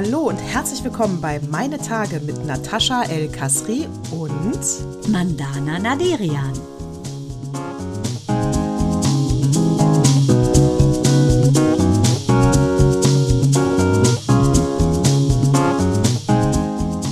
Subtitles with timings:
[0.00, 6.52] Hallo und herzlich willkommen bei Meine Tage mit Natascha El Kasri und Mandana Naderian.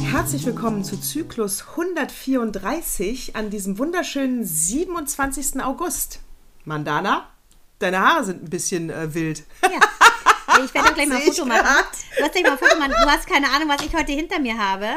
[0.04, 5.60] Herzlich willkommen zu Zyklus 134 an diesem wunderschönen 27.
[5.60, 6.20] August.
[6.64, 7.30] Mandana,
[7.80, 9.42] deine Haare sind ein bisschen äh, wild.
[9.64, 9.80] Ja.
[10.64, 11.66] Ich werde doch gleich mal ein Foto machen.
[12.16, 12.92] Du hast gleich mal ein Foto machen.
[12.92, 14.88] Du hast keine Ahnung, was ich heute hinter mir habe.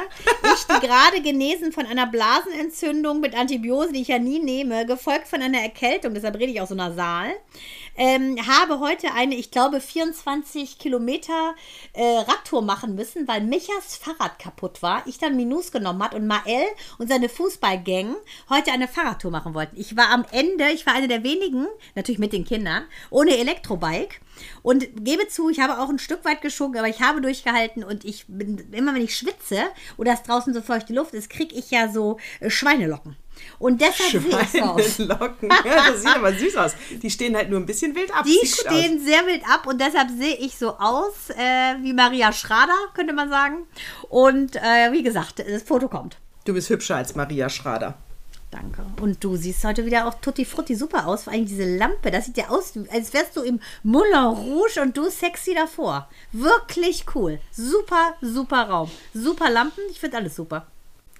[0.44, 5.28] Ich, die gerade genesen von einer Blasenentzündung mit Antibiose, die ich ja nie nehme, gefolgt
[5.28, 7.34] von einer Erkältung, deshalb rede ich auch so nasal,
[8.00, 11.54] ähm, habe heute eine, ich glaube, 24 Kilometer
[11.92, 15.04] äh, Radtour machen müssen, weil Michas Fahrrad kaputt war.
[15.06, 16.66] Ich dann Minus genommen hat und Mael
[16.98, 18.16] und seine Fußballgang
[18.50, 19.78] heute eine Fahrradtour machen wollten.
[19.78, 24.16] Ich war am Ende, ich war eine der wenigen, natürlich mit den Kindern, ohne Elektrobike.
[24.64, 28.06] Und gebe zu, ich habe auch ein Stück weit geschunken, aber ich habe durchgehalten und
[28.06, 29.64] ich bin, immer wenn ich schwitze
[29.98, 33.18] oder es draußen so feuchte Luft ist, kriege ich ja so äh, Schweinelocken.
[33.58, 34.96] Und deshalb sehe ich so aus.
[34.96, 35.50] Schweinelocken.
[35.66, 36.72] Ja, das sieht aber süß aus.
[37.02, 38.24] Die stehen halt nur ein bisschen wild ab.
[38.26, 42.78] Die stehen sehr wild ab und deshalb sehe ich so aus äh, wie Maria Schrader,
[42.94, 43.68] könnte man sagen.
[44.10, 46.18] Und äh, wie gesagt, das Foto kommt.
[46.46, 47.98] Du bist hübscher als Maria Schrader.
[48.52, 48.84] Danke.
[49.00, 51.24] Und du siehst heute wieder auch tutti frutti super aus.
[51.24, 54.98] Vor allem diese Lampe, das sieht ja aus, als wärst du im Moulin Rouge und
[54.98, 56.10] du sexy davor.
[56.32, 57.40] Wirklich cool.
[57.52, 58.90] Super, super Raum.
[59.14, 59.84] Super Lampen.
[59.92, 60.66] Ich finde alles super.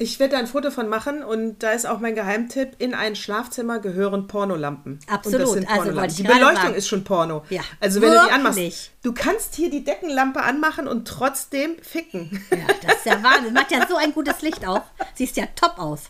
[0.02, 2.76] Ich werde da ein Foto von machen und da ist auch mein Geheimtipp.
[2.80, 5.00] In ein Schlafzimmer gehören Pornolampen.
[5.08, 5.40] Absolut.
[5.42, 7.44] Und das sind Also wollte ich die Beleuchtung ist schon Porno.
[7.50, 8.58] Ja, Also wenn du die anmachst.
[8.58, 8.92] wirklich.
[9.04, 12.42] Du kannst hier die Deckenlampe anmachen und trotzdem ficken.
[12.50, 13.54] Ja, das ist ja Wahnsinn.
[13.54, 14.84] Macht ja so ein gutes Licht auch.
[15.16, 16.04] Siehst ja top aus.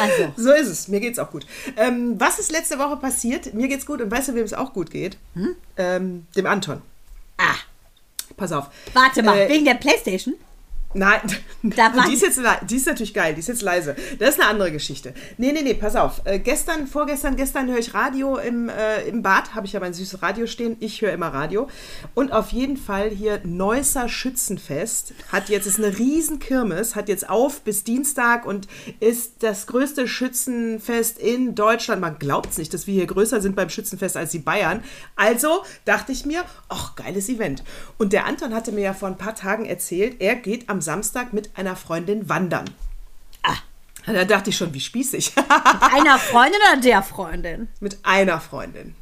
[0.00, 0.88] Also, So ist es.
[0.88, 1.46] Mir geht's auch gut.
[1.76, 3.52] Ähm, was ist letzte Woche passiert?
[3.52, 5.18] Mir geht's gut und weißt du, wem es auch gut geht?
[5.34, 5.54] Hm?
[5.76, 6.80] Ähm, dem Anton.
[7.36, 7.54] ah,
[8.38, 8.68] Pass auf.
[8.94, 9.36] warte mal.
[9.38, 10.34] Äh, Wegen der Playstation?
[10.94, 11.20] Nein,
[11.62, 13.96] die ist jetzt die ist natürlich geil, die ist jetzt leise.
[14.18, 15.14] Das ist eine andere Geschichte.
[15.38, 16.20] Nee, nee, nee, pass auf.
[16.24, 19.94] Äh, gestern, vorgestern, gestern höre ich Radio im, äh, im Bad, habe ich ja mein
[19.94, 20.76] süßes Radio stehen.
[20.80, 21.68] Ich höre immer Radio.
[22.14, 27.28] Und auf jeden Fall hier Neusser Schützenfest hat jetzt, ist eine riesen Kirmes, hat jetzt
[27.28, 28.68] auf bis Dienstag und
[29.00, 32.00] ist das größte Schützenfest in Deutschland.
[32.00, 34.82] Man glaubt es nicht, dass wir hier größer sind beim Schützenfest als die Bayern.
[35.16, 37.62] Also dachte ich mir, ach, geiles Event.
[37.98, 41.32] Und der Anton hatte mir ja vor ein paar Tagen erzählt, er geht am Samstag
[41.32, 42.68] mit einer Freundin wandern.
[43.42, 43.56] Ah,
[44.06, 45.32] Da dachte ich schon, wie spießig.
[45.96, 47.68] einer Freundin oder der Freundin?
[47.80, 48.94] mit einer Freundin.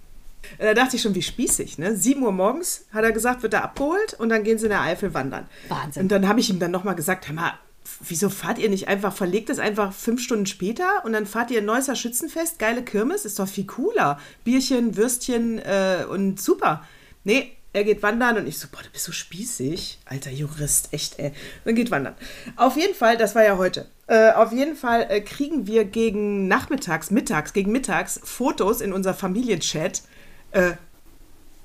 [0.59, 1.79] Da dachte ich schon, wie spießig.
[1.79, 1.97] Ne?
[1.97, 4.81] 7 Uhr morgens, hat er gesagt, wird er abgeholt und dann gehen sie in der
[4.83, 5.47] Eifel wandern.
[5.69, 6.03] Wahnsinn.
[6.03, 7.53] Und dann habe ich ihm dann nochmal gesagt, hör mal,
[8.01, 11.61] wieso fahrt ihr nicht einfach, verlegt es einfach fünf Stunden später und dann fahrt ihr
[11.61, 14.19] in Neusser Schützenfest, geile Kirmes, ist doch viel cooler.
[14.45, 16.85] Bierchen, Würstchen äh, und super.
[17.25, 20.01] Nee, er geht wandern und ich so, boah, du bist so spießig.
[20.05, 21.33] Alter Jurist, echt, ey.
[21.65, 22.17] Dann geht wandern.
[22.57, 23.89] Auf jeden Fall, das war ja heute.
[24.09, 29.15] Äh, auf jeden Fall äh, kriegen wir gegen nachmittags, mittags, gegen mittags Fotos in unser
[29.15, 30.03] Familienchat.
[30.51, 30.73] Äh,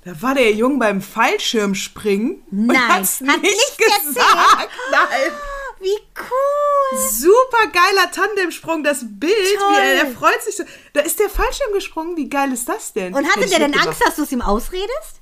[0.03, 2.43] da war der Jung beim Fallschirmspringen.
[2.51, 4.07] Und Nein, hat's hat nicht nicht gesagt.
[4.07, 4.69] erzählt.
[4.91, 5.31] Nein.
[5.79, 7.09] Wie cool.
[7.09, 10.63] Super geiler Tandemsprung, das Bild, wie er, er freut sich so.
[10.93, 13.13] Da ist der Fallschirm gesprungen, wie geil ist das denn?
[13.13, 13.73] Und hatte der denn.
[13.73, 15.21] Angst, dass du es ihm ausredest?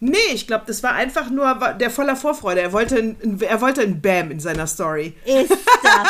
[0.00, 2.60] Nee, ich glaube, das war einfach nur der voller Vorfreude.
[2.60, 5.14] Er wollte ein, er wollte ein Bam in seiner Story.
[5.24, 6.08] Ist das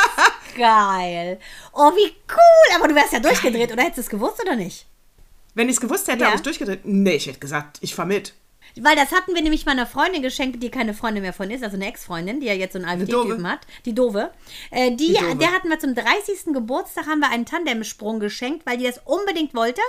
[0.57, 1.39] geil.
[1.73, 2.77] Oh, wie cool.
[2.77, 4.87] Aber du wärst ja durchgedreht, oder hättest du es gewusst oder nicht?
[5.55, 6.27] Wenn ich es gewusst hätte, Ja.
[6.27, 6.81] habe ich durchgedreht.
[6.85, 8.35] Nee, ich hätte gesagt, ich fahr mit.
[8.81, 11.77] Weil das hatten wir nämlich meiner Freundin geschenkt, die keine Freundin mehr von ist, also
[11.77, 12.87] eine Ex-Freundin, die ja jetzt so einen.
[12.89, 13.61] AfD-Typen hat.
[13.85, 14.31] Die Dove.
[14.71, 15.37] Äh, die, Die Dove.
[15.37, 16.53] Der hatten wir zum 30.
[16.53, 19.81] Geburtstag, haben wir einen Tandemsprung geschenkt, weil die das unbedingt wollte.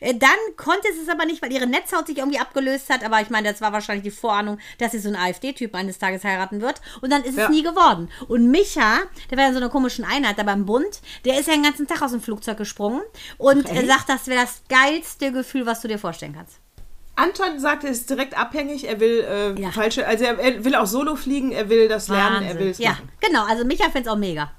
[0.00, 3.04] Äh, dann konnte sie es aber nicht, weil ihre Netzhaut sich irgendwie abgelöst hat.
[3.04, 6.24] Aber ich meine, das war wahrscheinlich die Vorahnung, dass sie so einen AfD-Typen eines Tages
[6.24, 6.80] heiraten wird.
[7.00, 7.44] Und dann ist Ja.
[7.44, 8.08] es nie geworden.
[8.28, 8.98] Und Micha,
[9.30, 11.86] der war in so einer komischen Einheit da beim Bund, der ist ja den ganzen
[11.86, 13.02] Tag aus dem Flugzeug gesprungen
[13.38, 13.86] und echt?
[13.86, 16.56] sagt, das wäre das geilste Gefühl, was du dir vorstellen kannst.
[17.22, 18.88] Anton sagt, er ist direkt abhängig.
[18.88, 19.70] Er will äh, Ja.
[19.70, 21.52] falsche, also er, er will auch solo fliegen.
[21.52, 22.42] Er will das lernen.
[22.42, 22.58] Er Wahnsinn.
[22.58, 23.08] will es ja, machen.
[23.20, 23.44] genau.
[23.46, 24.50] Also Micha findet es auch mega.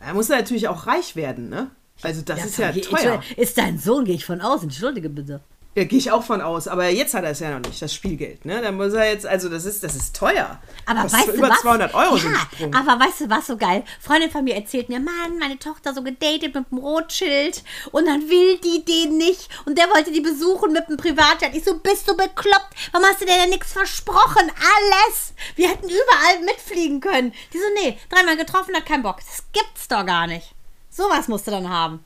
[0.00, 1.70] Er muss natürlich auch reich werden, ne?
[2.02, 3.22] Also das ist ja teuer.
[3.36, 4.62] Ist dein Sohn, gehe ich von aus.
[4.62, 5.40] Entschuldige bitte.
[5.76, 6.68] Ja, gehe ich auch von aus.
[6.68, 8.46] Aber jetzt hat er es ja noch nicht, das Spielgeld.
[8.46, 8.62] Ne?
[8.62, 10.58] Da muss er jetzt, also das ist, das ist teuer.
[10.86, 11.60] Aber Kostet weißt du über was?
[11.60, 13.84] 200 Euro ja, aber weißt du was so geil?
[14.00, 17.62] Freundin von mir erzählt mir, Mann, meine Tochter so gedatet mit dem Rotschild
[17.92, 21.54] und dann will die den nicht und der wollte die besuchen mit dem Privatjet.
[21.54, 22.74] Ich so, bist du bekloppt?
[22.92, 24.50] Warum hast du dir denn nichts versprochen?
[24.50, 25.34] Alles!
[25.56, 27.34] Wir hätten überall mitfliegen können.
[27.52, 29.18] Die so, nee, dreimal getroffen, hat keinen Bock.
[29.18, 30.54] Das gibt's doch gar nicht.
[30.88, 32.02] Sowas musst du dann haben.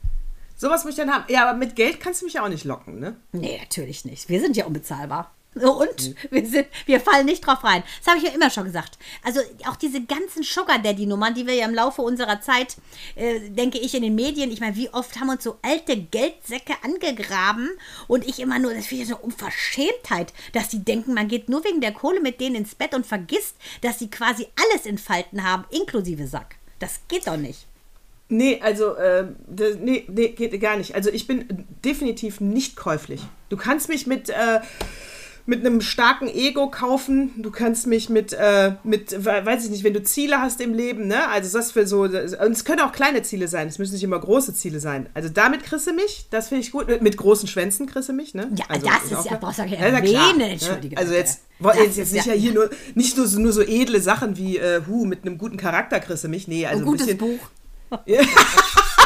[0.61, 1.25] Sowas muss ich dann haben.
[1.27, 3.15] Ja, aber mit Geld kannst du mich ja auch nicht locken, ne?
[3.31, 4.29] Nee, natürlich nicht.
[4.29, 5.31] Wir sind ja unbezahlbar.
[5.55, 7.81] Und wir, sind, wir fallen nicht drauf rein.
[7.97, 8.99] Das habe ich ja immer schon gesagt.
[9.23, 12.77] Also auch diese ganzen Sugar Daddy-Nummern, die wir ja im Laufe unserer Zeit,
[13.15, 16.75] äh, denke ich, in den Medien, ich meine, wie oft haben uns so alte Geldsäcke
[16.83, 17.71] angegraben
[18.07, 21.49] und ich immer nur, das finde ich so eine Unverschämtheit, dass die denken, man geht
[21.49, 25.43] nur wegen der Kohle mit denen ins Bett und vergisst, dass sie quasi alles entfalten
[25.43, 26.57] haben, inklusive Sack.
[26.77, 27.65] Das geht doch nicht.
[28.31, 30.95] Nee, also, äh, das, nee, nee, geht gar nicht.
[30.95, 33.21] Also ich bin definitiv nicht käuflich.
[33.49, 34.29] Du kannst mich mit...
[34.29, 34.61] Äh,
[35.47, 37.31] mit einem starken Ego kaufen.
[37.37, 41.07] Du kannst mich mit, äh, mit, weiß ich nicht, wenn du Ziele hast im Leben,
[41.07, 41.27] ne?
[41.29, 44.19] Also das für so, und es können auch kleine Ziele sein, es müssen nicht immer
[44.19, 45.09] große Ziele sein.
[45.15, 47.01] Also damit kriegst du mich, das finde ich gut.
[47.01, 48.49] Mit großen Schwänzen kriegst du mich, ne?
[48.55, 50.49] Ja, also, das ist, ist ja, brauchst du ja erwähnen, ne?
[50.51, 50.95] entschuldige.
[50.95, 54.37] Also jetzt, jetzt, jetzt nicht ja hier nur, nicht nur so, nur so edle Sachen
[54.37, 57.17] wie, äh, hu, mit einem guten Charakter kriegst du mich, nee, also ein gutes ein
[57.17, 57.39] Buch.
[58.05, 58.25] yeah.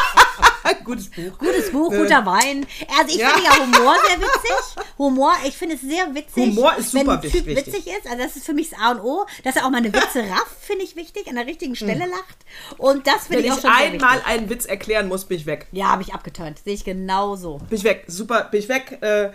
[0.84, 1.38] Gutes Buch.
[1.38, 2.66] Gutes Buch, guter Wein.
[2.98, 3.30] Also ich ja.
[3.30, 4.84] finde ja Humor sehr witzig.
[4.98, 6.36] Humor, ich finde es sehr witzig.
[6.36, 7.66] Humor ist super wenn ein Typ wichtig.
[7.66, 8.06] witzig ist.
[8.06, 9.26] Also das ist für mich das A und O.
[9.44, 12.10] Dass er auch mal eine Witze rafft, finde ich wichtig, an der richtigen Stelle hm.
[12.10, 12.36] lacht.
[12.78, 15.46] Und das finde ich auch schon Wenn ich einmal einen Witz erklären muss, bin ich
[15.46, 15.66] weg.
[15.72, 16.60] Ja, habe ich abgeturnt.
[16.64, 17.58] Sehe ich genauso.
[17.68, 18.04] Bin ich weg.
[18.06, 18.98] Super, bin ich weg.
[19.00, 19.30] Äh,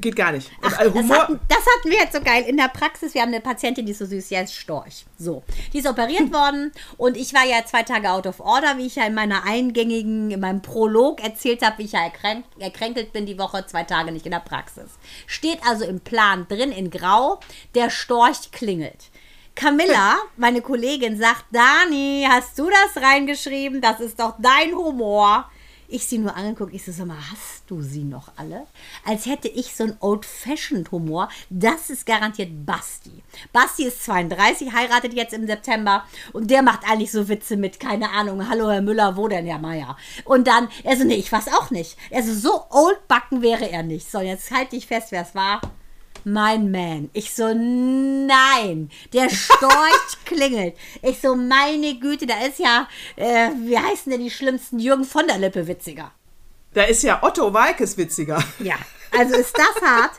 [0.00, 0.50] Geht gar nicht.
[0.62, 1.08] Ach, also Humor.
[1.08, 3.12] Das hatten, das, hatten, wir jetzt so geil in der Praxis.
[3.12, 5.04] Wir haben eine Patientin, die ist so süß, die heißt Storch.
[5.18, 5.42] So.
[5.72, 8.96] Die ist operiert worden und ich war ja zwei Tage out of order, wie ich
[8.96, 13.26] ja in meiner eingängigen, in meinem Prolog erzählt habe, wie ich ja erkränkt, erkränkelt bin
[13.26, 14.98] die Woche, zwei Tage nicht in der Praxis.
[15.26, 17.40] Steht also im Plan drin in Grau,
[17.74, 19.10] der Storch klingelt.
[19.54, 23.82] Camilla, meine Kollegin, sagt, Dani, hast du das reingeschrieben?
[23.82, 25.50] Das ist doch dein Humor.
[25.92, 28.66] Ich sie nur angeguckt, ich so, sag mal, hast du sie noch alle?
[29.04, 31.28] Als hätte ich so einen Old-Fashioned-Humor.
[31.50, 33.22] Das ist garantiert Basti.
[33.52, 38.08] Basti ist 32, heiratet jetzt im September und der macht eigentlich so Witze mit, keine
[38.08, 39.98] Ahnung, hallo Herr Müller, wo denn, ja Meier?
[40.24, 41.98] Und dann, er so, nee, ich weiß auch nicht.
[42.10, 44.10] Also so old backen wäre er nicht.
[44.10, 45.60] So, jetzt halte ich fest, wer es war
[46.24, 47.10] mein Man.
[47.12, 50.74] Ich so, nein, der Storch klingelt.
[51.02, 54.78] Ich so, meine Güte, da ist ja, äh, wie heißen denn die schlimmsten?
[54.78, 56.12] Jürgen von der Lippe witziger.
[56.74, 58.42] Da ist ja Otto Walkes witziger.
[58.58, 58.76] Ja,
[59.16, 60.12] also ist das hart.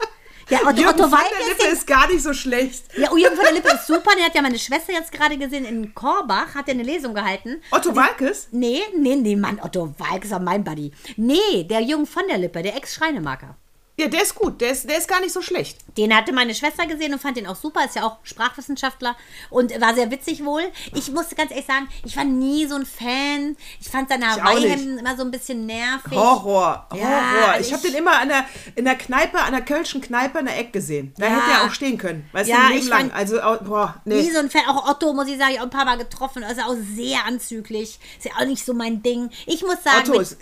[0.49, 2.85] Ja, Otto, Jürgen Otto von der Lippe ist gar nicht so schlecht.
[2.97, 4.11] Ja, oh, Jürgen von der Lippe ist super.
[4.17, 7.61] Der hat ja meine Schwester jetzt gerade gesehen in Korbach, hat er eine Lesung gehalten.
[7.71, 8.49] Otto Walkes?
[8.51, 10.91] Nee, nee, nee, Mann, Otto Walkes war mein Buddy.
[11.15, 13.55] Nee, der Jürgen von der Lippe, der Ex-Schreinemarker.
[13.95, 15.77] Ja, der ist gut, der ist, der ist gar nicht so schlecht.
[15.97, 19.15] Den hatte meine Schwester gesehen und fand den auch super, ist ja auch Sprachwissenschaftler
[19.51, 20.63] und war sehr witzig wohl.
[20.95, 23.55] Ich musste ganz ehrlich sagen, ich war nie so ein Fan.
[23.79, 26.17] Ich fand seine Hawaii-Hemden immer so ein bisschen nervig.
[26.17, 26.99] Horror, Horror.
[26.99, 28.45] Ja, also ich, ich habe den immer an der,
[28.75, 31.13] in der Kneipe, an der Kölschen Kneipe in der Ecke gesehen.
[31.17, 31.31] Da ja.
[31.35, 32.27] hätte er auch stehen können.
[32.31, 33.11] Weißt ja, du, Leben lang.
[33.11, 34.23] Also, boah, nee.
[34.23, 34.65] Nie so ein Fan.
[34.69, 36.41] Auch Otto, muss ich sagen, ich auch ein paar Mal getroffen.
[36.41, 37.99] Ist auch sehr anzüglich.
[38.17, 39.29] Ist ja auch nicht so mein Ding.
[39.45, 40.09] Ich muss sagen.
[40.09, 40.37] Otto ist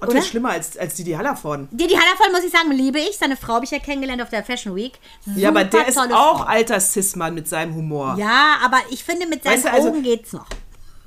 [0.00, 0.20] Otto Oder?
[0.20, 1.68] ist schlimmer als, als Didi Hallervorden.
[1.72, 3.16] Didi Hallervorden, muss ich sagen, liebe ich.
[3.18, 4.92] Seine Frau habe ich ja kennengelernt auf der Fashion Week.
[5.24, 6.44] Super ja, aber der ist auch Frau.
[6.44, 8.16] alter Cis-Mann mit seinem Humor.
[8.18, 10.46] Ja, aber ich finde, mit seinen weißt du, also, Augen geht's noch.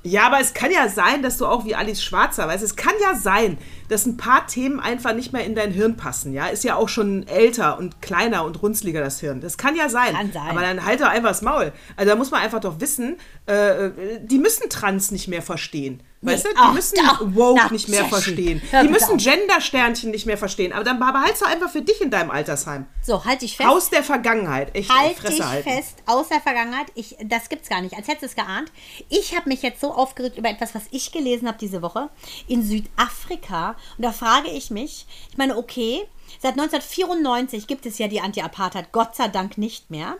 [0.03, 2.63] Ja, aber es kann ja sein, dass du auch wie Alice Schwarzer weißt.
[2.63, 6.33] Es kann ja sein, dass ein paar Themen einfach nicht mehr in dein Hirn passen.
[6.33, 9.41] Ja, ist ja auch schon älter und kleiner und runzliger das Hirn.
[9.41, 10.15] Das kann ja sein.
[10.15, 10.49] Kann sein.
[10.49, 11.71] Aber dann halt doch einfach das Maul.
[11.95, 13.91] Also da muss man einfach doch wissen, äh,
[14.21, 16.01] die müssen Trans nicht mehr verstehen.
[16.23, 18.61] Weißt nee, du, die ach, müssen ach, Woke ach, nicht mehr verstehen.
[18.71, 20.71] die müssen Gender-Sternchen nicht mehr verstehen.
[20.71, 22.85] Aber dann behalt's doch einfach für dich in deinem Altersheim.
[23.01, 23.67] So, halt dich fest.
[23.67, 24.75] Aus der Vergangenheit.
[24.75, 25.67] Echt, halt dich halten.
[25.67, 26.87] fest, aus der Vergangenheit.
[26.93, 28.71] Ich, das gibt's gar nicht, als hättest du es geahnt.
[29.09, 32.09] Ich habe mich jetzt so aufgeregt über etwas, was ich gelesen habe diese Woche.
[32.47, 33.75] In Südafrika.
[33.97, 36.03] Und da frage ich mich, ich meine, okay,
[36.39, 40.17] seit 1994 gibt es ja die Anti-Apartheid, Gott sei Dank nicht mehr.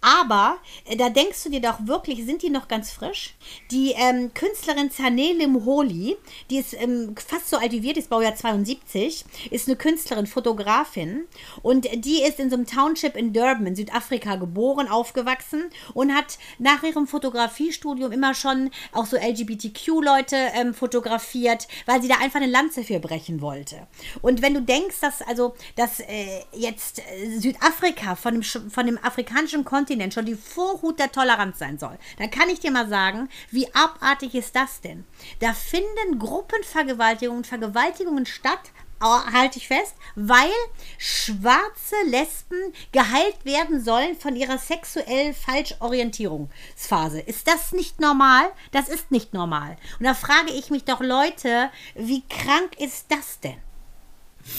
[0.00, 3.34] Aber äh, da denkst du dir doch wirklich, sind die noch ganz frisch?
[3.70, 6.16] Die ähm, Künstlerin Zanele Muholi,
[6.50, 10.26] die ist ähm, fast so alt wie wir, die ist Baujahr 72, ist eine Künstlerin,
[10.26, 11.24] Fotografin
[11.62, 16.38] und die ist in so einem Township in Durban in Südafrika geboren, aufgewachsen und hat
[16.58, 22.50] nach ihrem Fotografiestudium immer schon auch so LGBTQ-Leute ähm, fotografiert, weil sie da einfach eine
[22.50, 23.86] Lanze für brechen wollte.
[24.22, 28.98] Und wenn du denkst, dass also dass äh, jetzt äh, Südafrika von dem, von dem
[29.02, 33.28] afrikanischen Kontinent schon die Vorhut der Toleranz sein soll, dann kann ich dir mal sagen,
[33.50, 35.04] wie abartig ist das denn?
[35.40, 40.50] Da finden Gruppenvergewaltigungen Vergewaltigungen statt, halte ich fest, weil
[40.98, 47.20] schwarze Lesben geheilt werden sollen von ihrer sexuellen Falschorientierungsphase.
[47.20, 48.46] Ist das nicht normal?
[48.72, 49.76] Das ist nicht normal.
[49.98, 53.60] Und da frage ich mich doch, Leute, wie krank ist das denn?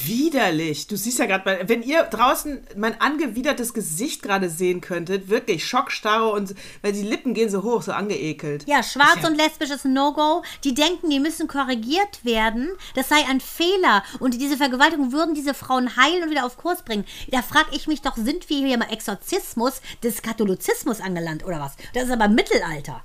[0.06, 0.88] Widerlich.
[0.88, 6.32] Du siehst ja gerade, wenn ihr draußen mein angewidertes Gesicht gerade sehen könntet, wirklich Schockstarre
[6.32, 8.68] und weil die Lippen gehen so hoch, so angeekelt.
[8.68, 9.30] Ja, schwarz ja.
[9.30, 10.42] und lesbisch ist ein No-Go.
[10.63, 12.70] Die denken, die müssen korrigiert werden.
[12.96, 14.04] Das sei ein Fehler.
[14.20, 17.06] Und diese Vergewaltigung würden diese Frauen heilen und wieder auf Kurs bringen.
[17.30, 21.75] Da frage ich mich doch, sind wir hier im Exorzismus des Katholizismus angelangt oder was?
[21.94, 23.04] Das ist aber Mittelalter.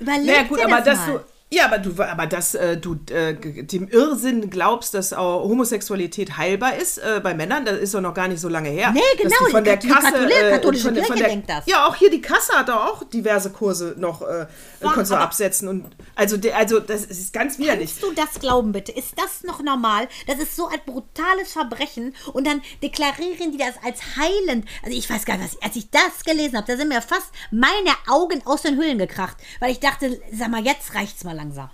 [0.00, 0.84] Überleg naja, gut, dir das aber mal.
[0.84, 5.44] dass du ja, aber du, aber dass äh, du äh, dem Irrsinn glaubst, dass auch
[5.44, 8.90] Homosexualität heilbar ist äh, bei Männern, das ist doch noch gar nicht so lange her.
[8.92, 9.36] Nee, genau.
[9.52, 11.64] von der die Kasse, Katholik, äh, katholische von, Kirche von der, denkt das.
[11.66, 14.46] Ja, auch hier die Kasse hat auch diverse Kurse noch äh,
[14.80, 15.86] Boah, konntest du absetzen und
[16.16, 17.90] also, de, also das ist ganz widerlich.
[17.90, 18.90] Kannst du das glauben bitte?
[18.90, 20.08] Ist das noch normal?
[20.26, 24.66] Das ist so ein brutales Verbrechen und dann deklarieren die das als heilend.
[24.82, 27.30] Also ich weiß gar nicht, was, als ich das gelesen habe, da sind mir fast
[27.52, 31.70] meine Augen aus den Hüllen gekracht, weil ich dachte, sag mal, jetzt reicht's mal langsam.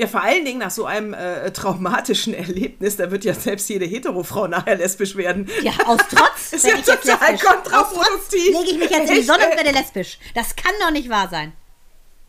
[0.00, 3.84] Ja, vor allen Dingen nach so einem äh, traumatischen Erlebnis, da wird ja selbst jede
[3.84, 5.48] Heterofrau nachher lesbisch werden.
[5.62, 6.52] Ja, aus Trotz.
[6.52, 8.46] ist ja total kontraproduktiv.
[8.46, 10.18] Lege ich mich jetzt in die Sonne und werde lesbisch.
[10.34, 11.52] Das kann doch nicht wahr sein.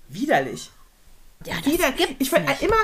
[0.07, 0.71] Widerlich.
[1.45, 2.75] Ja, das Wider gibt's Ich finde immer,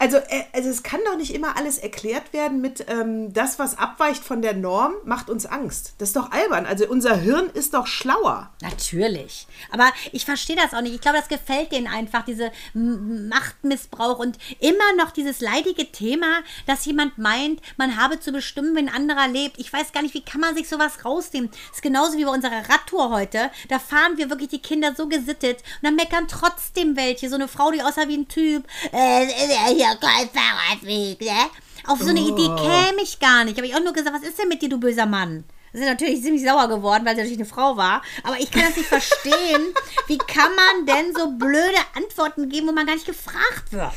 [0.00, 3.78] also, äh, also es kann doch nicht immer alles erklärt werden mit ähm, das, was
[3.78, 5.94] abweicht von der Norm, macht uns Angst.
[5.98, 6.66] Das ist doch albern.
[6.66, 8.50] Also unser Hirn ist doch schlauer.
[8.62, 9.48] Natürlich.
[9.72, 10.94] Aber ich verstehe das auch nicht.
[10.94, 16.84] Ich glaube, das gefällt denen einfach, diese Machtmissbrauch und immer noch dieses leidige Thema, dass
[16.84, 19.58] jemand meint, man habe zu bestimmen, wenn ein anderer lebt.
[19.58, 21.50] Ich weiß gar nicht, wie kann man sich sowas rausnehmen.
[21.50, 23.50] Das ist genauso wie bei unserer Radtour heute.
[23.68, 27.28] Da fahren wir wirklich die Kinder so gesittet und dann meckern trotzdem welche.
[27.28, 28.64] So eine Frau, die aussah wie ein Typ.
[28.92, 31.50] Äh, äh, hier kein Fahrradweg, ne?
[31.86, 32.28] Auf so eine oh.
[32.28, 33.56] Idee käme ich gar nicht.
[33.56, 35.44] Habe ich auch nur gesagt, was ist denn mit dir, du böser Mann?
[35.72, 38.02] Das ist natürlich ziemlich sauer geworden, weil sie natürlich eine Frau war.
[38.24, 39.74] Aber ich kann das nicht verstehen.
[40.06, 43.92] Wie kann man denn so blöde Antworten geben, wo man gar nicht gefragt wird?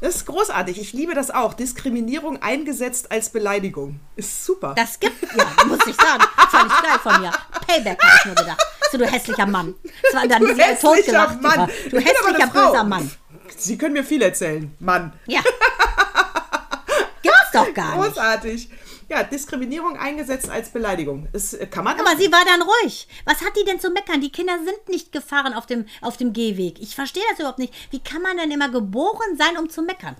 [0.00, 0.80] Das ist großartig.
[0.80, 1.52] Ich liebe das auch.
[1.52, 4.00] Diskriminierung eingesetzt als Beleidigung.
[4.16, 4.74] Ist super.
[4.74, 6.24] Das gibt, ja, muss ich sagen.
[6.48, 7.32] Völlig geil von mir.
[7.66, 8.62] Payback, habe ich nur gedacht.
[8.90, 9.74] So, du hässlicher Mann.
[10.02, 11.70] Das war dann du hässlicher Mann.
[11.90, 13.10] Du hässlicher, böser Mann.
[13.56, 15.12] Sie können mir viel erzählen, Mann.
[15.26, 15.40] Ja.
[17.22, 18.14] Gibt's doch gar nicht.
[18.14, 18.70] Großartig.
[19.08, 21.28] Ja, Diskriminierung eingesetzt als Beleidigung.
[21.32, 21.98] Das äh, kann man.
[21.98, 23.08] Aber sie war dann ruhig.
[23.24, 24.20] Was hat die denn zu meckern?
[24.20, 26.80] Die Kinder sind nicht gefahren auf dem, auf dem Gehweg.
[26.80, 27.74] Ich verstehe das überhaupt nicht.
[27.90, 30.16] Wie kann man denn immer geboren sein, um zu meckern?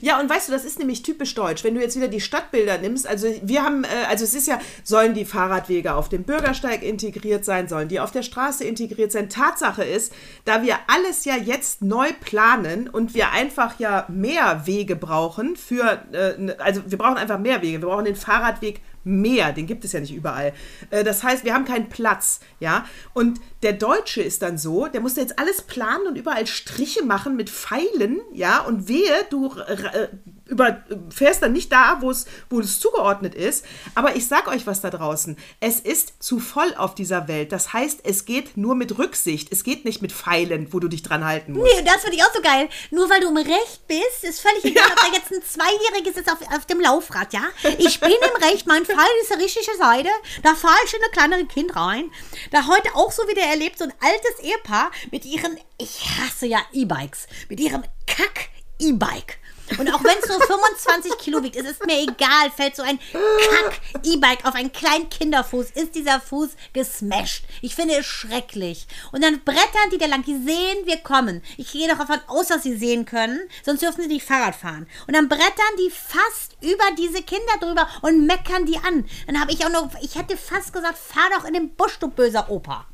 [0.00, 1.64] Ja, und weißt du, das ist nämlich typisch deutsch.
[1.64, 4.58] Wenn du jetzt wieder die Stadtbilder nimmst, also wir haben, äh, also es ist ja,
[4.84, 9.28] sollen die Fahrradwege auf dem Bürgersteig integriert sein, sollen die auf der Straße integriert sein?
[9.28, 10.12] Tatsache ist,
[10.44, 16.02] da wir alles ja jetzt neu planen und wir einfach ja mehr Wege brauchen für,
[16.12, 17.80] äh, also wir brauchen einfach mehr Wege.
[17.80, 20.52] Wir brauchen den Fahrradweg mehr, den gibt es ja nicht überall.
[20.90, 22.84] Äh, das heißt, wir haben keinen Platz, ja.
[23.14, 27.36] Und der Deutsche ist dann so, der muss jetzt alles planen und überall Striche machen
[27.36, 28.60] mit Pfeilen, ja.
[28.60, 30.08] Und wehe, du äh,
[30.46, 33.64] über, fährst dann nicht da, wo es, wo es zugeordnet ist.
[33.94, 35.36] Aber ich sag euch was da draußen.
[35.60, 37.52] Es ist zu voll auf dieser Welt.
[37.52, 39.52] Das heißt, es geht nur mit Rücksicht.
[39.52, 41.72] Es geht nicht mit Pfeilen, wo du dich dran halten musst.
[41.72, 42.68] Nee, das finde ich auch so geil.
[42.90, 44.94] Nur weil du im Recht bist, ist völlig egal, ja.
[44.94, 47.44] ob da jetzt ein Zweijähriges ist auf, auf dem Laufrad, ja?
[47.78, 50.08] Ich bin im Recht, mein Pfeil ist die richtige Seite.
[50.42, 52.10] Da fahre ich in ein kleineres Kind rein.
[52.52, 56.60] Da heute auch so wieder erlebt, so ein altes Ehepaar mit ihren, ich hasse ja
[56.72, 59.38] E-Bikes, mit ihrem Kack-E-Bike.
[59.78, 62.98] Und auch wenn es nur 25 Kilo wiegt, es ist mir egal, fällt so ein
[63.12, 67.44] Kack-E-Bike auf einen kleinen Kinderfuß, ist dieser Fuß gesmashed.
[67.62, 68.86] Ich finde es schrecklich.
[69.12, 71.42] Und dann brettern die da lang, die sehen, wir kommen.
[71.56, 74.86] Ich gehe doch davon aus, dass sie sehen können, sonst dürfen sie nicht Fahrrad fahren.
[75.06, 79.08] Und dann brettern die fast über diese Kinder drüber und meckern die an.
[79.26, 82.08] Dann habe ich auch noch, ich hätte fast gesagt, fahr doch in den Busch, du
[82.08, 82.86] böser Opa.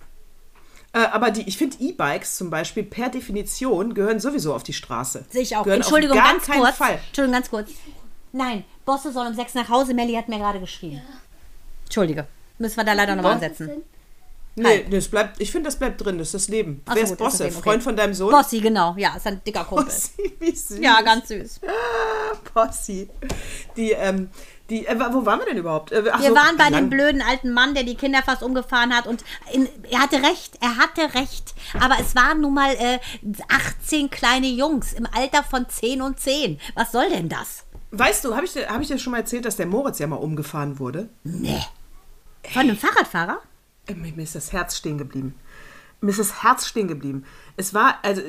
[0.94, 5.24] Äh, aber die, ich finde E-Bikes zum Beispiel per Definition gehören sowieso auf die Straße.
[5.30, 5.64] Sehe ich auch.
[5.64, 6.76] Gehören Entschuldigung, auf gar ganz kurz.
[6.76, 6.98] Fall.
[7.08, 7.70] Entschuldigung, ganz kurz.
[8.32, 9.94] Nein, Bosse soll um sechs nach Hause.
[9.94, 10.96] Melli hat mir gerade geschrieben.
[10.96, 11.02] Ja.
[11.84, 12.26] Entschuldige.
[12.58, 13.82] Müssen wir da leider nochmal ansetzen.
[14.54, 16.82] Nee, das bleibt, ich finde, das bleibt drin, das ist das Leben.
[16.84, 17.44] Ach Wer ist Bosse?
[17.44, 17.52] Okay.
[17.52, 18.30] Freund von deinem Sohn?
[18.30, 18.94] Bossi, genau.
[18.98, 19.86] Ja, ist ein dicker Kumpel.
[19.86, 20.78] Bossi, wie süß.
[20.78, 21.60] Ja, ganz süß.
[21.66, 23.08] Ah, Bossi.
[23.76, 24.28] Die, ähm,
[24.72, 25.92] die, äh, wo waren wir denn überhaupt?
[25.92, 29.06] Äh, wir so, waren bei dem blöden alten Mann, der die Kinder fast umgefahren hat.
[29.06, 31.54] Und in, er hatte recht, er hatte recht.
[31.78, 32.98] Aber es waren nun mal äh,
[33.48, 36.58] 18 kleine Jungs im Alter von 10 und 10.
[36.74, 37.64] Was soll denn das?
[37.90, 40.16] Weißt du, habe ich, hab ich dir schon mal erzählt, dass der Moritz ja mal
[40.16, 41.10] umgefahren wurde?
[41.22, 41.62] Nee.
[42.50, 43.40] Von einem Fahrradfahrer?
[43.86, 45.34] Äh, mir ist das Herz stehen geblieben
[46.02, 47.24] mir ist das Herz stehen geblieben.
[47.56, 48.20] Es war, also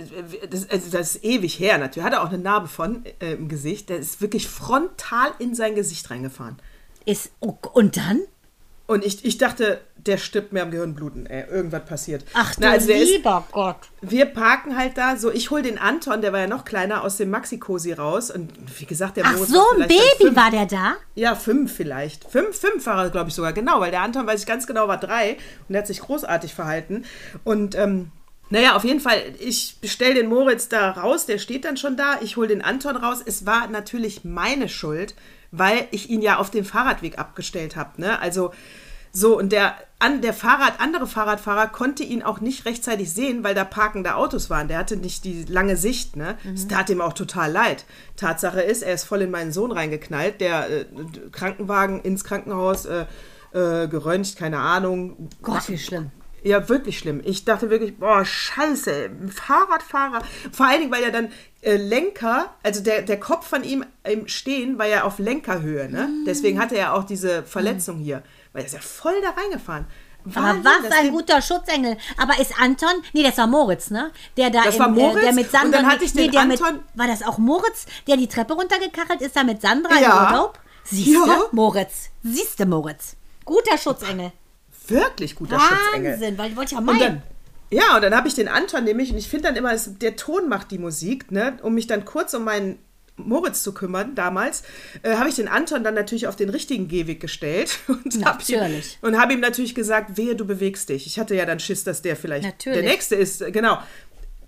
[0.50, 2.06] das, also das ist ewig her natürlich.
[2.06, 3.90] Hat er auch eine Narbe von äh, im Gesicht.
[3.90, 6.58] Der ist wirklich frontal in sein Gesicht reingefahren.
[7.06, 8.22] Ist, oh, und dann?
[8.86, 11.50] Und ich, ich dachte, der stirbt mir am Gehirnbluten, ey.
[11.50, 12.26] Irgendwas passiert.
[12.34, 13.78] Ach Na, also der ist, lieber Gott.
[14.02, 17.18] wir parken halt da so, ich hole den Anton, der war ja noch kleiner, aus
[17.18, 18.30] dem Maxi-Cosi raus.
[18.32, 20.96] Und wie gesagt, der Ach Moritz so, war ein dann Baby war der da?
[21.16, 22.30] Ja, fünf vielleicht.
[22.30, 24.88] Fünf, fünf war er, glaube ich, sogar, genau, weil der Anton, weiß ich ganz genau,
[24.88, 27.06] war drei und der hat sich großartig verhalten.
[27.44, 28.12] Und ähm,
[28.50, 32.18] naja, auf jeden Fall, ich stelle den Moritz da raus, der steht dann schon da,
[32.22, 33.20] ich hole den Anton raus.
[33.26, 35.16] Es war natürlich meine Schuld,
[35.52, 38.02] weil ich ihn ja auf dem Fahrradweg abgestellt habe.
[38.02, 38.20] Ne?
[38.20, 38.52] Also
[39.16, 43.54] so, und der, an, der Fahrrad, andere Fahrradfahrer konnte ihn auch nicht rechtzeitig sehen, weil
[43.54, 44.68] da parkende Autos waren.
[44.68, 46.16] Der hatte nicht die lange Sicht.
[46.16, 46.36] Ne?
[46.52, 47.86] Es tat ihm auch total leid.
[48.16, 50.42] Tatsache ist, er ist voll in meinen Sohn reingeknallt.
[50.42, 50.86] Der äh,
[51.32, 53.06] Krankenwagen ins Krankenhaus äh,
[53.54, 55.30] äh, geröntgt, keine Ahnung.
[55.44, 56.10] Gott, wie schlimm.
[56.42, 57.22] Ja, wirklich schlimm.
[57.24, 60.24] Ich dachte wirklich, boah, scheiße, Fahrradfahrer.
[60.52, 61.30] Vor allen Dingen, weil er dann
[61.62, 66.10] äh, Lenker, also der, der Kopf von ihm im Stehen war ja auf Lenkerhöhe, ne?
[66.10, 66.26] Mm.
[66.26, 68.24] Deswegen hatte er auch diese Verletzung hier.
[68.54, 69.86] Weil er ist ja voll da reingefahren.
[70.26, 71.98] Aber Wahnsinn, was das ein guter Schutzengel.
[72.18, 74.12] Aber ist Anton, nee, das war Moritz, ne?
[74.38, 76.28] Der da Das im, war Moritz äh, der mit und Sandra, dann hatte ich den
[76.28, 80.28] mit, Anton- war das auch Moritz, der die Treppe runtergekachelt ist, da mit Sandra Ja.
[80.30, 80.60] im Urlaub?
[80.86, 81.42] Siehste, Ja.
[81.52, 82.10] Moritz.
[82.24, 83.18] Siehste, Moritz.
[83.44, 84.32] Guter Schutzengel.
[84.88, 86.14] Wirklich guter Schutzengel.
[86.14, 87.00] Wahnsinn, weil wollte ich ja Und meinen.
[87.00, 87.22] dann,
[87.70, 90.48] ja, und dann habe ich den Anton nämlich, und ich finde dann immer, der Ton
[90.48, 91.58] macht die Musik, ne?
[91.64, 92.80] Um mich dann kurz um meinen
[93.18, 94.64] Moritz zu kümmern, damals,
[95.04, 97.80] äh, habe ich den Anton dann natürlich auf den richtigen Gehweg gestellt.
[97.88, 101.06] Und hab ihm- und habe ihm natürlich gesagt, wehe, du bewegst dich.
[101.06, 102.80] Ich hatte ja dann Schiss, dass der vielleicht Natürlich.
[102.82, 103.44] der Nächste ist.
[103.54, 103.78] Genau.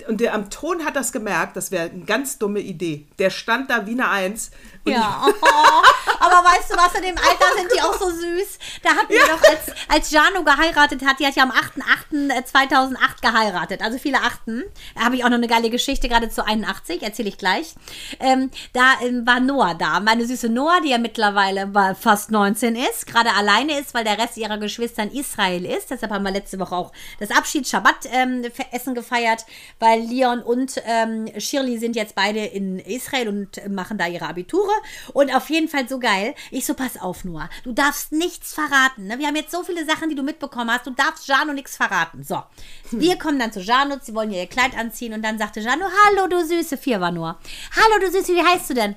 [0.07, 3.07] Und der am Ton hat das gemerkt, das wäre eine ganz dumme Idee.
[3.19, 4.51] Der stand da wie eine Eins.
[4.86, 5.32] Ja, oh,
[6.20, 8.60] aber weißt du was, in dem Alter sind die auch so süß.
[8.84, 13.82] Da hatten wir doch, als, als Jano geheiratet hat, die hat ja am 8.8.2008 geheiratet,
[13.82, 14.63] also viele Achten.
[14.94, 17.74] Da habe ich auch noch eine geile Geschichte, gerade zu 81, erzähle ich gleich.
[18.20, 23.08] Ähm, da ähm, war Noah da, meine süße Noah, die ja mittlerweile fast 19 ist,
[23.08, 25.89] gerade alleine ist, weil der Rest ihrer Geschwister in Israel ist.
[25.89, 29.46] Deshalb haben wir letzte Woche auch das Abschieds-Schabbat-Essen gefeiert,
[29.80, 34.27] weil Leon und ähm, Shirley sind jetzt beide in Israel und äh, machen da ihre
[34.27, 34.75] Abiture.
[35.13, 36.36] Und auf jeden Fall so geil.
[36.51, 37.50] Ich so, pass auf, Noah.
[37.63, 39.08] Du darfst nichts verraten.
[39.08, 39.20] Ne?
[39.20, 40.88] Wir haben jetzt so viele Sachen, die du mitbekommen hast.
[40.88, 42.24] Du darfst Jano nichts verraten.
[42.24, 42.41] So.
[42.91, 43.98] Wir kommen dann zu Jano.
[44.01, 45.13] Sie wollen ihr Kleid anziehen.
[45.13, 46.77] Und dann sagte Jano, hallo, du Süße.
[46.77, 47.39] Vier war Noah.
[47.75, 48.96] Hallo, du Süße, wie heißt du denn?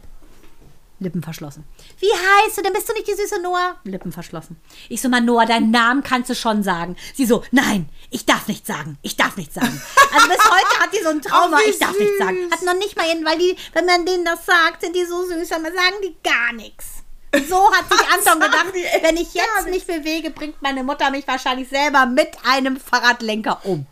[1.00, 1.64] Lippen verschlossen.
[2.00, 2.72] Wie heißt du denn?
[2.72, 3.76] Bist du nicht die süße Noah?
[3.84, 4.56] Lippen verschlossen.
[4.88, 6.96] Ich so, mal Noah, deinen Namen kannst du schon sagen.
[7.14, 8.98] Sie so, nein, ich darf nicht sagen.
[9.02, 9.80] Ich darf nicht sagen.
[10.12, 12.18] Also bis heute hat die so ein Trauma, wie ich darf nicht süß.
[12.18, 12.50] sagen.
[12.50, 15.24] Hat noch nicht mal ihren, weil die, wenn man denen das sagt, sind die so
[15.24, 17.04] süß, aber sagen die gar nichts.
[17.48, 21.68] So hat sich Anton gedacht, wenn ich jetzt nicht bewege, bringt meine Mutter mich wahrscheinlich
[21.68, 23.86] selber mit einem Fahrradlenker um.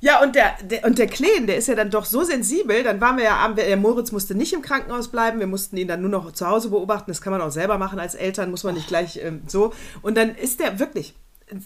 [0.00, 3.00] Ja, und der, der, und der Kleen, der ist ja dann doch so sensibel, dann
[3.00, 6.00] waren wir ja abends, der Moritz musste nicht im Krankenhaus bleiben, wir mussten ihn dann
[6.00, 8.74] nur noch zu Hause beobachten, das kann man auch selber machen als Eltern, muss man
[8.74, 9.72] nicht gleich ähm, so.
[10.02, 11.14] Und dann ist der wirklich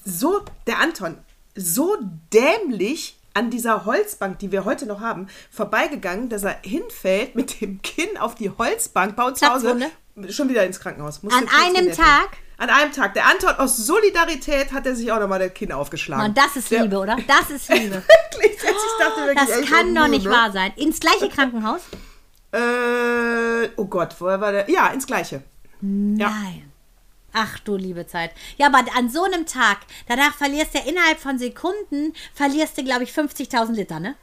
[0.04, 1.18] so, der Anton,
[1.54, 1.96] so
[2.32, 7.80] dämlich an dieser Holzbank, die wir heute noch haben, vorbeigegangen, dass er hinfällt mit dem
[7.82, 9.90] Kinn auf die Holzbank bei uns zu Hause,
[10.28, 11.22] schon wieder ins Krankenhaus.
[11.22, 12.28] Musste An einem genäht werden.
[12.62, 13.14] An einem Tag.
[13.14, 16.26] Der Anton aus Solidarität hat er sich auch nochmal das Kinn aufgeschlagen.
[16.26, 17.16] Und das ist Der- Liebe, oder?
[17.26, 17.96] Das ist Liebe.
[18.30, 20.30] Wirklich, ich dachte wirklich, Das echt, kann doch nicht ne?
[20.30, 20.72] wahr sein.
[20.76, 21.80] Ins gleiche Krankenhaus?
[22.52, 24.70] Äh, oh Gott, woher war der?
[24.70, 25.42] Ja, ins Gleiche.
[25.80, 26.30] Ja.
[26.30, 26.70] Nein.
[27.32, 28.30] Ach du liebe Zeit.
[28.58, 32.84] Ja, aber an so einem Tag, danach verlierst du ja innerhalb von Sekunden, verlierst du,
[32.84, 34.14] glaube ich, 50.000 Liter, ne?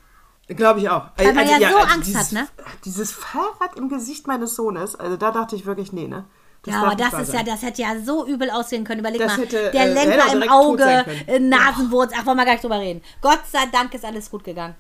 [0.48, 1.08] Glaube ich auch.
[1.18, 2.48] Weil man ja so Angst dieses, hat, ne?
[2.86, 6.24] Dieses Fahrrad im Gesicht meines Sohnes, also da dachte ich wirklich, nee, ne?
[6.64, 9.00] Das ja, aber das ist ja, das hätte ja so übel aussehen können.
[9.00, 12.54] Überleg Das mal, hätte, der äh, Lenker im Auge, äh, Nasenwurz, ach, wollen wir gar
[12.54, 13.02] nicht drüber reden.
[13.22, 14.76] Gott sei Dank ist alles gut gegangen.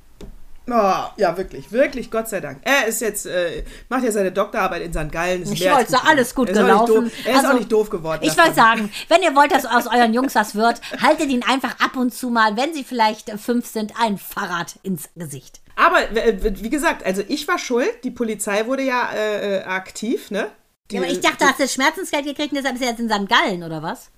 [0.71, 2.59] Oh, ja, wirklich, wirklich, Gott sei Dank.
[2.61, 5.11] Er ist jetzt, äh, macht ja seine Doktorarbeit in St.
[5.11, 5.41] Gallen.
[5.41, 7.11] ist Ich wollte sagen, alles gut gelaufen.
[7.25, 8.19] Er ist Also, auch nicht doof geworden.
[8.23, 11.79] Ich wollte sagen, wenn ihr wollt, dass aus euren Jungs was wird, haltet ihn einfach
[11.79, 15.59] ab und zu mal, wenn sie vielleicht fünf sind, ein Fahrrad ins Gesicht.
[15.75, 15.97] Aber
[16.41, 18.03] wie gesagt, also ich war schuld.
[18.03, 20.47] Die Polizei wurde ja äh, äh, aktiv, ne?
[20.91, 23.09] Die, Ja, aber ich dachte, hast du Schmerzensgeld gekriegt und deshalb ist er jetzt in
[23.09, 23.29] St.
[23.29, 24.09] Gallen, oder was?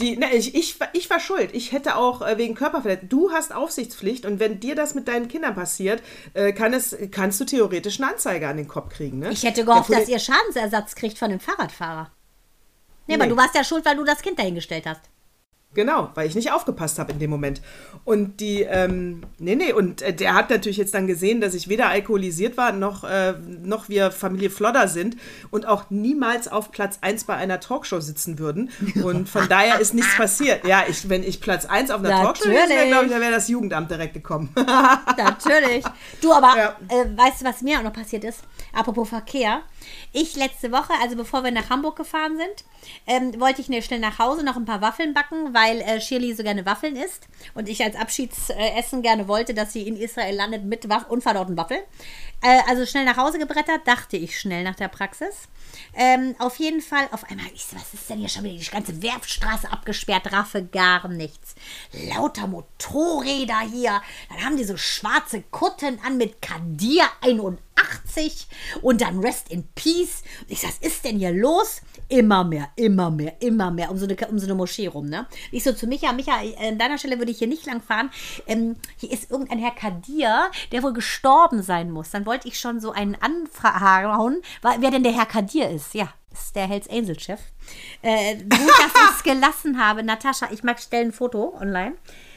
[0.00, 1.50] Die, ne, ich, ich, war- ich war schuld.
[1.52, 3.08] Ich hätte auch äh, wegen Körperverletzung.
[3.08, 7.38] Du hast Aufsichtspflicht und wenn dir das mit deinen Kindern passiert, äh, kann es, kannst
[7.40, 9.20] du theoretisch eine Anzeige an den Kopf kriegen.
[9.20, 9.30] Ne?
[9.30, 12.10] Ich hätte gehofft, dass ihr Schadensersatz kriegt von dem Fahrradfahrer.
[13.06, 13.30] Nee, aber Nee.
[13.30, 15.02] du warst ja schuld, weil du das Kind dahingestellt hast.
[15.74, 17.60] Genau, weil ich nicht aufgepasst habe in dem Moment.
[18.04, 21.68] Und die, ähm, nee, nee, und äh, der hat natürlich jetzt dann gesehen, dass ich
[21.68, 25.16] weder alkoholisiert war, noch, äh, noch wir Familie Flodder sind
[25.50, 28.70] und auch niemals auf Platz 1 bei einer Talkshow sitzen würden.
[29.02, 30.64] Und von daher ist nichts passiert.
[30.66, 32.88] Ja, ich, wenn ich Platz 1 auf einer Talkshow wäre, Natürlich.
[32.88, 34.50] glaube ich, dann wäre das Jugendamt direkt gekommen.
[35.16, 35.84] Natürlich.
[36.20, 36.76] Du, aber Ja.
[36.88, 38.40] äh, weißt du, was mir auch noch passiert ist?
[38.72, 39.62] Apropos Verkehr.
[40.12, 42.64] Ich letzte Woche, also bevor wir nach Hamburg gefahren sind,
[43.06, 46.00] ähm, wollte ich ne- schnell nach Hause noch ein paar Waffeln backen, weil weil äh,
[46.00, 50.34] Shirley so gerne Waffeln isst und ich als Abschiedsessen gerne wollte, dass sie in Israel
[50.34, 51.80] landet mit Waff unverdauten Waffeln.
[52.44, 55.48] Äh, also schnell nach Hause gebrettert, dachte ich schnell nach der Praxis.
[55.94, 58.70] Ähm, auf jeden Fall, auf einmal, ich so, was ist denn hier schon wieder die
[58.70, 61.54] ganze Werfstraße abgesperrt, raffe gar nichts.
[62.14, 64.02] Lauter Motorräder hier.
[64.28, 68.46] Dann haben die so schwarze Kutten an mit Kadir 81
[68.82, 70.22] und dann Rest in Peace.
[70.42, 71.80] Und ich so, was ist denn hier los?
[72.08, 75.06] Immer mehr, immer mehr, immer mehr um so eine, um so eine Moschee rum.
[75.06, 75.26] Ne?
[75.50, 78.10] Ich so zu Micha, Micha, an deiner Stelle würde ich hier nicht lang fahren.
[78.46, 82.10] Ähm, hier ist irgendein Herr Kadir, der wohl gestorben sein muss.
[82.10, 85.94] Dann wollte ich schon so einen anhauen, wer denn der Herr Kadir ist.
[85.94, 87.40] Ja, ist der Hells Angel Chef.
[88.02, 90.02] Äh, gut, dass ich es gelassen habe.
[90.02, 91.94] Natascha, ich mag stellen ein Foto online.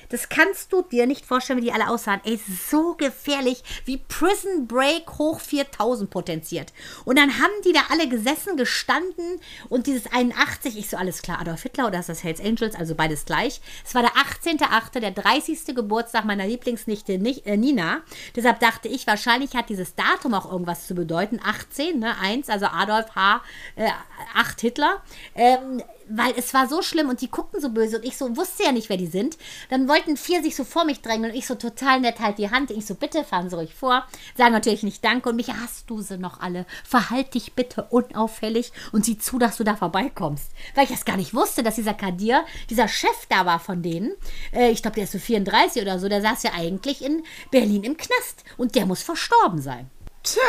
[0.10, 2.22] Das kannst du dir nicht vorstellen, wie die alle aussahen.
[2.24, 2.39] Ey,
[2.70, 6.74] so gefährlich, wie Prison Break hoch 4000 potenziert.
[7.06, 9.39] Und dann haben die da alle gesessen, gestanden
[9.70, 12.96] und dieses 81, ich so, alles klar, Adolf Hitler oder ist das Hells Angels, also
[12.96, 13.62] beides gleich.
[13.86, 15.76] Es war der 18.8., der 30.
[15.76, 18.02] Geburtstag meiner Lieblingsnichte äh, Nina.
[18.36, 21.39] Deshalb dachte ich, wahrscheinlich hat dieses Datum auch irgendwas zu bedeuten.
[21.43, 23.41] 18, ne, 1, also Adolf H.,
[23.76, 23.89] äh,
[24.36, 25.02] 8 Hitler.
[25.36, 28.63] Ähm, weil es war so schlimm und die guckten so böse und ich so wusste
[28.63, 29.38] ja nicht, wer die sind.
[29.70, 32.52] Dann wollten vier sich so vor mich drängen und ich so total nett halt die
[32.52, 32.72] Hand.
[32.72, 34.06] Ich so, bitte fahren Sie ruhig vor.
[34.36, 36.65] Sagen natürlich nicht Danke und mich, hast du sie noch alle?
[36.84, 40.52] Verhalt dich bitte unauffällig und sieh zu, dass du da vorbeikommst.
[40.76, 44.13] Weil ich das gar nicht wusste, dass dieser Kadir, dieser Chef da war von denen.
[44.54, 46.10] Äh, ich glaube, der ist so 34 oder so.
[46.10, 49.89] Der saß ja eigentlich in Berlin im Knast und der muss verstorben sein.
[50.24, 50.41] Tja,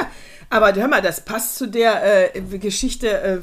[0.51, 3.21] aber hör mal, das passt zu der äh, Geschichte.
[3.21, 3.41] Äh,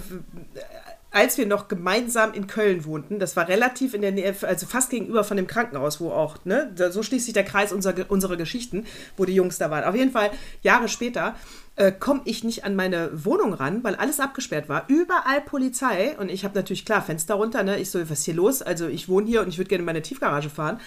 [1.16, 4.90] als wir noch gemeinsam in Köln wohnten, das war relativ in der Nähe, also fast
[4.90, 8.86] gegenüber von dem Krankenhaus, wo auch, ne, so schließt sich der Kreis unserer, unserer Geschichten,
[9.16, 9.86] wo die Jungs da waren.
[9.86, 10.30] Auf jeden Fall,
[10.62, 11.36] Jahre später,
[11.78, 14.86] äh, komme ich nicht an meine Wohnung ran, weil alles abgesperrt war.
[14.88, 17.64] Überall Polizei und ich habe natürlich klar Fenster runter.
[17.64, 17.80] Ne?
[17.80, 18.62] Ich so, was ist hier los?
[18.62, 20.80] Also ich wohne hier und ich würde gerne in meine Tiefgarage fahren.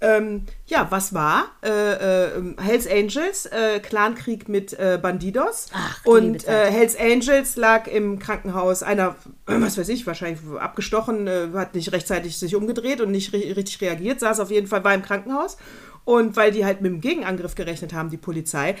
[0.00, 1.46] Ähm, ja, was war?
[1.62, 5.68] Äh, äh, Hells Angels, äh, Clankrieg mit äh, Bandidos.
[5.72, 8.82] Ach, und äh, Hells Angels lag im Krankenhaus.
[8.82, 13.80] Einer, was weiß ich, wahrscheinlich abgestochen, äh, hat nicht rechtzeitig sich umgedreht und nicht richtig
[13.80, 15.56] reagiert, saß auf jeden Fall, war im Krankenhaus.
[16.04, 18.76] Und weil die halt mit dem Gegenangriff gerechnet haben, die Polizei,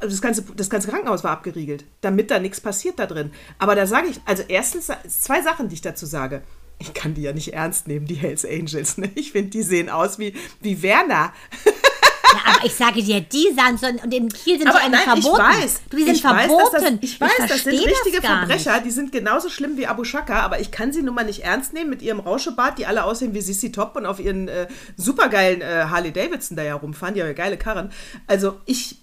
[0.00, 3.32] das ganze, das ganze Krankenhaus war abgeriegelt, damit da nichts passiert da drin.
[3.58, 6.42] Aber da sage ich, also erstens zwei Sachen, die ich dazu sage
[6.82, 8.98] ich kann die ja nicht ernst nehmen, die Hells Angels.
[8.98, 9.10] Ne?
[9.14, 11.32] Ich finde, die sehen aus wie, wie Werner.
[11.64, 15.02] Ja, aber ich sage dir, die sahen so, und in Kiel sind aber die nein,
[15.02, 15.42] verboten.
[15.50, 16.48] Ich weiß, du, die sind ich verboten.
[16.48, 18.86] Weiß, das, ich weiß, ich das sind richtige das Verbrecher, nicht.
[18.86, 21.74] die sind genauso schlimm wie Abu Shaka, aber ich kann sie nun mal nicht ernst
[21.74, 25.60] nehmen mit ihrem Rauschebart, die alle aussehen wie Sissy Top und auf ihren äh, supergeilen
[25.60, 27.92] äh, Harley Davidson da ja rumfahren, die haben ja geile Karren.
[28.26, 29.01] Also ich,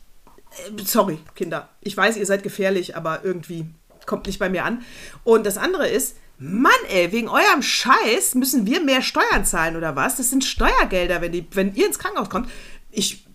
[0.86, 3.68] sorry, Kinder, ich weiß, ihr seid gefährlich, aber irgendwie
[4.06, 4.84] kommt nicht bei mir an.
[5.24, 9.96] Und das andere ist, Mann, ey, wegen eurem Scheiß müssen wir mehr Steuern zahlen oder
[9.96, 10.16] was?
[10.16, 12.50] Das sind Steuergelder, wenn, die, wenn ihr ins Krankenhaus kommt.
[12.92, 13.28] Ich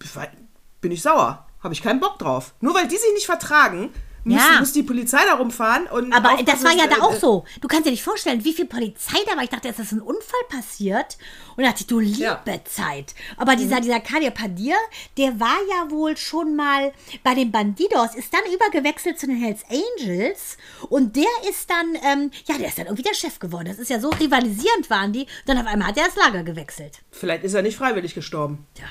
[0.80, 1.46] bin ich sauer.
[1.62, 2.54] Habe ich keinen Bock drauf.
[2.60, 3.90] Nur weil die sich nicht vertragen,
[4.24, 4.60] muss, ja.
[4.60, 5.86] muss die Polizei da rumfahren.
[5.86, 7.44] Und Aber das war ja da auch so.
[7.60, 9.44] Du kannst dir nicht vorstellen, wie viel Polizei da war.
[9.44, 11.18] Ich dachte, es ist ein Unfall passiert.
[11.56, 12.42] Und dachte ich, du liebe ja.
[12.64, 13.14] Zeit.
[13.36, 13.82] Aber dieser, mhm.
[13.82, 14.76] dieser Kadir Padir,
[15.18, 19.62] der war ja wohl schon mal bei den Bandidos, ist dann übergewechselt zu den Hells
[19.68, 20.56] Angels.
[20.88, 23.66] Und der ist dann, ähm, ja, der ist dann irgendwie der Chef geworden.
[23.66, 25.26] Das ist ja so rivalisierend waren die.
[25.46, 27.00] Dann auf einmal hat er das Lager gewechselt.
[27.10, 28.66] Vielleicht ist er nicht freiwillig gestorben.
[28.78, 28.86] Ja.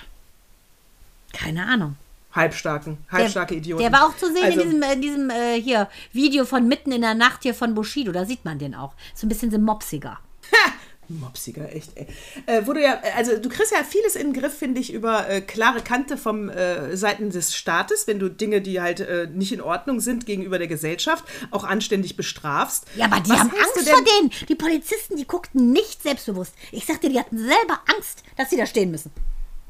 [1.34, 1.96] Keine Ahnung
[2.34, 3.84] halbstarken, halbstarke der, Idioten.
[3.84, 6.92] Der war auch zu sehen also, in diesem, in diesem äh, hier Video von Mitten
[6.92, 8.12] in der Nacht hier von Bushido.
[8.12, 8.94] Da sieht man den auch.
[9.14, 10.20] So ein bisschen so mopsiger.
[10.52, 10.72] Ha!
[11.10, 12.08] Mopsiger, echt, ey.
[12.46, 15.30] Äh, wo du ja, also du kriegst ja vieles in den Griff, finde ich, über
[15.30, 19.52] äh, klare Kante vom äh, Seiten des Staates, wenn du Dinge, die halt äh, nicht
[19.52, 22.86] in Ordnung sind gegenüber der Gesellschaft, auch anständig bestrafst.
[22.96, 24.32] Ja, aber die Was haben Angst vor denen.
[24.48, 26.56] Die Polizisten, die guckten nicht selbstbewusst.
[26.72, 29.12] Ich sag dir, die hatten selber Angst, dass sie da stehen müssen.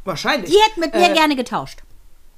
[0.06, 0.52] Wahrscheinlich.
[0.52, 1.80] Die hätten mit mir äh, gerne getauscht.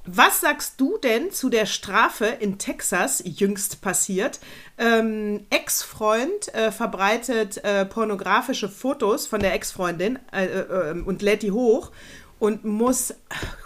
[0.06, 4.38] Was sagst du denn zu der Strafe in Texas, jüngst passiert?
[4.78, 11.42] Ähm, Ex-Freund äh, verbreitet äh, pornografische Fotos von der Ex-Freundin äh, äh ähm, und lädt
[11.42, 11.90] die hoch
[12.38, 13.14] und muss.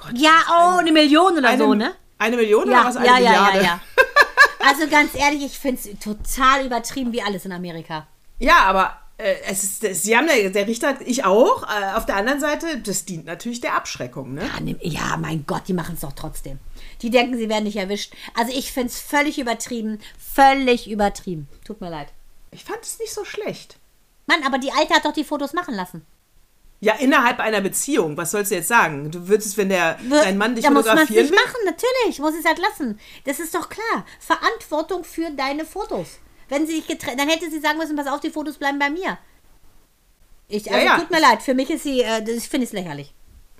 [0.03, 1.93] Gott, ja, oh, eine, eine, Million oder eine, so, ne?
[2.19, 2.97] Eine Million ja, oder was?
[2.97, 3.57] Eine ja, Milliarde?
[3.59, 3.81] ja, ja, ja.
[4.63, 8.07] Also ganz ehrlich, ich finde es total übertrieben wie alles in Amerika.
[8.39, 9.00] Ja, aber
[9.47, 11.63] es ist, sie haben der, der Richter, ich auch.
[11.65, 14.35] Äh, auf der anderen Seite, das dient natürlich der Abschreckung.
[14.35, 14.43] Ne?
[14.43, 16.59] Ja, ja, mein Gott, die machen es doch trotzdem.
[17.03, 18.15] Die denken, sie werden nicht erwischt.
[18.35, 19.99] Also ich finde es völlig übertrieben.
[20.19, 21.49] Völlig übertrieben.
[21.65, 22.09] Tut mir leid.
[22.51, 23.79] Ich fand es nicht so schlecht.
[24.27, 26.07] Mann, aber die Alte hat doch die Fotos machen lassen.
[26.81, 28.17] Ja, innerhalb einer Beziehung.
[28.17, 29.11] Was sollst du jetzt sagen?
[29.11, 32.19] Du würdest, wenn der dein Mann dich ja, fotografieren muss man es nicht machen, natürlich.
[32.21, 32.99] Muss es halt lassen.
[33.25, 34.07] Das ist doch klar.
[34.19, 36.19] Verantwortung für deine Fotos.
[36.51, 38.91] Wenn sie sich getrennt, dann hätte sie sagen müssen, pass auf, die Fotos bleiben bei
[38.91, 39.17] mir.
[40.49, 40.99] Ich, also, Ja, ja.
[40.99, 43.15] tut mir leid, für mich ist sie, äh, ich finde es lächerlich.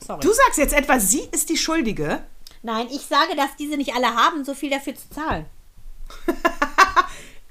[0.05, 0.21] Sorry.
[0.21, 2.23] Du sagst jetzt etwa, sie ist die Schuldige.
[2.63, 5.47] Nein, ich sage, dass diese nicht alle haben, so viel dafür zu zahlen.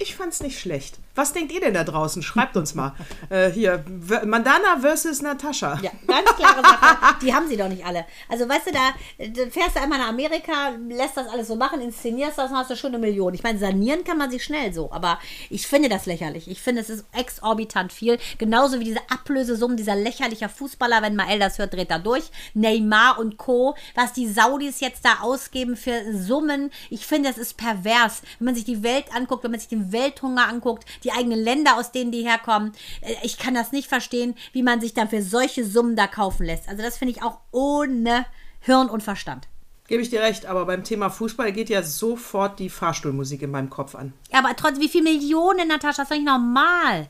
[0.01, 0.97] Ich fand's nicht schlecht.
[1.19, 2.23] Was denkt ihr denn da draußen?
[2.23, 2.93] Schreibt uns mal.
[3.29, 3.83] äh, hier,
[4.25, 5.77] Mandana versus Natascha.
[5.81, 7.15] Ja, ganz klare Sache.
[7.21, 8.05] Die haben sie doch nicht alle.
[8.29, 11.81] Also, weißt du, da, da fährst du einmal nach Amerika, lässt das alles so machen,
[11.81, 13.33] inszenierst das, dann hast du schon eine Million.
[13.33, 16.49] Ich meine, sanieren kann man sich schnell so, aber ich finde das lächerlich.
[16.49, 18.17] Ich finde, es ist exorbitant viel.
[18.37, 22.31] Genauso wie diese Ablösesummen dieser lächerlicher Fußballer, wenn Mael das hört, dreht er durch.
[22.53, 26.71] Neymar und Co., was die Saudis jetzt da ausgeben für Summen.
[26.89, 28.21] Ich finde, das ist pervers.
[28.39, 31.77] Wenn man sich die Welt anguckt, wenn man sich den Welthunger anguckt, die eigenen Länder,
[31.77, 32.73] aus denen die herkommen.
[33.01, 36.45] äh, Ich kann das nicht verstehen, wie man sich dann für solche Summen da kaufen
[36.45, 36.67] lässt.
[36.69, 38.25] Also das finde ich auch ohne
[38.61, 39.47] Hirn und Verstand.
[39.87, 43.71] Gebe ich dir recht, aber beim Thema Fußball geht ja sofort die Fahrstuhlmusik in meinem
[43.71, 44.13] Kopf an.
[44.31, 47.09] Ja, aber trotzdem, wie viele Millionen, Natascha, das ist doch nicht normal.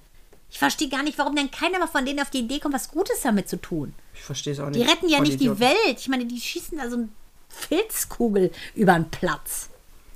[0.49, 2.89] Ich verstehe gar nicht, warum denn keiner mal von denen auf die Idee kommt, was
[2.89, 3.93] Gutes damit zu tun.
[4.15, 4.81] Ich verstehe es auch nicht.
[4.83, 5.59] Die retten ja nicht die Idioten.
[5.59, 5.99] Welt.
[5.99, 7.09] Ich meine, die schießen da so eine
[7.49, 9.68] Filzkugel über den Platz.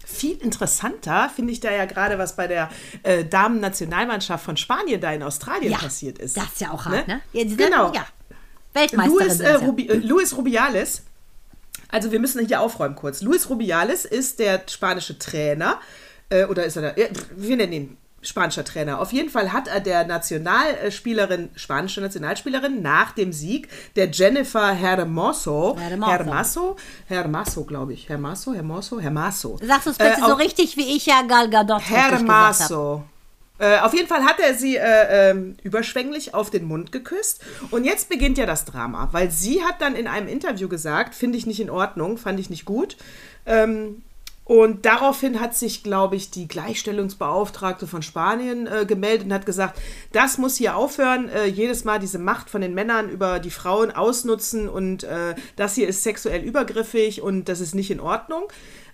[0.06, 2.70] Viel interessanter finde ich da ja gerade, was bei der
[3.04, 6.36] äh, Damen-Nationalmannschaft von Spanien da in Australien Ja, passiert ist.
[6.38, 7.22] Das ist ja auch hart, ne?
[7.32, 7.94] Ja, die sind- Genau.
[7.94, 8.06] Ja.
[8.74, 9.28] Weltmeisterin.
[9.28, 9.54] Luis, äh.
[9.56, 11.04] Rubi, äh, Luis Rubiales,
[11.90, 13.22] also wir müssen hier aufräumen kurz.
[13.22, 15.80] Luis Rubiales ist der spanische Trainer,
[16.30, 19.00] äh, oder ist er äh, wir nennen ihn spanischer Trainer.
[19.00, 25.78] Auf jeden Fall hat er der Nationalspielerin, spanische Nationalspielerin nach dem Sieg, der Jennifer Hermoso,
[25.78, 26.12] Hermoso.
[26.12, 26.76] Hermaso,
[27.08, 29.60] Hermaso, glaube ich, Hermaso, Hermoso, Hermaso.
[29.62, 31.82] Sagst du es bitte Äh, so richtig, wie ich ja Gal Gadot.
[31.90, 33.04] Hermaso.
[33.60, 37.42] Äh, auf jeden Fall hat er sie äh, ähm, überschwänglich auf den Mund geküsst.
[37.72, 41.38] Und jetzt beginnt ja das Drama, weil sie hat dann in einem Interview gesagt, finde
[41.38, 42.98] ich nicht in Ordnung, fand ich nicht gut.
[43.46, 44.02] Ähm,
[44.46, 49.80] und daraufhin hat sich, glaube ich, die Gleichstellungsbeauftragte von Spanien äh, gemeldet und hat gesagt,
[50.12, 53.92] das muss hier aufhören, äh, jedes Mal diese Macht von den Männern über die Frauen
[53.92, 58.44] ausnutzen und äh, das hier ist sexuell übergriffig und das ist nicht in Ordnung.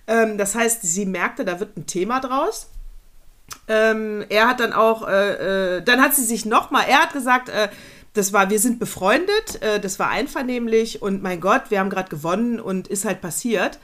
[0.06, 2.68] Ähm, das heißt, sie merkte, da wird ein Thema draus.
[3.66, 7.48] Ähm, er hat dann auch, äh, äh, dann hat sie sich nochmal, er hat gesagt,
[7.48, 7.68] äh,
[8.12, 12.58] das war, wir sind befreundet, das war einvernehmlich und mein Gott, wir haben gerade gewonnen
[12.58, 13.78] und ist halt passiert.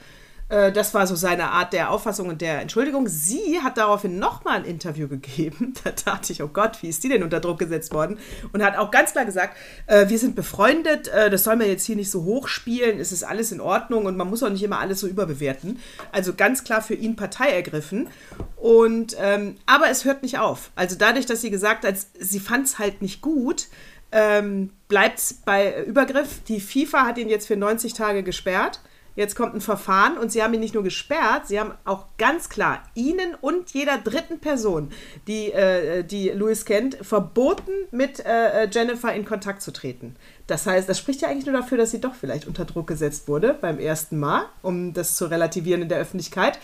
[0.49, 3.07] Äh, das war so seine Art der Auffassung und der Entschuldigung.
[3.07, 5.73] Sie hat daraufhin nochmal ein Interview gegeben.
[5.83, 8.17] Da dachte ich, oh Gott, wie ist die denn unter Druck gesetzt worden?
[8.51, 9.55] Und hat auch ganz klar gesagt,
[9.85, 13.23] äh, wir sind befreundet, äh, das soll man jetzt hier nicht so hochspielen, es ist
[13.23, 15.79] alles in Ordnung und man muss auch nicht immer alles so überbewerten.
[16.11, 18.07] Also ganz klar für ihn Partei ergriffen.
[18.55, 20.71] Und ähm, aber es hört nicht auf.
[20.75, 23.67] Also dadurch, dass sie gesagt hat, sie fand es halt nicht gut,
[24.11, 26.41] ähm, bleibt es bei Übergriff.
[26.47, 28.81] Die FIFA hat ihn jetzt für 90 Tage gesperrt.
[29.17, 32.49] Jetzt kommt ein Verfahren und sie haben ihn nicht nur gesperrt, sie haben auch ganz
[32.49, 34.91] klar ihnen und jeder dritten Person,
[35.25, 40.15] die, äh, die Louis kennt, verboten, mit äh, Jennifer in Kontakt zu treten.
[40.45, 43.27] Das heißt, das spricht ja eigentlich nur dafür, dass sie doch vielleicht unter Druck gesetzt
[43.27, 46.59] wurde beim ersten Mal, um das zu relativieren in der Öffentlichkeit.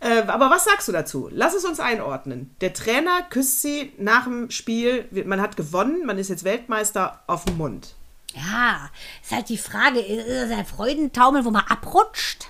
[0.00, 1.28] Äh, aber was sagst du dazu?
[1.30, 2.56] Lass es uns einordnen.
[2.62, 7.44] Der Trainer küsst sie nach dem Spiel, man hat gewonnen, man ist jetzt Weltmeister auf
[7.44, 7.94] dem Mund.
[8.34, 8.90] Ja,
[9.22, 12.48] ist halt die Frage, ist das ein Freudentaumel, wo man abrutscht?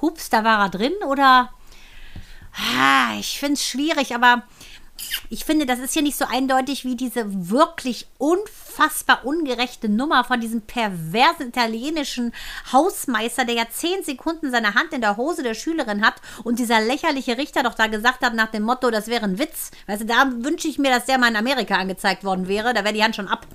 [0.00, 1.50] Hups, da war er drin oder?
[2.54, 4.42] Ah, ich finde es schwierig, aber
[5.30, 10.40] ich finde, das ist hier nicht so eindeutig wie diese wirklich unfassbar ungerechte Nummer von
[10.40, 12.32] diesem perversen italienischen
[12.72, 16.80] Hausmeister, der ja zehn Sekunden seine Hand in der Hose der Schülerin hat und dieser
[16.80, 19.70] lächerliche Richter doch da gesagt hat nach dem Motto, das wäre ein Witz.
[19.86, 22.74] Weißt du, da wünsche ich mir, dass der mal in Amerika angezeigt worden wäre.
[22.74, 23.46] Da wäre die Hand schon ab.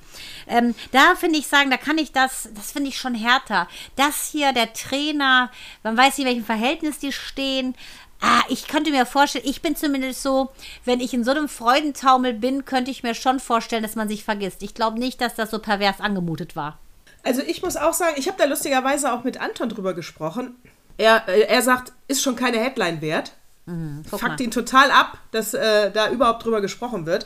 [0.48, 3.68] Ähm, da finde ich sagen, da kann ich das, das finde ich schon härter.
[3.96, 5.52] Das hier, der Trainer,
[5.84, 7.76] man weiß nicht, in welchem Verhältnis die stehen.
[8.22, 10.52] Ah, ich könnte mir vorstellen, ich bin zumindest so,
[10.86, 14.24] wenn ich in so einem Freudentaumel bin, könnte ich mir schon vorstellen, dass man sich
[14.24, 14.62] vergisst.
[14.62, 16.78] Ich glaube nicht, dass das so pervers angemutet war.
[17.24, 20.56] Also ich muss auch sagen, ich habe da lustigerweise auch mit Anton drüber gesprochen.
[20.98, 23.34] Er, äh, er sagt, ist schon keine Headline wert.
[23.66, 27.26] Mhm, Fuckt ihn total ab, dass äh, da überhaupt drüber gesprochen wird.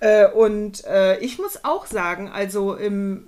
[0.00, 3.26] Äh, und äh, ich muss auch sagen, also im,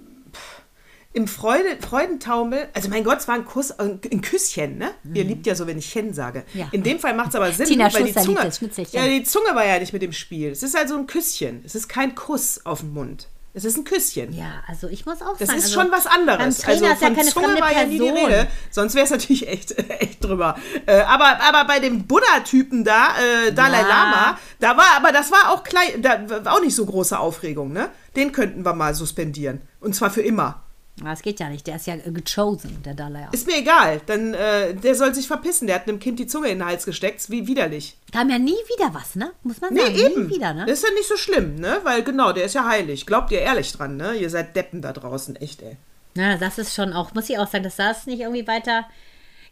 [1.13, 4.93] im Freude, Freudentaumel, also mein Gott, es war ein Kuss, ein, Küsschen, ne?
[5.13, 6.45] Ihr liebt ja so, wenn ich Chen sage.
[6.55, 6.61] Mhm.
[6.61, 6.69] Ja.
[6.71, 9.25] In dem Fall macht es aber Sinn, Tina weil die Schuster Zunge, das ja, die
[9.25, 10.51] Zunge war ja nicht mit dem Spiel.
[10.51, 11.63] Es ist also ein Küsschen.
[11.65, 13.29] Es ist kein Kuss auf den Mund.
[13.53, 14.33] Es ist ein Küsschen.
[14.33, 15.59] Ja, also ich muss auch Das sagen.
[15.59, 16.39] ist also schon was anderes.
[16.39, 18.09] Beim Trainer ist ja von keine Zunge war ja nie die.
[18.09, 18.47] Rede.
[18.71, 20.57] Sonst wäre es natürlich echt, echt drüber.
[20.87, 23.09] Äh, aber, aber bei dem Buddha-Typen da,
[23.49, 23.89] äh, Dalai Ja.
[23.89, 27.73] Lama, da war, aber das war auch klein, da war auch nicht so große Aufregung,
[27.73, 27.89] ne?
[28.15, 29.63] Den könnten wir mal suspendieren.
[29.81, 30.63] Und zwar für immer.
[31.03, 33.29] Das geht ja nicht, der ist ja gechosen, der Dalai.
[33.33, 35.67] Ist mir egal, dann äh, der soll sich verpissen.
[35.67, 37.97] Der hat einem Kind die Zunge in den Hals gesteckt, wie widerlich.
[38.13, 39.33] Kam ja nie wieder was, ne?
[39.43, 39.97] Muss man Nee, sagen.
[39.97, 40.27] eben.
[40.27, 40.67] Nie wieder, ne?
[40.67, 41.79] Das ist ja nicht so schlimm, ne?
[41.85, 43.07] Weil genau, der ist ja heilig.
[43.07, 44.15] Glaubt ihr ehrlich dran, ne?
[44.15, 45.79] Ihr seid Deppen da draußen, echt, ey.
[46.17, 48.85] Ja, das ist schon auch, muss ich auch sagen, dass das nicht irgendwie weiter.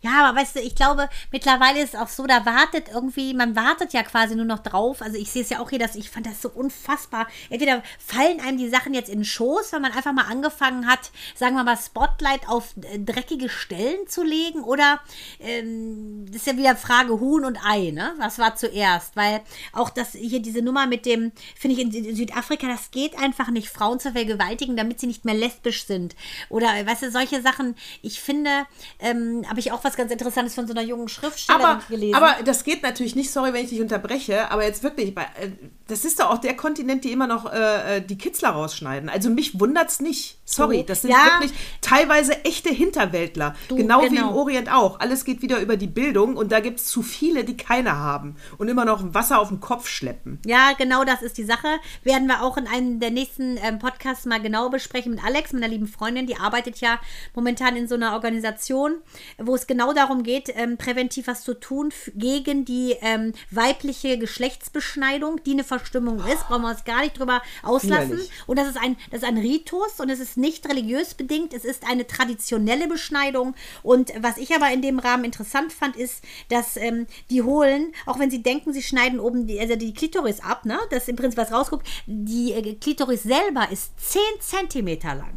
[0.01, 3.57] Ja, aber weißt du, ich glaube, mittlerweile ist es auch so, da wartet irgendwie, man
[3.57, 5.03] wartet ja quasi nur noch drauf.
[5.03, 7.27] Also ich sehe es ja auch hier, dass ich fand das so unfassbar.
[7.51, 11.11] Entweder fallen einem die Sachen jetzt in den Schoß, wenn man einfach mal angefangen hat,
[11.35, 15.01] sagen wir mal, Spotlight auf äh, dreckige Stellen zu legen, oder
[15.41, 18.15] ähm, das ist ja wieder Frage Huhn und Ei, ne?
[18.19, 19.17] Was war zuerst?
[19.17, 19.41] Weil
[19.73, 23.49] auch das hier diese Nummer mit dem, finde ich in, in Südafrika, das geht einfach
[23.49, 26.15] nicht, Frauen zu vergewaltigen, damit sie nicht mehr lesbisch sind.
[26.51, 28.67] Oder weißt du, solche Sachen, ich finde,
[29.01, 32.15] ähm, habe ich auch was ganz Interessantes von so einer jungen Schriftstellerin Aber, gelesen.
[32.15, 35.51] aber das geht natürlich nicht, sorry, wenn ich dich unterbreche, aber jetzt wirklich, äh,
[35.87, 39.09] das ist doch auch der Kontinent, die immer noch äh, äh, die Kitzler rausschneiden.
[39.09, 40.39] Also mich wundert's nicht.
[40.45, 41.41] Sorry, das sind ja.
[41.41, 43.55] wirklich teilweise echte Hinterwäldler.
[43.69, 44.31] Du, genau, wie genau.
[44.31, 44.99] im Orient auch.
[45.01, 48.69] Alles geht wieder über die Bildung und da gibt's zu viele, die keine haben und
[48.69, 50.41] immer noch Wasser auf dem Kopf schleppen.
[50.47, 51.69] Ja, genau das ist die Sache.
[52.03, 55.69] Werden wir auch in einem der nächsten ähm, Podcasts mal genau besprechen mit Alex, meiner
[55.69, 56.27] lieben Freundin.
[56.27, 56.99] Die arbeitet ja
[57.35, 58.97] momentan in so einer Organisation,
[59.39, 65.43] wo es genau darum geht, ähm, präventiv was zu tun gegen die ähm, weibliche Geschlechtsbeschneidung,
[65.45, 66.47] die eine Verstimmung ist.
[66.49, 68.11] Brauchen wir uns gar nicht drüber auslassen.
[68.11, 68.31] Widerlich.
[68.47, 71.55] Und das ist ein, das ist ein Ritus und es ist nicht religiös bedingt.
[71.55, 73.55] Es ist eine traditionelle Beschneidung.
[73.83, 78.19] Und was ich aber in dem Rahmen interessant fand, ist, dass ähm, die holen, auch
[78.19, 80.79] wenn sie denken, sie schneiden oben die, also die Klitoris ab, ne?
[80.91, 85.37] dass im Prinzip was rausguckt, die äh, Klitoris selber ist 10 Zentimeter lang.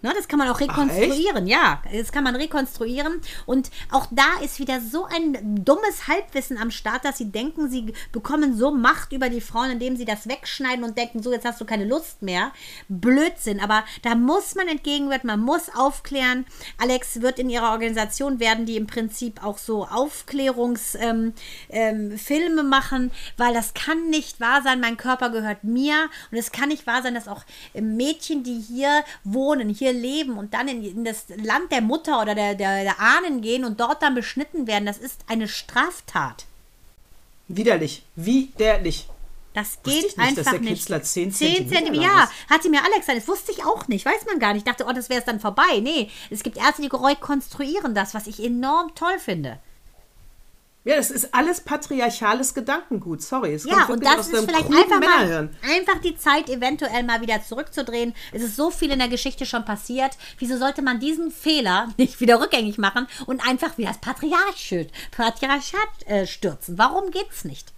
[0.00, 1.82] Ne, das kann man auch rekonstruieren, ja.
[1.92, 3.20] Das kann man rekonstruieren.
[3.46, 7.92] Und auch da ist wieder so ein dummes Halbwissen am Start, dass sie denken, sie
[8.12, 11.60] bekommen so Macht über die Frauen, indem sie das wegschneiden und denken, so, jetzt hast
[11.60, 12.52] du keine Lust mehr.
[12.88, 13.58] Blödsinn.
[13.58, 16.46] Aber da muss man entgegenwirken, man muss aufklären.
[16.78, 21.32] Alex wird in ihrer Organisation, werden die im Prinzip auch so Aufklärungsfilme
[21.70, 26.08] ähm, Filme machen, weil das kann nicht wahr sein, mein Körper gehört mir.
[26.30, 27.42] Und es kann nicht wahr sein, dass auch
[27.74, 32.34] Mädchen, die hier wohnen, hier leben und dann in, in das Land der Mutter oder
[32.34, 34.86] der, der, der Ahnen gehen und dort dann beschnitten werden.
[34.86, 36.46] Das ist eine Straftat.
[37.48, 38.04] Widerlich.
[38.16, 39.08] Widerlich.
[39.54, 40.74] Das geht ich nicht, dass einfach der nicht.
[40.74, 42.24] Kitzler 10 10 Zentimeter Zentimeter, lang ja.
[42.24, 42.32] ist.
[42.50, 44.66] Hat sie mir Alex gesagt, das wusste ich auch nicht, weiß man gar nicht.
[44.66, 45.80] Ich dachte, oh, das wäre es dann vorbei.
[45.82, 49.58] Nee, es gibt Ärzte, die rekonstruieren das, was ich enorm toll finde.
[50.84, 53.20] Ja, das ist alles patriarchales Gedankengut.
[53.20, 53.52] Sorry.
[53.54, 57.20] Es Ja, kommt und das aus ist vielleicht einfach mal, einfach die Zeit eventuell mal
[57.20, 58.14] wieder zurückzudrehen.
[58.32, 60.16] Es ist so viel in der Geschichte schon passiert.
[60.38, 66.06] Wieso sollte man diesen Fehler nicht wieder rückgängig machen und einfach wieder das Patriarchat, Patriarchat
[66.06, 66.78] äh, stürzen?
[66.78, 67.72] Warum geht's nicht?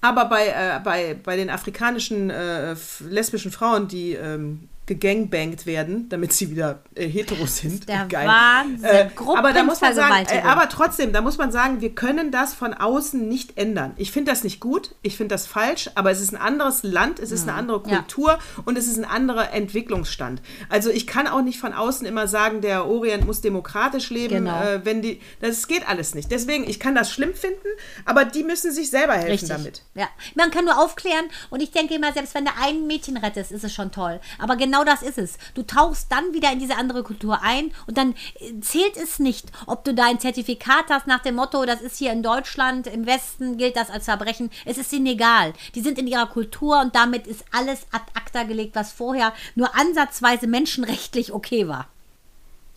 [0.00, 6.32] Aber bei, äh, bei, bei den afrikanischen äh, lesbischen Frauen, die ähm, gegangbangt werden, damit
[6.32, 7.88] sie wieder äh, hetero sind.
[7.88, 9.10] der Wahnsinn.
[9.36, 12.54] aber da muss man sagen, äh, aber trotzdem, da muss man sagen, wir können das
[12.54, 13.92] von außen nicht ändern.
[13.96, 17.20] Ich finde das nicht gut, ich finde das falsch, aber es ist ein anderes Land,
[17.20, 17.98] es ist eine andere Ja.
[17.98, 20.42] Kultur und es ist ein anderer Entwicklungsstand.
[20.68, 24.60] Also ich kann auch nicht von außen immer sagen, der Orient muss demokratisch leben, Genau.
[24.62, 26.30] äh, wenn die, das geht alles nicht.
[26.32, 27.68] Deswegen, ich kann das schlimm finden,
[28.04, 29.48] aber die müssen sich selber helfen Richtig.
[29.50, 29.82] damit.
[29.94, 33.52] Ja, man kann nur aufklären und ich denke immer, selbst wenn du ein Mädchen rettest,
[33.52, 34.20] ist es schon toll.
[34.38, 35.38] Aber genau das ist es.
[35.54, 39.50] Du tauchst dann wieder in diese andere Kultur ein und dann äh, zählt es nicht,
[39.66, 43.56] ob du dein Zertifikat hast nach dem Motto, das ist hier in Deutschland, im Westen
[43.56, 44.50] gilt das als Verbrechen.
[44.64, 45.52] Es ist ihnen egal.
[45.74, 49.74] Die sind in ihrer Kultur und damit ist alles ad acta gelegt, was vorher nur
[49.74, 51.88] ansatzweise menschenrechtlich okay war.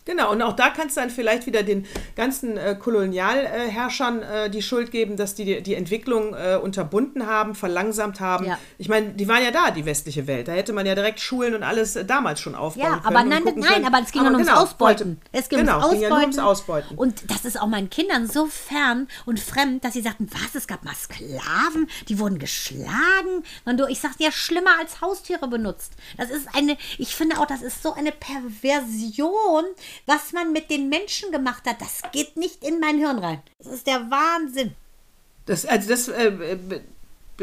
[0.04, 1.86] Genau, und auch da kannst du dann vielleicht wieder den
[2.16, 7.54] ganzen äh, Kolonialherrschern äh, die Schuld geben, dass die die, die Entwicklung äh, unterbunden haben,
[7.54, 8.46] verlangsamt haben.
[8.46, 8.58] Ja.
[8.78, 10.48] Ich meine, die waren ja da, die westliche Welt.
[10.48, 13.06] Da hätte man ja direkt Schulen und alles äh, damals schon aufbauen Ja, können.
[13.16, 13.84] aber nein, nein, können.
[13.86, 15.06] aber es ging ja nur ums genau, Ausbeuten.
[15.08, 16.52] wollte- Es ging genau, ums ging ja nur ums Ausbeuten.
[16.52, 16.98] Ausbeuten.
[16.98, 20.66] Und das ist auch meinen Kindern so fern und fremd, dass sie sagten, was, es
[20.66, 23.42] gab mal Sklaven, die wurden geschlagen.
[23.64, 25.92] Und du, ich sagte ja, schlimmer als Haustiere benutzt.
[26.18, 29.64] Das ist eine, ich finde auch, das ist so eine Perversion,
[30.06, 31.80] was man mit den Menschen gemacht hat.
[31.80, 33.42] Das geht nicht in mein Hirn rein.
[33.58, 34.74] Das ist der Wahnsinn.
[35.46, 36.58] Das, also das, äh, äh,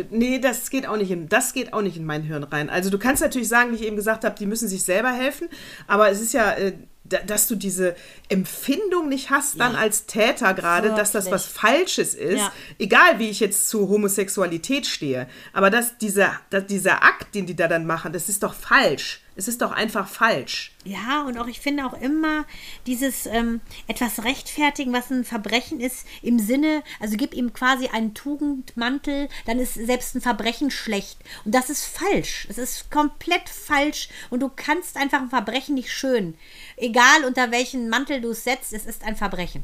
[0.09, 2.69] nee, das geht auch nicht in, das geht auch nicht in mein Hirn rein.
[2.69, 5.49] Also du kannst natürlich sagen, wie ich eben gesagt habe, die müssen sich selber helfen,
[5.87, 7.95] aber es ist ja, äh, da, dass du diese
[8.29, 12.53] Empfindung nicht hast, dann als Täter gerade, dass das was Falsches ist, Ja.
[12.77, 17.55] egal wie ich jetzt zu Homosexualität stehe, aber dass dieser, dass dieser Akt, den die
[17.55, 19.21] da dann machen, das ist doch falsch.
[19.39, 20.73] Es ist doch einfach falsch.
[20.83, 22.43] Ja, und auch ich finde auch immer
[22.85, 28.13] dieses ähm, etwas rechtfertigen, was ein Verbrechen ist, im Sinne, also gib ihm quasi einen
[28.13, 31.19] Tugendmantel, dann ist selbst ein Verbrechen schlecht.
[31.45, 32.47] Und das ist falsch.
[32.49, 36.35] Es ist komplett falsch und du kannst einfach ein Verbrechen nicht schön.
[36.75, 39.63] Egal unter welchen Mantel du es setzt, es ist ein Verbrechen.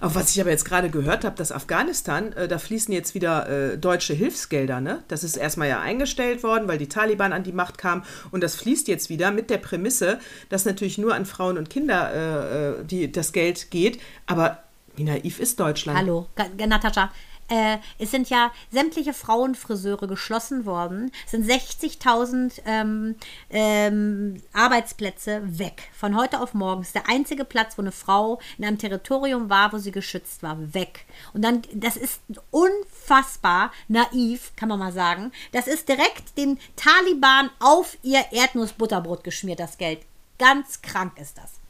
[0.00, 3.48] Auf was ich aber jetzt gerade gehört habe, dass Afghanistan, äh, da fließen jetzt wieder
[3.48, 4.80] äh, deutsche Hilfsgelder.
[4.80, 5.02] Ne?
[5.08, 8.02] Das ist erstmal ja eingestellt worden, weil die Taliban an die Macht kamen.
[8.30, 10.18] Und das fließt jetzt wieder mit der Prämisse,
[10.48, 14.00] dass natürlich nur an Frauen und Kinder äh, äh die, das Geld geht.
[14.26, 14.62] Aber
[14.96, 15.98] wie naiv ist Deutschland?
[15.98, 17.10] Hallo, Natascha.
[17.48, 21.10] Äh, es sind ja sämtliche Frauenfriseure geschlossen worden.
[21.24, 23.16] Es sind 60.000 ähm,
[23.50, 25.90] ähm, Arbeitsplätze weg.
[25.92, 29.72] Von heute auf morgen ist der einzige Platz, wo eine Frau in einem Territorium war,
[29.72, 31.06] wo sie geschützt war, weg.
[31.32, 32.20] Und dann, das ist
[32.50, 35.32] unfassbar naiv, kann man mal sagen.
[35.52, 40.00] Das ist direkt den Taliban auf ihr Erdnussbutterbrot geschmiert, das Geld.
[40.38, 41.63] Ganz krank ist das.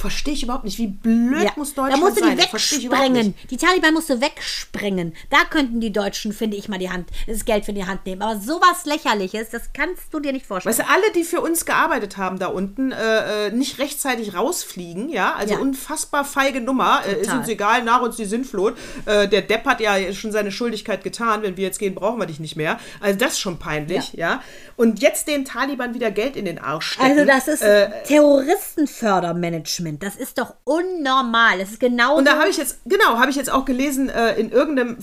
[0.00, 0.78] Verstehe ich überhaupt nicht.
[0.78, 1.52] Wie blöd ja.
[1.56, 2.00] muss Deutschland sein?
[2.00, 2.36] Da musste sein?
[2.38, 3.34] die wegsprengen.
[3.50, 5.12] Die Taliban musste wegsprengen.
[5.28, 8.22] Da könnten die Deutschen, finde ich, mal die Hand, das Geld für die Hand nehmen.
[8.22, 10.74] Aber sowas Lächerliches, das kannst du dir nicht vorstellen.
[10.74, 15.10] Weißt du, alle, die für uns gearbeitet haben da unten, äh, äh nicht rechtzeitig rausfliegen,
[15.10, 15.60] ja, also ja.
[15.60, 17.02] unfassbar feige Nummer.
[17.06, 18.78] Äh, ist uns egal, nach uns die Sintflut.
[19.04, 21.42] Äh, der Depp hat ja schon seine Schuldigkeit getan.
[21.42, 22.80] Wenn wir jetzt gehen, brauchen wir dich nicht mehr.
[23.00, 24.30] Also das ist schon peinlich, ja.
[24.30, 24.42] ja?
[24.76, 27.10] Und jetzt den Taliban wieder Geld in den Arsch stecken.
[27.10, 29.89] Also das ist äh, Terroristenfördermanagement.
[29.90, 30.02] Management.
[30.02, 31.58] Das ist doch unnormal.
[31.58, 32.16] Das ist genau.
[32.16, 34.96] Und da habe ich jetzt, genau, habe ich jetzt auch gelesen äh, in irgendeinem,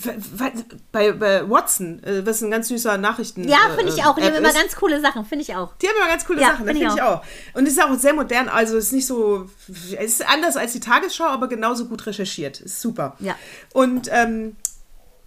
[0.92, 3.48] bei, bei Watson, äh, was ein ganz süßer Nachrichten.
[3.48, 4.16] Ja, finde ich auch.
[4.16, 5.74] Die haben immer ganz coole Sachen, finde ich auch.
[5.82, 7.24] Die haben immer ganz coole ja, Sachen, finde ich auch.
[7.54, 10.74] Und es ist auch sehr modern, also es ist nicht so, es ist anders als
[10.74, 12.62] die Tagesschau, aber genauso gut recherchiert.
[12.62, 13.16] Ist super.
[13.20, 13.36] Ja.
[13.74, 14.56] Und ähm,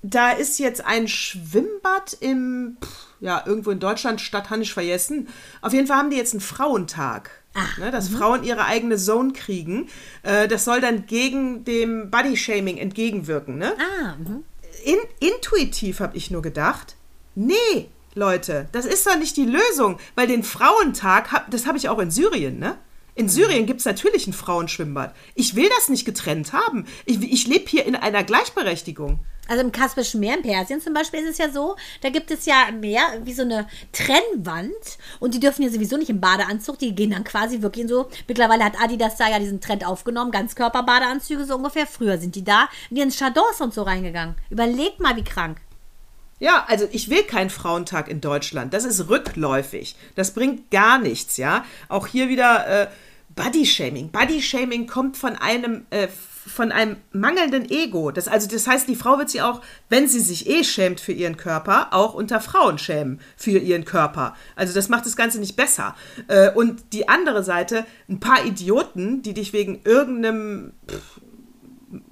[0.03, 2.79] da ist jetzt ein Schwimmbad im,
[3.21, 5.29] ja, irgendwo in Deutschland, Stadt Hannisch vergessen.
[5.61, 7.31] Auf jeden Fall haben die jetzt einen Frauentag.
[7.55, 8.16] Ach, ne, dass mhm.
[8.16, 9.88] Frauen ihre eigene Zone kriegen.
[10.22, 13.59] Äh, das soll dann gegen dem Body-Shaming entgegenwirken.
[13.59, 13.74] Ne?
[13.78, 14.44] Ah, mhm.
[14.84, 16.96] In, intuitiv habe ich nur gedacht,
[17.34, 21.98] nee, Leute, das ist doch nicht die Lösung, weil den Frauentag, das habe ich auch
[21.98, 22.76] in Syrien, ne?
[23.14, 23.30] In mhm.
[23.30, 25.14] Syrien gibt es natürlich ein Frauenschwimmbad.
[25.34, 26.86] Ich will das nicht getrennt haben.
[27.05, 29.18] Ich, ich lebe hier in einer Gleichberechtigung.
[29.51, 32.46] Also im Kaspischen Meer, in Persien zum Beispiel, ist es ja so, da gibt es
[32.46, 34.70] ja mehr wie so eine Trennwand
[35.18, 38.09] und die dürfen ja sowieso nicht im Badeanzug, die gehen dann quasi wirklich in so,
[38.28, 42.68] mittlerweile hat Adidas da ja diesen Trend aufgenommen, Ganzkörperbadeanzüge so ungefähr, früher sind die da,
[42.90, 44.36] in die ins Chadors und so reingegangen.
[44.51, 45.57] Überleg mal, wie krank.
[46.38, 48.72] Ja, also ich will keinen Frauentag in Deutschland.
[48.72, 49.96] Das ist rückläufig.
[50.14, 51.64] Das bringt gar nichts, ja.
[51.88, 52.86] Auch hier wieder äh,
[53.34, 54.11] Bodyshaming.
[54.11, 56.07] Bodyshaming kommt von einem äh,
[56.47, 58.11] von einem mangelnden Ego.
[58.11, 61.12] Das, also das heißt, die Frau wird sich auch, wenn sie sich eh schämt für
[61.12, 64.34] ihren Körper, auch unter Frauen schämen für ihren Körper.
[64.57, 65.95] Also das macht das Ganze nicht besser.
[66.28, 70.72] Äh, und die andere Seite, ein paar Idioten, die dich wegen irgendeinem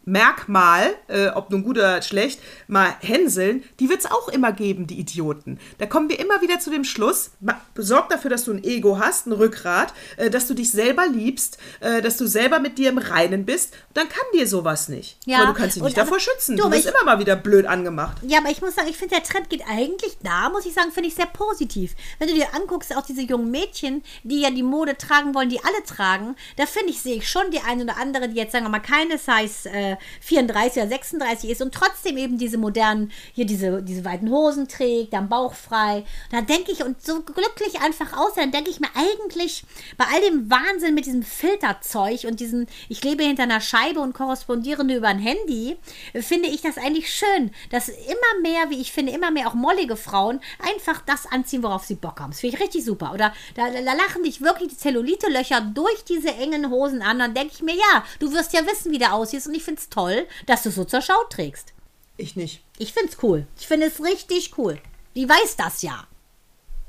[0.09, 4.87] Merkmal, äh, ob nun gut oder schlecht, mal hänseln, die wird es auch immer geben,
[4.87, 5.59] die Idioten.
[5.79, 7.31] Da kommen wir immer wieder zu dem Schluss,
[7.77, 11.59] sorg dafür, dass du ein Ego hast, ein Rückgrat, äh, dass du dich selber liebst,
[11.81, 15.19] äh, dass du selber mit dir im Reinen bist, dann kann dir sowas nicht.
[15.27, 15.39] Ja.
[15.39, 16.57] Aber du kannst dich nicht davor schützen.
[16.57, 18.17] Du, du wirst ich, immer mal wieder blöd angemacht.
[18.23, 20.91] Ja, aber ich muss sagen, ich finde, der Trend geht eigentlich da, muss ich sagen,
[20.93, 21.95] finde ich sehr positiv.
[22.19, 25.61] Wenn du dir anguckst, auch diese jungen Mädchen, die ja die Mode tragen wollen, die
[25.63, 28.65] alle tragen, da finde ich, sehe ich schon die eine oder andere, die jetzt sagen
[28.65, 33.47] wir mal keine Size äh, 34 oder 36 ist und trotzdem eben diese modernen, hier
[33.47, 36.05] diese, diese weiten Hosen trägt, am Bauch frei.
[36.31, 39.65] Da denke ich, und so glücklich einfach aus, dann denke ich mir eigentlich,
[39.97, 44.15] bei all dem Wahnsinn mit diesem Filterzeug und diesem, ich lebe hinter einer Scheibe und
[44.15, 45.77] korrespondiere nur über ein Handy,
[46.15, 49.97] finde ich das eigentlich schön, dass immer mehr, wie ich finde, immer mehr auch mollige
[49.97, 52.31] Frauen einfach das anziehen, worauf sie Bock haben.
[52.31, 53.13] Das finde ich richtig super.
[53.13, 57.19] Oder da, da lachen dich wirklich die Zellulite-Löcher durch diese engen Hosen an.
[57.19, 59.81] Dann denke ich mir, ja, du wirst ja wissen, wie der aussieht und ich finde
[59.81, 61.73] es toll, dass du so zur Schau trägst.
[62.17, 62.63] Ich nicht.
[62.79, 63.47] Ich finde es cool.
[63.59, 64.79] Ich finde es richtig cool.
[65.15, 66.07] Die weiß das ja.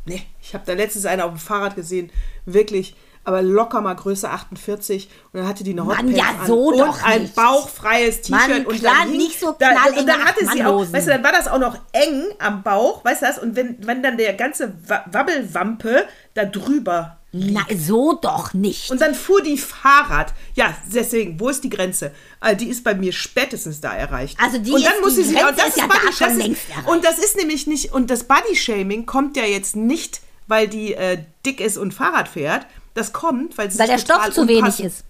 [0.06, 2.12] Nee, ich habe da letztens eine auf dem Fahrrad gesehen,
[2.46, 6.90] wirklich, aber locker mal Größe 48 und dann hatte die eine Hotpants ja, so an
[6.90, 10.48] und ein bauchfreies T-Shirt und klar, dann hing, nicht so knall da, und dann hatte
[10.48, 13.38] sie auch, weißt du, dann war das auch noch eng am Bauch, weißt du das?
[13.38, 14.74] Und wenn, wenn dann der ganze
[15.12, 18.90] Wabbelwampe da drüber na, so doch nicht.
[18.90, 20.34] Und dann fuhr die Fahrrad.
[20.56, 22.12] Ja, deswegen, wo ist die Grenze?
[22.40, 24.38] Also die ist bei mir spätestens da erreicht.
[24.42, 26.38] Also die und dann ist, muss die sie Grenze sich, ist ja Body, da schon
[26.38, 30.68] längst ist, Und das ist nämlich nicht, und das Body-Shaming kommt ja jetzt nicht, weil
[30.68, 32.66] die äh, dick ist und Fahrrad fährt.
[32.96, 35.04] Das kommt, weil sie Weil der Stoff zu wenig ist.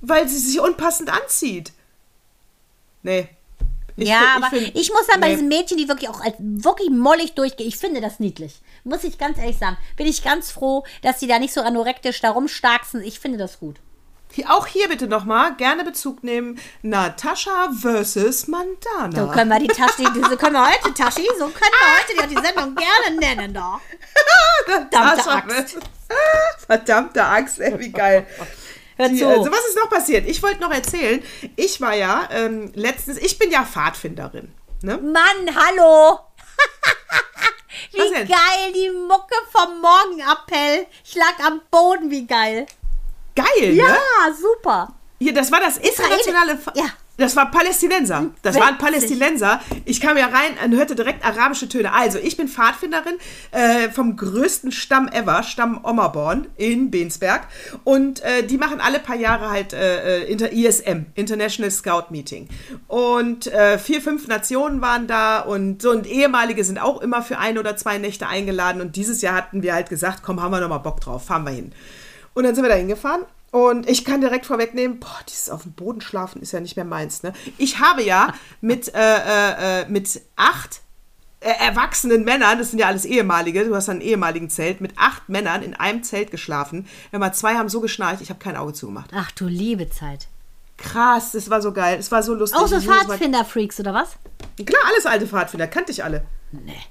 [0.00, 1.72] Weil sie sich unpassend anzieht.
[3.02, 3.28] Nee.
[3.96, 5.34] Ich ja, find- aber find- ich muss dann bei nee.
[5.34, 8.60] diesen Mädchen, die wirklich auch als wirklich mollig durchgehen, ich finde das niedlich.
[8.84, 9.76] Muss ich ganz ehrlich sagen.
[9.96, 13.02] Bin ich ganz froh, dass die da nicht so anorektisch da rumstarksen.
[13.02, 13.76] Ich finde das gut.
[14.32, 16.58] Hier- Auch hier bitte nochmal gerne Bezug nehmen.
[16.82, 19.12] Natascha versus Mandana.
[19.26, 22.34] So können wir die Taschi, diese können wir heute, Taschi, so können wir heute die,
[22.34, 23.80] die Sendung gerne nennen da.
[24.66, 25.78] Verdammte Axt.
[26.66, 28.26] Verdammte Axt, ey, wie geil.
[28.96, 29.28] Hör Die, zu.
[29.28, 30.26] also was ist noch passiert?
[30.28, 31.22] Ich wollte noch erzählen,
[31.56, 34.52] ich war ja ähm, letztens, ich bin ja Pfadfinderin.
[34.82, 34.96] Ne?
[34.98, 36.18] Mann, hallo.
[37.92, 40.86] wie geil, die Mucke vom Morgenappell.
[41.04, 42.66] Ich lag am Boden, wie geil.
[43.34, 43.98] Geil, Ja, ne?
[44.40, 44.94] super.
[45.18, 46.56] Hier, das war das internationale.
[46.58, 46.86] Fa- Ja.
[47.16, 48.30] Das war Palästinenser.
[48.42, 48.78] Das waren Witzig.
[48.78, 49.60] Palästinenser.
[49.84, 51.92] Ich kam ja rein und hörte direkt arabische Töne.
[51.92, 53.14] Also, ich bin Pfadfinderin
[53.52, 57.48] äh, vom größten Stamm ever, Stamm Ommerborn in Bensberg.
[57.84, 62.48] Und äh, die machen alle paar Jahre halt äh, äh, inter ISM, International Scout Meeting.
[62.86, 67.38] Und äh, vier, fünf Nationen waren da und so und ehemalige sind auch immer für
[67.38, 68.82] ein oder zwei Nächte eingeladen.
[68.82, 71.44] Und dieses Jahr hatten wir halt gesagt, komm, haben wir noch mal Bock drauf, fahren
[71.44, 71.72] wir hin.
[72.34, 73.22] Und dann sind wir da hingefahren.
[73.52, 76.84] Und ich kann direkt vorwegnehmen, boah, dieses auf dem Boden schlafen ist ja nicht mehr
[76.84, 77.22] meins.
[77.22, 77.32] Ne?
[77.58, 80.80] Ich habe ja mit, äh, äh, äh, mit acht
[81.40, 85.28] äh, erwachsenen Männern, das sind ja alles ehemalige, du hast ein ehemaligen Zelt, mit acht
[85.28, 86.86] Männern in einem Zelt geschlafen.
[87.10, 89.10] Wenn mal zwei haben so geschnarcht, ich habe kein Auge zugemacht.
[89.14, 90.26] Ach du liebe Zeit.
[90.76, 92.60] Krass, das war so geil, es war so lustig.
[92.60, 94.16] Auch so Pfadfinder-Freaks, oder was?
[94.64, 96.26] Klar, alles alte Pfadfinder, kannte ich alle.
[96.52, 96.82] Nee.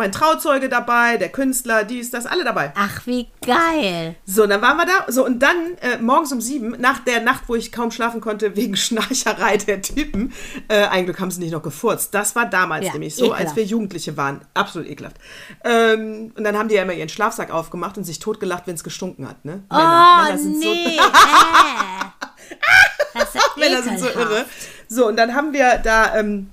[0.00, 2.72] Mein Trauzeuge dabei, der Künstler, dies, das, alle dabei.
[2.74, 4.16] Ach, wie geil.
[4.24, 5.12] So, dann waren wir da.
[5.12, 8.56] So, und dann äh, morgens um sieben, nach der Nacht, wo ich kaum schlafen konnte,
[8.56, 10.32] wegen Schnarcherei der Typen,
[10.68, 12.14] äh, ein Glück haben sie nicht noch gefurzt.
[12.14, 13.48] Das war damals Ja, nämlich so, ekelhaft.
[13.48, 14.40] als wir Jugendliche waren.
[14.54, 15.16] Absolut ekelhaft.
[15.64, 18.84] Ähm, und dann haben die ja immer ihren Schlafsack aufgemacht und sich totgelacht, wenn es
[18.84, 19.44] gestunken hat.
[19.44, 19.64] Ne?
[19.68, 20.64] Oh, Männer sind nee.
[20.64, 20.70] so.
[20.72, 20.96] äh.
[23.12, 24.46] Das ist Männer sind so irre.
[24.88, 26.16] So, und dann haben wir da.
[26.18, 26.48] Ähm,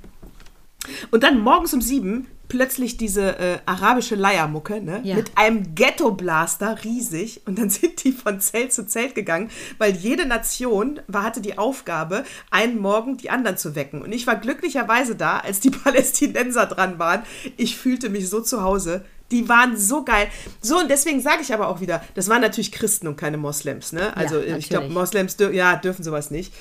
[1.12, 5.02] und dann morgens um sieben plötzlich diese äh, arabische Leiermucke, ne?
[5.04, 5.16] Ja.
[5.16, 7.42] Mit einem Ghetto-Blaster, riesig.
[7.46, 11.58] Und dann sind die von Zelt zu Zelt gegangen, weil jede Nation war, hatte die
[11.58, 14.02] Aufgabe, einen Morgen die anderen zu wecken.
[14.02, 17.24] Und ich war glücklicherweise da, als die Palästinenser dran waren.
[17.58, 19.04] Ich fühlte mich so zu Hause.
[19.32, 20.28] Die waren so geil.
[20.62, 23.92] So, und deswegen sage ich aber auch wieder, das waren natürlich Christen und keine Moslems,
[23.92, 24.16] ne?
[24.16, 24.88] Also Ja, ich glaube.
[24.88, 26.54] Moslems dür ja, dürfen sowas nicht.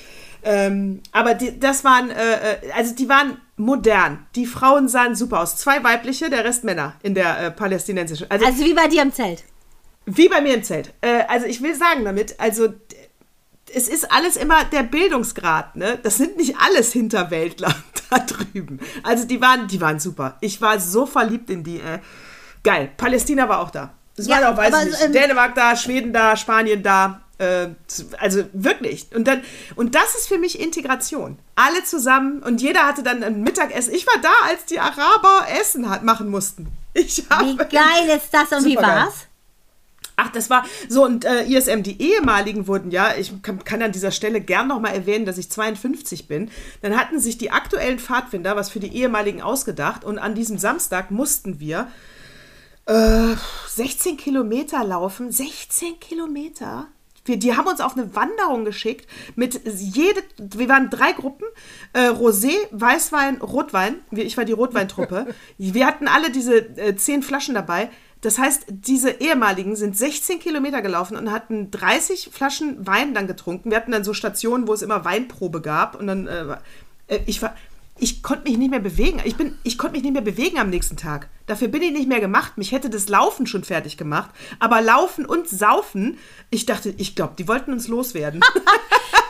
[0.49, 2.15] Ähm, aber die, das waren, äh,
[2.53, 4.25] äh, also die waren modern.
[4.35, 5.57] Die Frauen sahen super aus.
[5.57, 8.29] Zwei weibliche, der Rest Männer in der äh, palästinensischen.
[8.31, 9.43] Also, Also wie bei dir im Zelt.
[10.05, 10.93] wie bei mir im Zelt.
[11.01, 12.69] Äh, also ich will sagen damit, also
[13.73, 15.99] es ist alles immer der Bildungsgrad, ne?
[16.01, 17.75] Das sind nicht alles Hinterwäldler
[18.09, 18.79] da drüben.
[19.03, 20.37] Also die waren, die waren super.
[20.39, 21.77] Ich war so verliebt in die.
[21.81, 21.99] Äh,
[22.63, 22.89] geil.
[22.95, 23.93] Palästina war auch da.
[24.15, 27.21] Es Ja, waren auch, weiß aber ich nicht, ähm, Dänemark da, Schweden da, Spanien da.
[27.37, 27.69] Äh,
[28.19, 29.07] also wirklich.
[29.13, 29.43] Und dann,
[29.75, 31.37] und das ist für mich Integration.
[31.55, 33.93] Alle zusammen und jeder hatte dann ein Mittagessen.
[33.93, 36.67] Ich war da, als die Araber Essen hat, machen mussten.
[36.93, 39.27] Wie geil ist das und wie war's?
[40.19, 43.91] Ach, das war so und äh, ISM, die ehemaligen wurden ja, ich kann, kann an
[43.91, 46.49] dieser Stelle gern nochmal erwähnen, dass ich 52 bin.
[46.81, 51.11] Dann hatten sich die aktuellen Pfadfinder was für die ehemaligen ausgedacht und an diesem Samstag
[51.11, 51.91] mussten wir
[52.87, 53.35] äh,
[53.67, 55.31] 16 Kilometer laufen.
[55.31, 56.87] 16 Kilometer?
[57.27, 61.45] Wir, die haben uns auf eine Wanderung geschickt mit jede, wir waren drei Gruppen,
[61.93, 63.95] äh, Rosé, Weißwein, Rotwein.
[64.11, 65.27] Ich war die Rotweintruppe.
[65.57, 67.89] wir hatten alle diese äh, zehn Flaschen dabei.
[68.21, 73.69] Das heißt, diese ehemaligen sind 16 Kilometer gelaufen und hatten 30 Flaschen Wein dann getrunken.
[73.69, 75.99] Wir hatten dann so Stationen, wo es immer Weinprobe gab.
[75.99, 76.57] Und dann, äh,
[77.07, 77.55] äh, ich war,
[77.99, 79.21] ich konnte mich nicht mehr bewegen.
[79.25, 81.29] Ich, bin, ich konnte mich nicht mehr bewegen am nächsten Tag.
[81.45, 82.57] Dafür bin ich nicht mehr gemacht.
[82.57, 84.29] Mich hätte das Laufen schon fertig gemacht.
[84.59, 86.17] Aber Laufen und Saufen,
[86.49, 88.41] ich dachte, ich glaube, die wollten uns loswerden.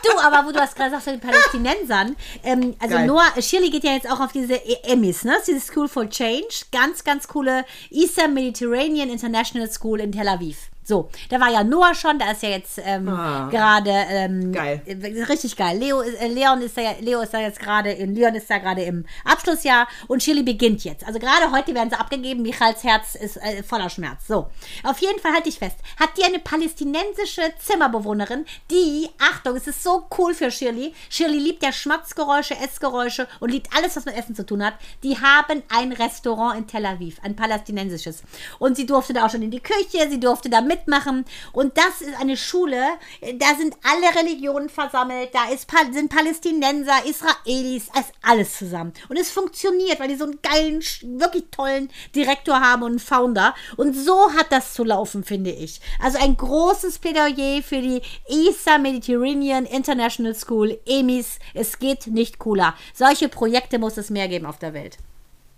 [0.03, 3.07] Du, aber wo du hast gerade gesagt, den Palästinensern, ähm, also Geil.
[3.07, 5.35] Noah, Shirley geht ja jetzt auch auf diese E- Emmys, ne?
[5.45, 10.69] Diese School for Change, ganz, ganz coole Eastern Mediterranean International School in Tel Aviv.
[10.87, 13.49] So, da war ja Noah schon, da ist ja jetzt ähm, Ah.
[13.51, 14.81] gerade ähm, Geil.
[14.85, 15.77] äh, richtig geil.
[15.77, 18.57] Leo, ist- äh, Leon ist da, Leo ist da jetzt gerade in Leon ist da
[18.57, 21.05] gerade im Abschlussjahr und Shirley beginnt jetzt.
[21.05, 22.41] Also gerade heute werden sie abgegeben.
[22.41, 24.27] Michals Herz ist äh, voller Schmerz.
[24.27, 24.47] So,
[24.85, 25.75] auf jeden Fall halte ich fest.
[25.99, 30.93] Hat die eine palästinensische Zimmerbewohnerin, die, Achtung, es ist so cool für Shirley.
[31.09, 34.75] Shirley liebt ja Schmatzgeräusche, Essgeräusche und liebt alles, was mit Essen zu tun hat.
[35.03, 38.23] Die haben ein Restaurant in Tel Aviv, ein palästinensisches.
[38.59, 41.25] Und sie durfte da auch schon in die Küche, sie durfte da mitmachen.
[41.53, 42.81] Und das ist eine Schule,
[43.21, 48.93] da sind alle Religionen versammelt, da ist, sind Palästinenser, Israelis, ist alles zusammen.
[49.09, 50.81] Und es funktioniert, weil die so einen geilen,
[51.19, 53.55] wirklich tollen Direktor haben und einen Founder.
[53.75, 55.81] Und so hat das zu laufen, finde ich.
[56.01, 61.39] Also ein großes Plädoyer für die ESA Mediterranean International School, EMIS.
[61.53, 62.75] Es geht nicht cooler.
[62.93, 64.97] Solche Projekte muss es mehr geben auf der Welt.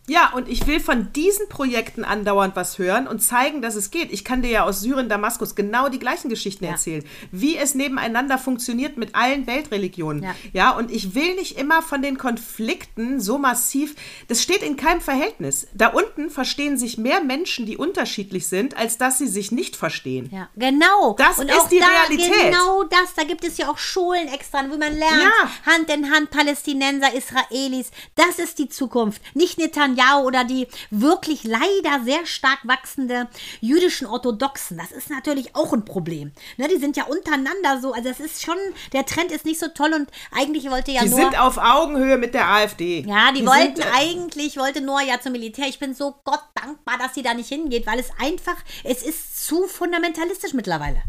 [0.10, 4.12] Ja, und ich will von diesen Projekten andauernd was hören und zeigen, dass es geht.
[4.12, 6.72] Ich kann dir ja aus Syrien, Damaskus genau die gleichen Geschichten ja.
[6.72, 10.24] erzählen, wie es nebeneinander funktioniert mit allen Weltreligionen.
[10.24, 10.36] Ja.
[10.52, 13.96] ja, und ich will nicht immer von den Konflikten so massiv,
[14.28, 15.68] das steht in keinem Verhältnis.
[15.76, 20.30] Da unten verstehen sich mehr Menschen, die unterschiedlich sind, als dass sie sich nicht verstehen.
[20.32, 21.14] Ja, genau.
[21.20, 22.52] Das und ist die da, Realität.
[22.52, 23.14] Genau das.
[23.16, 25.72] Da gibt es ja auch Schulen extra, wo man lernt, ja.
[25.72, 27.92] Hand in Hand Palästinenser, Israelis.
[28.16, 29.22] Das ist die Zukunft.
[29.36, 33.28] Nicht Netanyahu Netanyahu oder die wirklich leider sehr stark wachsende
[33.62, 34.78] jüdischen Orthodoxen.
[34.78, 36.32] Das ist natürlich auch ein Problem.
[36.58, 38.58] Ne, die sind ja untereinander so, also es ist schon,
[38.94, 41.20] der Trend ist nicht so toll und eigentlich wollte ja die nur...
[41.20, 43.06] Die sind auf Augenhöhe mit der AfD.
[43.08, 45.68] Ja, die, die wollten sind, eigentlich, wollte Noah ja zum Militär.
[45.68, 49.46] Ich bin so Gott dankbar, dass sie da nicht hingeht, weil es einfach, es ist
[49.46, 51.02] zu fundamentalistisch mittlerweile.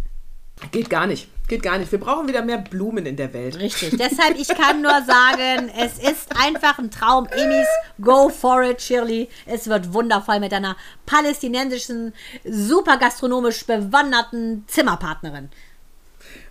[0.70, 1.28] Geht gar nicht.
[1.48, 1.90] Geht gar nicht.
[1.90, 3.58] Wir brauchen wieder mehr Blumen in der Welt.
[3.58, 3.96] Richtig.
[3.98, 7.26] Deshalb, ich kann nur sagen, es ist einfach ein Traum.
[7.26, 7.66] Emis,
[8.00, 9.28] go for it, Shirley.
[9.46, 15.50] Es wird wundervoll mit einer palästinensischen, super gastronomisch bewanderten Zimmerpartnerin.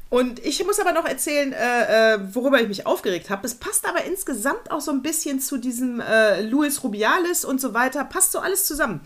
[0.09, 3.45] Und ich muss aber noch erzählen, äh, äh, worüber ich mich aufgeregt habe.
[3.45, 7.75] Es passt aber insgesamt auch so ein bisschen zu diesem äh, Luis Rubialis und so
[7.75, 8.03] weiter.
[8.05, 9.01] Passt so alles zusammen.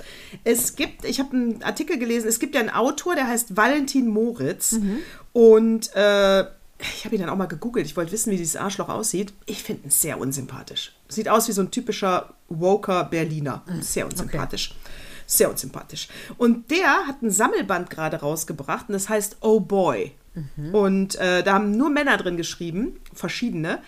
[0.46, 4.08] Es gibt, ich habe einen Artikel gelesen, es gibt ja einen Autor, der heißt Valentin
[4.08, 4.74] Moritz.
[4.74, 5.00] Mhm.
[5.34, 6.44] Und äh,
[6.80, 7.86] ich habe ihn dann auch mal gegoogelt.
[7.86, 9.34] Ich wollte wissen, wie dieses Arschloch aussieht.
[9.46, 10.96] Ich finde ihn sehr unsympathisch.
[11.10, 13.64] Sieht aus wie so ein typischer Woker Berliner.
[13.68, 13.82] Mhm.
[13.82, 14.72] Sehr unsympathisch.
[14.72, 14.90] Okay.
[15.26, 16.08] Sehr unsympathisch.
[16.38, 20.14] Und der hat ein Sammelband gerade rausgebracht und das heißt Oh Boy.
[20.34, 20.76] Mhm.
[20.76, 23.80] Und äh, da haben nur Männer drin geschrieben, verschiedene.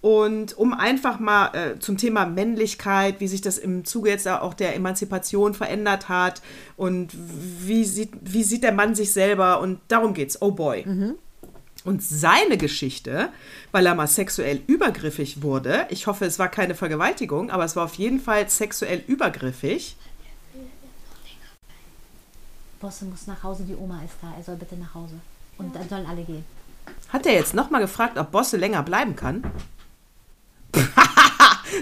[0.00, 4.54] Und um einfach mal äh, zum Thema Männlichkeit, wie sich das im Zuge jetzt auch
[4.54, 6.40] der Emanzipation verändert hat
[6.76, 10.40] und wie sieht, wie sieht der Mann sich selber und darum geht's.
[10.40, 10.84] Oh boy.
[10.86, 11.14] Mhm.
[11.84, 13.30] Und seine Geschichte,
[13.72, 17.84] weil er mal sexuell übergriffig wurde, ich hoffe, es war keine Vergewaltigung, aber es war
[17.84, 19.96] auf jeden Fall sexuell übergriffig.
[22.80, 25.14] Bosse muss nach Hause, die Oma ist da, er soll bitte nach Hause.
[25.58, 26.44] Und dann sollen alle gehen.
[27.10, 29.42] Hat er jetzt nochmal gefragt, ob Bosse länger bleiben kann?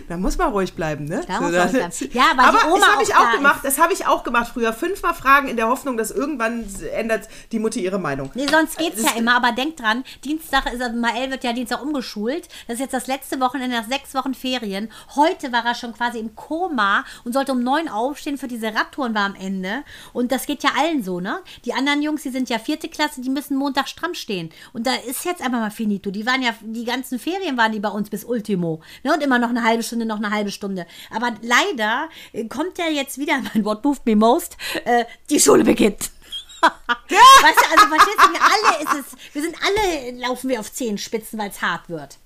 [0.09, 1.23] da muss man ruhig bleiben, ne?
[1.27, 1.93] Da muss man bleiben.
[2.13, 3.61] Ja, aber, aber die Oma das habe ich auch gemacht.
[3.63, 4.73] Das habe ich auch gemacht früher.
[4.73, 6.65] Fünfmal fragen in der Hoffnung, dass irgendwann
[6.95, 8.31] ändert die Mutti ihre Meinung.
[8.35, 9.37] Nee, sonst geht's das ja immer.
[9.37, 12.49] Aber denk dran, Dienstag ist also Mael wird ja Dienstag umgeschult.
[12.67, 14.91] Das ist jetzt das letzte Wochenende nach sechs Wochen Ferien.
[15.15, 19.15] Heute war er schon quasi im Koma und sollte um neun aufstehen für diese Radtouren
[19.15, 19.85] war am Ende.
[20.13, 21.41] Und das geht ja allen so, ne?
[21.65, 24.51] Die anderen Jungs, die sind ja vierte Klasse, die müssen Montag stramm stehen.
[24.73, 26.11] Und da ist jetzt einfach mal finito.
[26.11, 28.81] Die waren ja, die ganzen Ferien waren die bei uns bis Ultimo.
[29.03, 29.15] Ne?
[29.15, 30.87] Und immer noch eine halbe Stunde, noch eine halbe Stunde.
[31.11, 35.65] Aber leider äh, kommt ja jetzt wieder, mein Wort moved me most, äh, die Schule
[35.65, 36.11] beginnt.
[36.61, 40.73] weißt du, also verstehst du, wir alle ist es, wir sind alle, laufen wir auf
[40.73, 42.19] Zehenspitzen, weil es hart wird.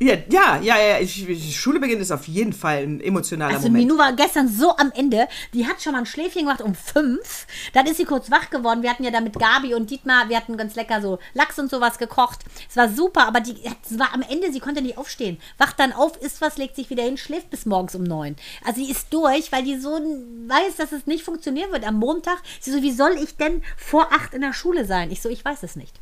[0.00, 1.00] Ja, ja, ja, ja.
[1.00, 3.84] Ich, ich, Schule beginnt ist auf jeden Fall ein emotionaler also Moment.
[3.84, 5.26] Also Minu war gestern so am Ende.
[5.52, 7.46] Die hat schon mal ein Schläfchen gemacht um fünf.
[7.72, 8.82] Dann ist sie kurz wach geworden.
[8.82, 11.68] Wir hatten ja da mit Gabi und Dietmar, wir hatten ganz lecker so Lachs und
[11.68, 12.40] sowas gekocht.
[12.70, 15.38] Es war super, aber die es war am Ende, sie konnte nicht aufstehen.
[15.58, 18.36] Wacht dann auf, isst was, legt sich wieder hin, schläft bis morgens um neun.
[18.64, 22.38] Also sie ist durch, weil die so weiß, dass es nicht funktionieren wird am Montag.
[22.60, 25.10] Sie so, wie soll ich denn vor acht in der Schule sein?
[25.10, 26.00] Ich so, ich weiß es nicht.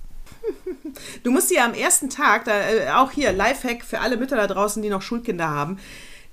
[1.22, 4.36] Du musst sie ja am ersten Tag, da, äh, auch hier, Lifehack für alle Mütter
[4.36, 5.78] da draußen, die noch Schulkinder haben,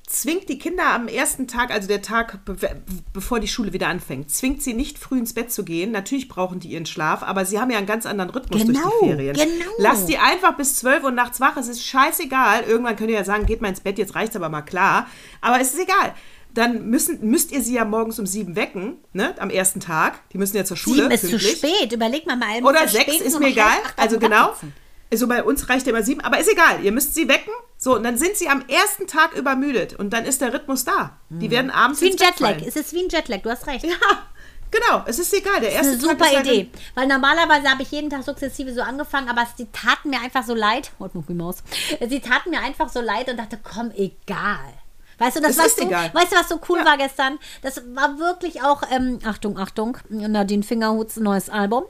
[0.08, 2.56] zwingt die Kinder am ersten Tag, also der Tag, be
[3.14, 5.92] bevor die Schule wieder anfängt, zwingt sie nicht früh ins Bett zu gehen.
[5.92, 8.92] Natürlich brauchen die ihren Schlaf, aber sie haben ja einen ganz anderen Rhythmus genau, durch
[9.02, 9.36] die genau, Ferien.
[9.36, 9.72] Genau.
[9.80, 11.58] Lass die einfach bis 12 Uhr nachts wach.
[11.58, 12.64] Es ist scheißegal.
[12.64, 15.08] Irgendwann könnt ihr ja sagen, geht mal ins Bett, jetzt reicht es aber mal klar.
[15.42, 16.14] Aber es ist egal
[16.54, 20.20] dann müssen, müsst ihr sie ja morgens um sieben wecken, ne, am ersten Tag.
[20.32, 21.04] Die müssen ja zur Schule.
[21.04, 21.62] Sieben ist pünktlich.
[21.62, 22.64] zu spät, überleg mal mal.
[22.64, 23.78] Oder sechs, ist mir egal.
[23.98, 24.54] Also genau.
[25.12, 26.84] Also bei uns reicht ja immer sieben, aber ist egal.
[26.84, 27.54] Ihr müsst sie wecken.
[27.78, 31.18] So, und dann sind sie am ersten Tag übermüdet und dann ist der Rhythmus da.
[31.30, 32.56] Die werden abends Wie ein Jetlag.
[32.66, 33.86] Es ist wie ein Jetlag, du hast recht.
[33.86, 33.98] Ja,
[34.74, 35.62] Genau, es ist egal.
[35.62, 36.70] Der erste das ist eine super Tag Idee.
[36.96, 40.56] Weil normalerweise habe ich jeden Tag sukzessive so angefangen, aber sie taten mir einfach so
[40.56, 40.92] leid.
[41.28, 41.58] Maus.
[42.10, 44.74] Sie taten mir einfach so leid und dachte, komm, egal.
[45.24, 46.86] Weißt du, das, das so, weißt du, was so cool ja.
[46.86, 47.40] war gestern?
[47.62, 51.86] Das war wirklich auch, ähm, Achtung, Achtung, Nadine Fingerhuts neues Album.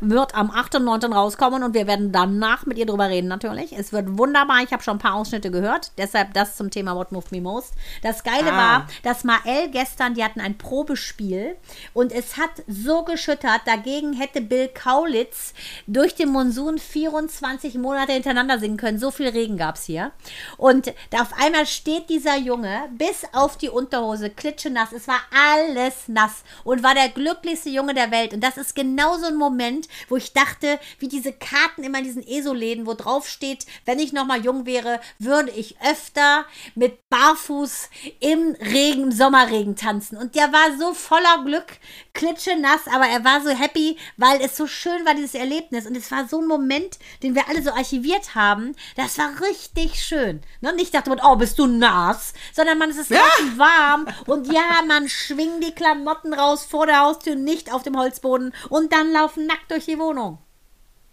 [0.00, 0.76] Wird am 8.
[0.76, 1.12] und 9.
[1.12, 3.72] rauskommen und wir werden danach mit ihr drüber reden natürlich.
[3.76, 4.62] Es wird wunderbar.
[4.62, 5.92] Ich habe schon ein paar Ausschnitte gehört.
[5.98, 7.74] Deshalb das zum Thema What Moved Me Most.
[8.02, 8.56] Das Geile Ah.
[8.56, 11.56] war, dass Mael gestern, die hatten ein Probespiel
[11.92, 13.62] und es hat so geschüttert.
[13.66, 15.52] Dagegen hätte Bill Kaulitz
[15.86, 18.98] durch den Monsun 24 Monate hintereinander singen können.
[18.98, 20.12] So viel Regen gab es hier.
[20.56, 24.92] Und auf einmal steht dieser Junge bis auf die Unterhose klitschenass.
[24.92, 25.20] Es war
[25.54, 28.32] alles nass und war der glücklichste Junge der Welt.
[28.32, 29.65] Und das ist genau so ein Moment,
[30.08, 34.12] wo ich dachte, wie diese Karten immer in diesen ESO-Läden, wo drauf steht, wenn ich
[34.12, 36.44] nochmal jung wäre, würde ich öfter
[36.74, 37.88] mit Barfuß
[38.20, 40.16] im Regen, im Sommerregen tanzen.
[40.16, 41.66] Und der war so voller Glück,
[42.14, 45.86] klitschenass, aber er war so happy, weil es so schön war, dieses Erlebnis.
[45.86, 48.74] Und es war so ein Moment, den wir alle so archiviert haben.
[48.96, 50.40] Das war richtig schön.
[50.60, 50.72] Ne?
[50.72, 52.32] Und ich dachte, oh, bist du nass?
[52.54, 53.22] Sondern man, es ist Ja.
[53.56, 54.06] warm.
[54.26, 58.52] Und ja, man schwingt die Klamotten raus vor der Haustür, nicht auf dem Holzboden.
[58.68, 60.38] Und dann laufen nackt durch die Wohnung.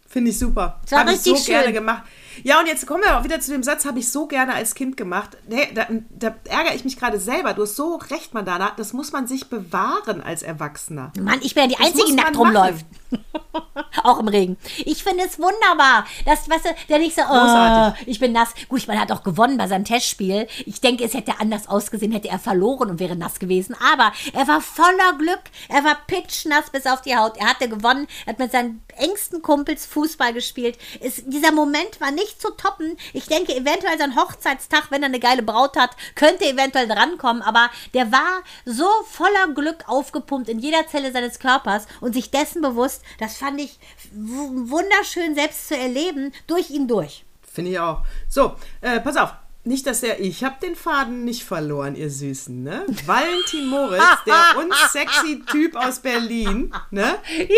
[0.08, 0.82] Finde ich super.
[0.92, 1.74] Habe ich so richtig gerne schön.
[1.74, 2.04] gemacht.
[2.44, 4.76] Ja, und jetzt kommen wir auch wieder zu dem Satz, habe ich so gerne als
[4.76, 5.38] Kind gemacht.
[5.48, 7.54] Nee, da, da ärgere ich mich gerade selber.
[7.54, 8.72] Du hast so recht, Mandana.
[8.78, 11.12] Das muss man sich bewahren als Erwachsener.
[11.20, 12.86] Mann, ich bin ja die Einzige, die nackt man rumläuft.
[14.04, 14.58] Auch im Regen.
[14.86, 16.06] Ich finde es wunderbar.
[16.26, 18.08] Das, weißt du, der nicht so, oh, Großartig.
[18.08, 18.54] ich bin nass.
[18.68, 20.48] Gut, er hat auch gewonnen bei seinem Testspiel.
[20.66, 23.76] Ich denke, es hätte anders ausgesehen, hätte er verloren und wäre nass gewesen.
[23.94, 25.42] Aber er war voller Glück.
[25.70, 27.38] Er war pitchnass bis auf die Haut.
[27.38, 28.08] Er hatte gewonnen.
[28.26, 30.78] Er hat mit seinen engsten Kumpels Fußball gespielt.
[31.00, 32.98] Es, dieser Moment war nicht zu toppen.
[33.14, 37.42] Ich denke, eventuell sein Hochzeitstag, wenn er eine geile Braut hat, könnte eventuell drankommen.
[37.42, 42.62] Aber der war so voller Glück aufgepumpt in jeder Zelle seines Körpers und sich dessen
[42.62, 43.80] bewusst, das fand ich
[44.14, 47.26] wunderschön selbst zu erleben, durch ihn durch.
[47.52, 48.02] Finde ich auch.
[48.30, 49.34] So, äh, pass auf.
[49.66, 52.86] Nicht, dass der, ich habe den Faden nicht verloren, ihr Süßen, ne?
[53.06, 57.16] Valentin Moritz, der unsexy Typ aus Berlin, ne?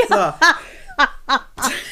[0.07, 0.34] So.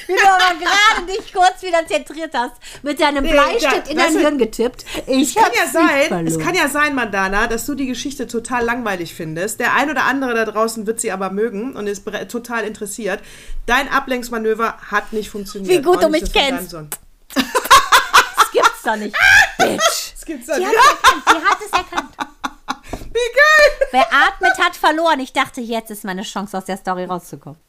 [0.08, 4.38] Wie du aber gerade dich kurz wieder zentriert hast, mit deinem Bleistift in dein Hirn
[4.38, 4.86] getippt.
[5.08, 9.16] Ich kann ja sein, es kann ja sein, Mandana, dass du die Geschichte total langweilig
[9.16, 9.60] findest.
[9.60, 13.22] Der ein oder andere da draußen wird sie aber mögen und ist total interessiert.
[13.66, 15.72] Dein Ablenkungsmanöver hat nicht funktioniert.
[15.72, 16.74] Wie gut du mich kennst.
[16.74, 19.16] Das gibt's doch nicht.
[19.58, 20.14] Bitch.
[20.14, 20.74] Das gibt's doch Sie nicht.
[20.74, 22.14] Sie hat es erkannt.
[22.92, 23.88] Wie geil!
[23.92, 25.20] Wer atmet, hat verloren.
[25.20, 27.60] Ich dachte, jetzt ist meine Chance, aus der Story rauszukommen.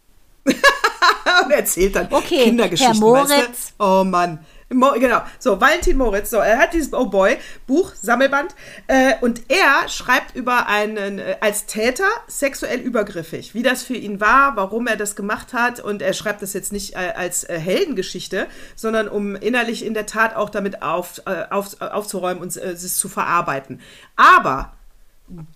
[1.44, 2.94] Und erzählt dann Okay, Kindergeschichten.
[2.94, 3.30] Herr Moritz.
[3.30, 3.84] Weißt du?
[3.84, 4.44] Oh Mann.
[4.74, 7.36] Mo genau, so, Valentin Moritz, so, er hat dieses Oh Boy
[7.66, 8.54] Buch, Sammelband,
[8.86, 14.20] äh, und er schreibt über einen, äh, als Täter sexuell übergriffig, wie das für ihn
[14.20, 17.58] war, warum er das gemacht hat, und er schreibt das jetzt nicht äh, als äh,
[17.58, 22.56] Heldengeschichte, sondern um innerlich in der Tat auch damit auf, äh, auf, äh, aufzuräumen und
[22.56, 23.80] es zu verarbeiten.
[24.16, 24.72] Aber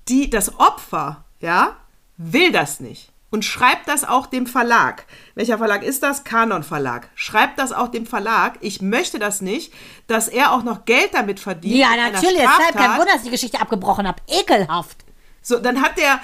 [0.08, 1.76] die, das Opfer, ja,
[2.16, 3.10] will das nicht.
[3.30, 5.04] Und schreibt das auch dem Verlag.
[5.34, 6.24] Welcher Verlag ist das?
[6.24, 7.10] Kanon Verlag.
[7.14, 8.54] Schreibt das auch dem Verlag.
[8.60, 9.72] Ich möchte das nicht,
[10.06, 11.76] dass er auch noch Geld damit verdient.
[11.76, 12.38] Ja, natürlich.
[12.38, 12.98] Deshalb kein.
[12.98, 14.22] Wunder, dass ich die Geschichte abgebrochen habe.
[14.26, 15.04] Ekelhaft.
[15.42, 16.20] So, dann hat der,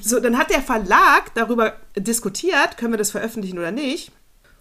[0.00, 4.12] so, dann hat der Verlag darüber diskutiert, können wir das veröffentlichen oder nicht.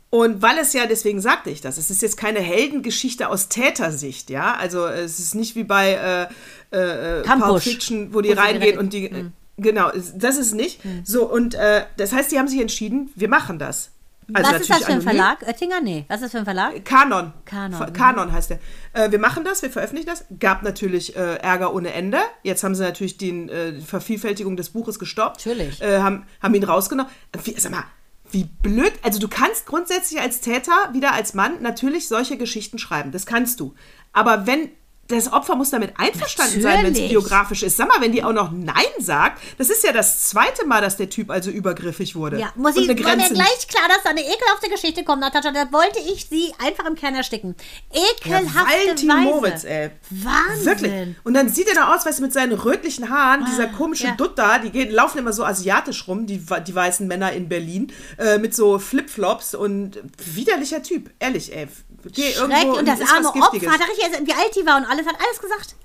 [0.10, 4.30] Und weil es ja, deswegen sagte ich das, es ist jetzt keine Heldengeschichte aus Tätersicht,
[4.30, 4.56] ja.
[4.56, 6.30] Also es ist nicht wie bei
[6.72, 9.32] äh, äh, Campusch, Pulp Fiction, wo die wo reingehen und die.
[9.62, 10.82] Genau, das ist nicht.
[11.04, 13.92] So, und äh, das heißt, die haben sich entschieden, wir machen das.
[14.34, 15.02] Also Was ist das für ein.
[15.02, 15.42] Verlag?
[15.48, 15.82] Oettinger?
[15.82, 16.06] Nee.
[16.08, 16.86] Was ist das für ein Verlag?
[16.86, 17.34] Kanon.
[17.46, 17.94] Kanon, mhm.
[17.94, 18.60] Kanon heißt der.
[18.94, 20.26] Äh, wir machen das, wir veröffentlichen das.
[20.40, 22.20] Gab natürlich äh, Ärger ohne Ende.
[22.44, 25.46] Jetzt haben sie natürlich die äh, Vervielfältigung des Buches gestoppt.
[25.46, 25.82] Natürlich.
[25.82, 27.12] Äh, haben, haben ihn rausgenommen.
[27.44, 27.86] Wie, sag mal,
[28.32, 28.94] wie blöd.
[29.02, 33.12] Also du kannst grundsätzlich als Täter, wieder als Mann, natürlich solche Geschichten schreiben.
[33.12, 33.74] Das kannst du.
[34.14, 34.70] Aber wenn
[35.10, 37.10] das Opfer muss damit einverstanden sein, wenn es Natürlich.
[37.12, 37.78] biografisch ist.
[37.78, 40.98] Sag mal, wenn die auch noch Nein sagt, das ist ja das zweite Mal, dass
[40.98, 42.40] der Typ also übergriffig wurde.
[42.40, 45.52] Ja, muss ich, war mir gleich klar, dass da eine ekelhafte Geschichte kommt, Natascha.
[45.52, 47.56] Da wollte ich sie einfach im Kern ersticken.
[47.92, 49.22] Ekelhafte Valentin Weise.
[49.24, 49.90] Moritz, ey.
[50.12, 50.66] Wahnsinn.
[50.66, 51.16] Wirklich.
[51.24, 54.12] Und dann sieht er da aus, weißt du, mit seinen rötlichen Haaren, dieser komische Ah,
[54.12, 54.16] ja.
[54.16, 57.92] Dutt da, die gehen, laufen immer so asiatisch rum, die, die weißen Männer in Berlin,
[58.18, 61.68] äh, mit so Flipflops und widerlicher Typ, ehrlich, ey.
[62.06, 63.30] Geh Schreck und das arme.
[63.30, 65.76] Opfer, dachte ich, erst, wie alt die war und alles, hat alles gesagt.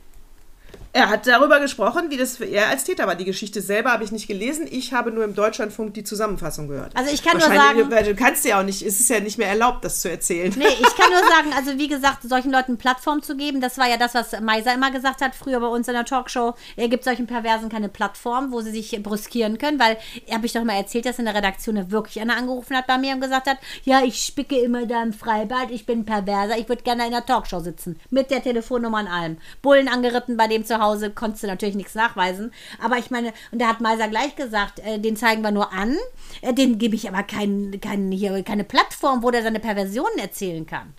[0.96, 3.16] Er hat darüber gesprochen, wie das für er als Täter war.
[3.16, 4.68] Die Geschichte selber habe ich nicht gelesen.
[4.70, 6.92] Ich habe nur im Deutschlandfunk die Zusammenfassung gehört.
[6.94, 9.48] Also ich kann nur sagen- Du kannst ja auch nicht, es ist ja nicht mehr
[9.48, 10.54] erlaubt, das zu erzählen.
[10.56, 13.88] Nee, ich kann nur sagen, also wie gesagt, solchen Leuten Plattform zu geben, das war
[13.88, 16.54] ja das, was Meiser immer gesagt hat, früher bei uns in der Talkshow.
[16.76, 19.96] Er gibt solchen Perversen keine Plattform, wo sie sich brüskieren können, weil,
[20.32, 22.98] habe ich doch mal erzählt, dass in der Redaktion da wirklich einer angerufen hat bei
[22.98, 26.68] mir und gesagt hat, ja, ich spicke immer da im Freibad, ich bin Perverser, ich
[26.68, 27.98] würde gerne in der Talkshow sitzen.
[28.10, 29.38] Mit der Telefonnummer und allem.
[29.60, 32.52] Bullen angeritten bei dem zu Hause Hause konntest du natürlich nichts nachweisen.
[32.82, 35.96] Aber ich meine, und da hat Meiser gleich gesagt, äh, den zeigen wir nur an,
[36.42, 40.66] äh, den gebe ich aber kein, kein, hier, keine Plattform, wo der seine Perversionen erzählen
[40.66, 40.94] kann.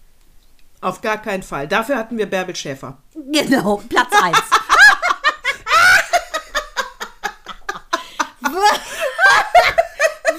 [0.82, 1.68] Auf gar keinen Fall.
[1.68, 2.98] Dafür hatten wir Bärbel Schäfer.
[3.32, 4.38] Genau, Platz 1.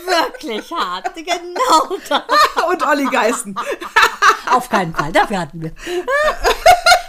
[0.07, 1.15] Wirklich hart.
[1.15, 2.23] Genau das.
[2.71, 3.55] Und Olli Geißen.
[4.51, 5.13] Auf keinen Fall.
[5.13, 5.73] Dafür hatten wir.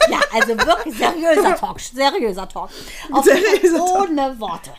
[0.09, 1.79] Ja, also wirklich seriöser Talk.
[1.79, 2.69] Seriöser Talk.
[3.11, 4.09] Auf Seriöser Talk.
[4.09, 4.71] Ohne Worte.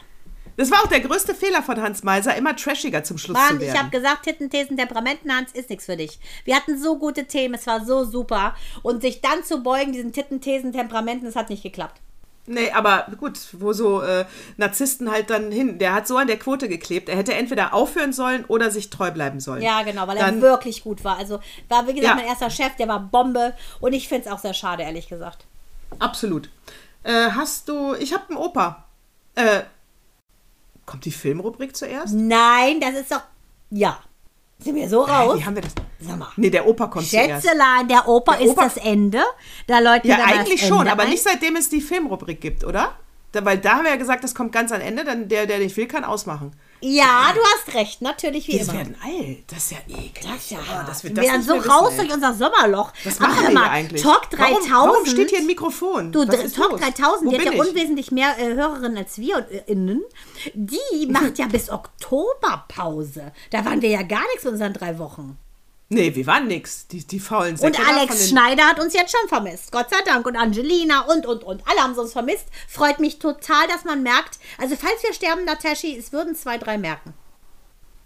[0.56, 3.60] Das war auch der größte Fehler von Hans Meiser, immer trashiger zum Schluss Mann, zu
[3.60, 3.72] werden.
[3.72, 6.18] ich habe gesagt, Titten, Thesen, Temperamenten, Hans, ist nichts für dich.
[6.44, 8.56] Wir hatten so gute Themen, es war so super.
[8.82, 12.00] Und sich dann zu beugen, diesen Titten, Thesen, Temperamenten, das hat nicht geklappt.
[12.48, 14.24] Nee, aber gut, wo so äh,
[14.56, 15.78] Narzissten halt dann hin.
[15.78, 17.08] Der hat so an der Quote geklebt.
[17.08, 19.62] Er hätte entweder aufhören sollen oder sich treu bleiben sollen.
[19.62, 21.18] Ja, genau, weil Dann- er wirklich gut war.
[21.18, 22.14] Also war, wie gesagt, Ja.
[22.14, 23.54] mein erster Chef, der war Bombe.
[23.80, 25.44] Und ich finde es auch sehr schade, ehrlich gesagt.
[25.98, 26.48] Absolut.
[27.02, 27.94] Äh, hast du.
[27.94, 28.84] Ich habe einen Opa.
[29.34, 29.62] Äh,
[30.86, 32.14] kommt die Filmrubrik zuerst?
[32.14, 33.22] Nein, das ist doch.
[33.70, 33.98] Ja.
[34.60, 35.38] Sind wir so raus?
[35.38, 35.72] Wie haben wir das?
[36.00, 36.28] Sag mal.
[36.36, 37.06] Nee, der Opa kommt.
[37.06, 39.22] Schätzelein, der Opa Der ist Opa- das Ende.
[39.66, 41.10] Da läutet Ja, eigentlich schon, Ende aber ein.
[41.10, 42.96] nicht seitdem es die Filmrubrik gibt, oder?
[43.32, 45.58] Da, weil da haben wir ja gesagt, das kommt ganz am Ende, dann der, der
[45.58, 46.52] nicht will, kann ausmachen.
[46.80, 48.72] Ja, du hast recht, natürlich wie Wir immer.
[48.74, 49.38] werden alt.
[49.48, 50.12] Das ist ja eklig.
[50.22, 50.88] Das ja hart.
[50.88, 51.96] dass wir wir das werden nicht so wissen, raus ey.
[51.98, 52.92] durch unser Sommerloch.
[53.04, 54.02] Was machen wir mal, eigentlich?
[54.02, 54.70] Talk 3000.
[54.72, 56.12] Warum, warum steht hier ein Mikrofon?
[56.12, 56.80] Du, Talk los?
[56.80, 57.60] 3000, Wo die hat ja ich?
[57.60, 60.02] unwesentlich mehr äh, Hörerinnen als wir und, äh, innen.
[60.54, 63.32] Die macht ja bis Oktober Pause.
[63.50, 65.38] Da waren wir ja gar nichts in unseren drei Wochen.
[65.90, 66.86] Nee, wir waren nix.
[66.88, 69.72] Die, die faulen Und Säcke von Alex Schneider hat uns jetzt schon vermisst.
[69.72, 70.26] Gott sei Dank.
[70.26, 71.62] Und Angelina und, und, und.
[71.66, 72.46] Alle haben uns vermisst.
[72.68, 74.38] Freut mich total, dass man merkt.
[74.58, 77.14] Also, falls wir sterben, Nataschi, es würden zwei, drei merken.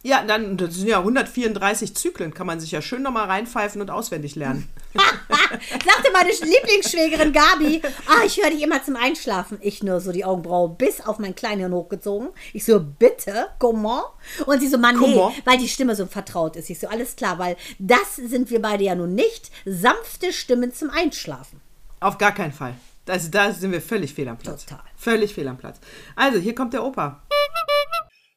[0.04, 3.90] Ja, dann das sind ja 134 Zyklen, kann man sich ja schön nochmal reinpfeifen und
[3.90, 4.68] auswendig lernen.
[5.84, 9.58] Sagte meine Lieblingsschwägerin Gabi, ah, ich höre dich immer zum Einschlafen.
[9.60, 12.28] Ich nur so die Augenbraue bis auf mein Kleinhirn hochgezogen.
[12.52, 14.04] Ich so, bitte, comment?
[14.46, 16.70] Und sie so, Mann, nee, weil die Stimme so vertraut ist.
[16.70, 19.50] Ich so, alles klar, weil das sind wir beide ja nun nicht.
[19.64, 21.60] Sanfte Stimmen zum Einschlafen.
[22.00, 22.74] Auf gar keinen Fall.
[23.08, 24.64] Also da sind wir völlig fehl am Platz.
[24.66, 24.84] Total.
[24.96, 25.80] Völlig fehl am Platz.
[26.14, 27.22] Also, hier kommt der Opa.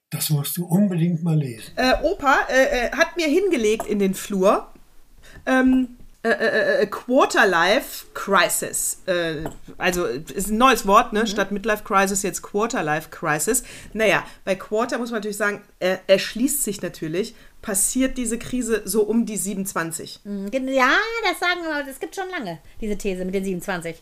[0.10, 1.72] Das musst du unbedingt mal lesen.
[1.76, 4.72] Äh, Opa äh, äh, hat mir hingelegt in den Flur.
[5.46, 5.98] Ähm,
[6.30, 9.00] äh, äh, äh, Quarterlife Crisis.
[9.06, 9.44] Äh,
[9.78, 11.28] also ist ein neues Wort, ne?
[11.28, 13.64] Statt Midlife Crisis jetzt Quarterlife Crisis.
[13.94, 19.04] Naja, bei Quarter muss man natürlich sagen, er erschließt sich natürlich, passiert diese Krise so
[19.04, 20.20] um die 27.
[20.52, 20.92] Gen- Ja,
[21.30, 23.96] das sagen wir, das gibt schon lange, diese These mit den 27.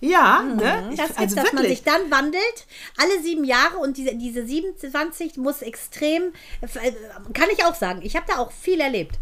[0.00, 0.88] Ja, ne?
[0.90, 1.78] Ich- Das gibt, also dass man wirklich.
[1.78, 2.66] sich dann wandelt,
[2.98, 6.32] alle sieben Jahre und diese, diese 27 muss extrem,
[7.32, 9.16] kann ich auch sagen, ich habe da auch viel erlebt.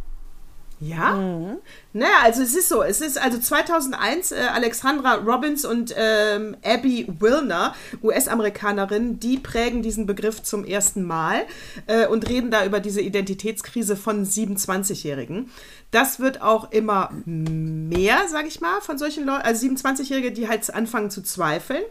[0.82, 1.12] Ja?
[1.12, 1.58] Mhm.
[1.92, 2.82] Naja, also es ist so.
[2.82, 10.06] Es ist also 2001 äh, Alexandra Robbins und ähm, Abby Wilner, US-Amerikanerin, die prägen diesen
[10.06, 11.42] Begriff zum ersten Mal
[11.86, 15.50] äh, und reden da über diese Identitätskrise von 27-Jährigen.
[15.92, 20.74] Das wird auch immer mehr, sage ich mal, von solchen Leuten, also 27-Jährige, die halt
[20.74, 21.82] anfangen zu zweifeln.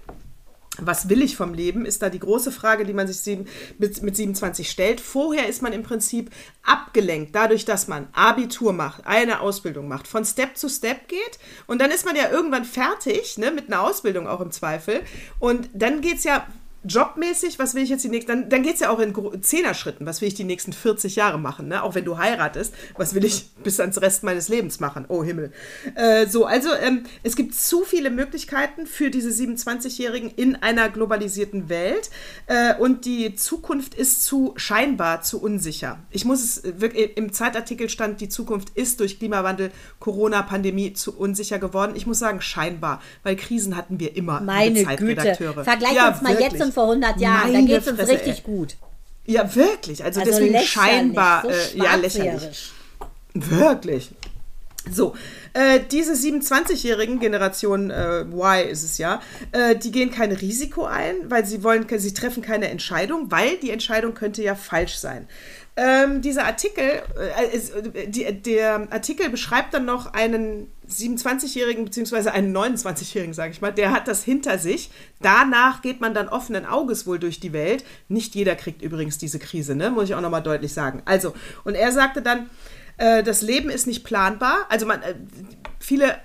[0.79, 3.45] Was will ich vom Leben, ist da die große Frage, die man sich sieben,
[3.77, 5.01] mit, mit 27 stellt.
[5.01, 6.31] Vorher ist man im Prinzip
[6.63, 11.39] abgelenkt, dadurch, dass man Abitur macht, eine Ausbildung macht, von Step zu Step geht.
[11.67, 15.01] Und dann ist man ja irgendwann fertig, ne, mit einer Ausbildung auch im Zweifel.
[15.39, 16.47] Und dann geht es ja
[16.83, 19.13] jobmäßig, was will ich jetzt die nächsten, dann, dann geht es ja auch in
[19.43, 21.83] Zehnerschritten, was will ich die nächsten 40 Jahre machen, ne?
[21.83, 25.51] auch wenn du heiratest, was will ich bis ans Rest meines Lebens machen, oh Himmel.
[25.95, 31.69] Äh, so, also ähm, es gibt zu viele Möglichkeiten für diese 27-Jährigen in einer globalisierten
[31.69, 32.09] Welt
[32.47, 35.99] äh, und die Zukunft ist zu scheinbar zu unsicher.
[36.09, 40.93] Ich muss es äh, wirklich, im Zeitartikel stand, die Zukunft ist durch Klimawandel, Corona, Pandemie
[40.93, 41.93] zu unsicher geworden.
[41.95, 44.41] Ich muss sagen, scheinbar, weil Krisen hatten wir immer.
[44.41, 45.35] Meine Güte.
[45.63, 46.53] Vergleich Ja, uns mal wirklich.
[46.53, 47.47] jetzt und vor 100 Jahren.
[47.47, 48.41] da Meine geht es uns richtig ey.
[48.43, 48.75] gut.
[49.25, 50.03] Ja, wirklich.
[50.03, 52.71] Also, Also deswegen scheinbar, so äh, ja, lächerlich.
[53.33, 54.11] Wirklich.
[54.89, 55.13] So,
[55.53, 61.29] äh, diese 27-jährigen Generation äh, Y ist es ja, äh, die gehen kein Risiko ein,
[61.29, 65.27] weil sie wollen, sie treffen keine Entscheidung, weil die Entscheidung könnte ja falsch sein.
[65.77, 72.33] Ähm, dieser Artikel, äh, ist, äh, die, der Artikel beschreibt dann noch einen 27-Jährigen beziehungsweise
[72.33, 74.91] einen 29-Jährigen, sage ich mal, der hat das hinter sich.
[75.21, 77.85] Danach geht man dann offenen Auges wohl durch die Welt.
[78.09, 79.91] Nicht jeder kriegt übrigens diese Krise, ne?
[79.91, 81.03] muss ich auch nochmal deutlich sagen.
[81.05, 82.49] Also, und er sagte dann,
[82.97, 84.65] äh, das Leben ist nicht planbar.
[84.67, 85.15] Also man, äh,
[85.79, 86.17] viele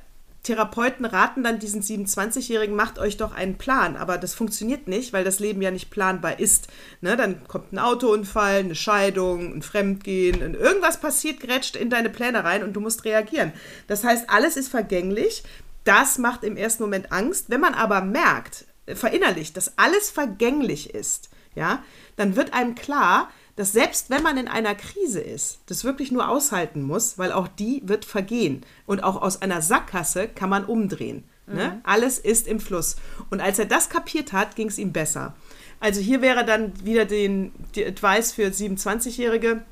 [0.46, 3.96] Therapeuten raten dann diesen 27-Jährigen, macht euch doch einen Plan.
[3.96, 6.68] Aber das funktioniert nicht, weil das Leben ja nicht planbar ist.
[7.00, 7.16] Ne?
[7.16, 12.44] Dann kommt ein Autounfall, eine Scheidung, ein Fremdgehen, und irgendwas passiert, grätscht in deine Pläne
[12.44, 13.52] rein und du musst reagieren.
[13.88, 15.42] Das heißt, alles ist vergänglich.
[15.82, 17.50] Das macht im ersten Moment Angst.
[17.50, 21.82] Wenn man aber merkt, verinnerlicht, dass alles vergänglich ist, ja,
[22.14, 26.28] dann wird einem klar, dass selbst wenn man in einer Krise ist, das wirklich nur
[26.28, 28.64] aushalten muss, weil auch die wird vergehen.
[28.86, 31.24] Und auch aus einer Sackgasse kann man umdrehen.
[31.46, 31.80] Ne?
[31.84, 32.96] Alles ist im Fluss.
[33.30, 35.34] Und als er das kapiert hat, ging es ihm besser.
[35.78, 39.62] Also hier wäre dann wieder den, die Advice für 27-Jährige.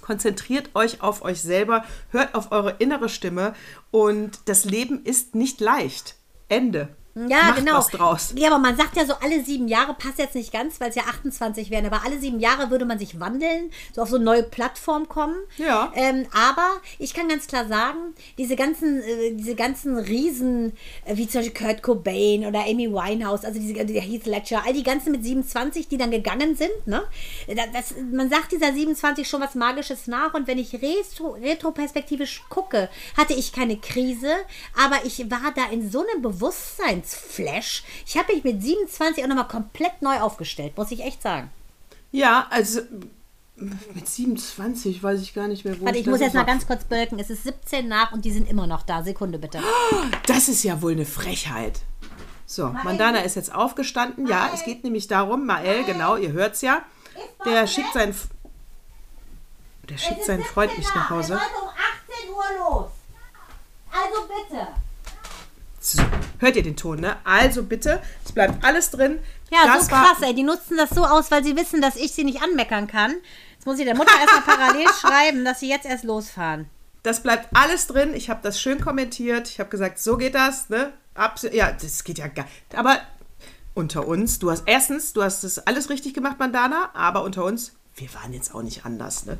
[0.00, 3.54] Konzentriert euch auf euch selber, hört auf eure innere Stimme
[3.90, 6.16] und das Leben ist nicht leicht.
[6.48, 6.88] Ende.
[7.14, 7.76] Ja, Macht genau.
[7.76, 8.34] was draus.
[8.36, 10.96] Ja, aber man sagt ja so, alle sieben Jahre passt jetzt nicht ganz, weil es
[10.96, 14.24] ja 28 wären, aber alle sieben Jahre würde man sich wandeln, so auf so eine
[14.24, 15.36] neue Plattform kommen.
[15.56, 15.92] Ja.
[15.94, 20.72] Ähm, aber ich kann ganz klar sagen, diese ganzen, äh, diese ganzen Riesen,
[21.04, 24.72] äh, wie zum Beispiel Kurt Cobain oder Amy Winehouse, also diese, der Heath Ledger, all
[24.72, 27.04] die ganzen mit 27, die dann gegangen sind, ne?
[27.46, 32.88] Das, man sagt dieser 27 schon was Magisches nach und wenn ich retro, retroperspektivisch gucke,
[33.16, 34.32] hatte ich keine Krise,
[34.84, 36.22] aber ich war da in so einem
[37.04, 37.84] Bewusstseinsflash.
[38.06, 41.50] Ich habe mich mit 27 auch nochmal komplett neu aufgestellt, muss ich echt sagen.
[42.12, 42.80] Ja, also
[43.56, 46.46] mit 27 weiß ich gar nicht mehr, wo Warte, ich da muss jetzt mal war.
[46.46, 47.18] ganz kurz bölken.
[47.18, 49.02] Es ist 17 nach und die sind immer noch da.
[49.02, 49.60] Sekunde bitte.
[50.26, 51.80] Das ist ja wohl eine Frechheit.
[52.46, 54.26] So, Mandana ist jetzt aufgestanden.
[54.26, 56.82] Ja, es geht nämlich darum, Mael, genau, ihr hört's ja.
[57.44, 58.14] Der schickt seinen
[59.88, 61.34] der schickt seinen Freund nicht nach Hause.
[61.34, 62.90] um 18 Uhr los.
[63.92, 64.66] Also bitte.
[66.44, 67.16] Hört ihr den Ton, ne?
[67.24, 69.18] Also bitte, es bleibt alles drin.
[69.50, 70.34] Ja, Das so krass, ey.
[70.34, 73.14] Die nutzen das so aus, weil sie wissen, dass ich sie nicht anmeckern kann.
[73.54, 76.68] Jetzt muss ich der Mutter erstmal parallel schreiben, dass sie jetzt erst losfahren.
[77.02, 78.12] Das bleibt alles drin.
[78.12, 79.48] Ich habe das schön kommentiert.
[79.48, 80.92] Ich habe gesagt, so geht das, ne?
[81.14, 82.46] Abs ja, das geht ja gar.
[82.74, 82.98] Aber
[83.72, 87.72] unter uns, du hast erstens, du hast das alles richtig gemacht, Mandana, aber unter uns,
[87.96, 89.38] wir waren jetzt auch nicht anders, ne?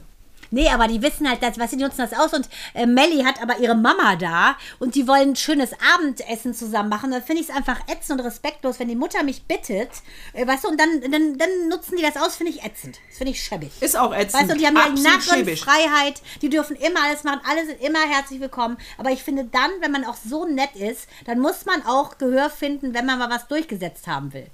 [0.54, 3.42] Nee, aber die wissen halt, dass, was sie nutzen das aus und äh, Melly hat
[3.42, 7.10] aber ihre Mama da und die wollen ein schönes Abendessen zusammen machen.
[7.10, 9.90] Dann finde ich es einfach ätzend und respektlos, wenn die Mutter mich bittet,
[10.32, 13.00] äh, weißt du, und dann, dann, dann nutzen die das aus, finde ich ätzend.
[13.08, 13.72] Das finde ich schäbig.
[13.80, 14.34] Ist auch ätzend.
[14.34, 15.10] Weißt du, und die haben ja.
[15.10, 18.76] Narrenfreiheit, die dürfen immer alles machen, alle sind immer herzlich willkommen.
[18.96, 22.48] Aber ich finde dann, wenn man auch so nett ist, dann muss man auch Gehör
[22.48, 24.46] finden, wenn man mal was durchgesetzt haben will.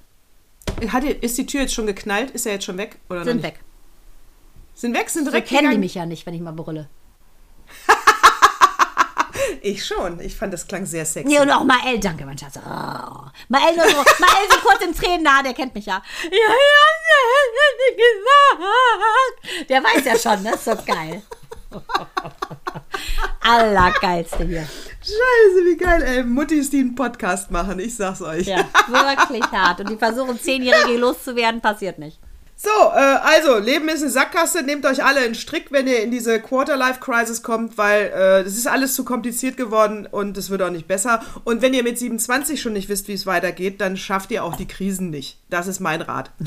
[0.89, 2.31] Hat, ist die Tür jetzt schon geknallt?
[2.31, 2.97] Ist er jetzt schon weg?
[3.11, 3.49] Oder noch Sind nicht?
[3.49, 3.61] weg.
[4.81, 6.89] Sind weg, sind So direkt kennen die mich ja nicht, wenn ich mal brülle.
[9.63, 10.21] Ich schon.
[10.21, 11.29] Ich fand, das klang sehr sexy.
[11.29, 12.57] Nee, und auch Mael, danke, mein Schatz.
[12.57, 13.29] Oh.
[13.49, 16.01] Mael nur so, Mael so kurz in Tränen nah, der kennt mich ja.
[16.23, 16.47] Ja, ja,
[17.99, 19.69] gesagt.
[19.69, 21.23] Der weiß ja schon, das ist so geil.
[23.41, 24.67] Allergeilste hier.
[25.01, 26.23] Scheiße, wie geil, ey.
[26.23, 28.47] Muttis, die einen Podcast machen, ich sag's euch.
[28.47, 29.81] Ja, wirklich hart.
[29.81, 32.19] Und die versuchen, Zehnjährige loszuwerden, passiert nicht.
[32.63, 34.63] So, äh, also, Leben ist eine Sackgasse.
[34.63, 38.67] Nehmt euch alle in Strick, wenn ihr in diese Quarter-Life-Crisis kommt, weil äh, das ist
[38.67, 41.23] alles zu kompliziert geworden und es wird auch nicht besser.
[41.45, 44.57] Und wenn ihr mit 27 schon nicht wisst, wie es weitergeht, dann schafft ihr auch
[44.57, 45.39] die Krisen nicht.
[45.49, 46.33] Das ist mein Rat.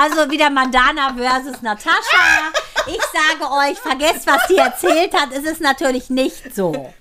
[0.00, 2.52] Also wieder Mandana versus Natascha.
[2.86, 5.30] Ich sage euch, vergesst, was sie erzählt hat.
[5.32, 6.94] Es ist natürlich nicht so.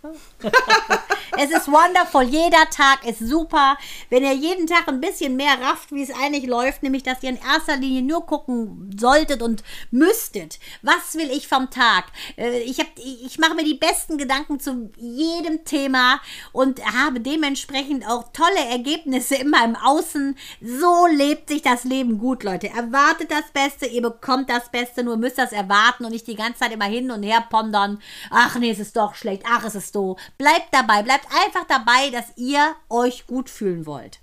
[1.40, 2.24] Es ist wonderful.
[2.24, 3.78] Jeder Tag ist super.
[4.10, 7.30] Wenn ihr jeden Tag ein bisschen mehr rafft, wie es eigentlich läuft, nämlich, dass ihr
[7.30, 10.58] in erster Linie nur gucken solltet und müsstet.
[10.82, 12.06] Was will ich vom Tag?
[12.38, 16.20] Äh, Ich, ich mache mir die besten Gedanken zu jedem Thema
[16.54, 20.36] und habe dementsprechend auch tolle Ergebnisse in meinem Außen.
[20.62, 22.70] So lebt sich das Leben gut, Leute.
[22.70, 26.60] Erwartet das Beste, ihr bekommt das Beste, nur müsst das erwarten und nicht die ganze
[26.60, 28.02] Zeit immer hin und her pondern.
[28.32, 29.44] Ach nee, es ist doch schlecht.
[29.48, 30.18] Ach, es ist so.
[30.38, 34.20] Bleibt dabei, bleibt einfach dabei, dass ihr euch gut fühlen wollt.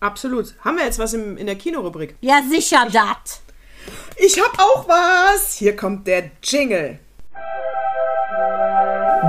[0.00, 0.54] Absolut.
[0.64, 2.16] Haben wir jetzt was im, in der Kinorubrik?
[2.20, 3.40] Ja, sicher dat.
[4.16, 5.54] Ich hab auch was.
[5.54, 6.98] Hier kommt der Jingle.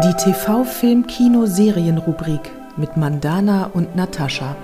[0.03, 4.55] Die TV-Film-Kino-Serien-Rubrik mit Mandana und Natascha.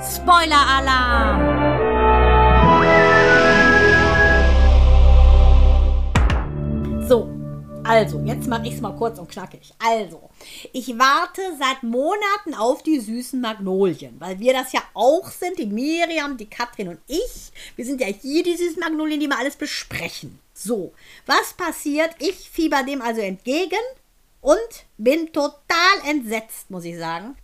[0.00, 1.40] Spoiler-Alarm!
[7.06, 7.28] So,
[7.90, 9.72] also, jetzt mache ich es mal kurz und knackig.
[9.80, 10.30] Also,
[10.72, 15.66] ich warte seit Monaten auf die süßen Magnolien, weil wir das ja auch sind, die
[15.66, 17.50] Miriam, die Katrin und ich.
[17.74, 20.38] Wir sind ja hier die süßen Magnolien, die mal alles besprechen.
[20.54, 20.92] So,
[21.26, 22.10] was passiert?
[22.20, 23.82] Ich fieber dem also entgegen
[24.40, 25.54] und bin total
[26.06, 27.36] entsetzt, muss ich sagen.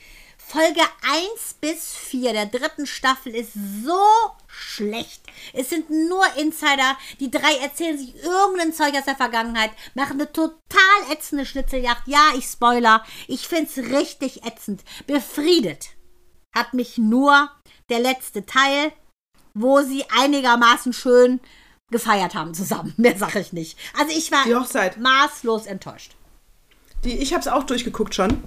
[0.49, 3.99] Folge 1 bis 4 der dritten Staffel ist so
[4.47, 5.21] schlecht.
[5.53, 6.97] Es sind nur Insider.
[7.19, 10.53] Die drei erzählen sich irgendein Zeug aus der Vergangenheit, machen eine total
[11.11, 12.07] ätzende Schnitzeljagd.
[12.07, 13.05] Ja, ich spoiler.
[13.27, 14.85] Ich find's richtig ätzend.
[15.09, 15.89] Befriedet
[16.55, 17.51] hat mich nur
[17.91, 18.93] der letzte Teil,
[19.53, 21.41] wo sie einigermaßen schön
[21.91, 22.95] gefeiert haben zusammen.
[22.99, 23.77] Mehr sag ich nicht.
[23.99, 24.47] Also ich war
[24.97, 26.15] maßlos enttäuscht.
[27.03, 28.45] Die, ich hab's auch durchgeguckt schon.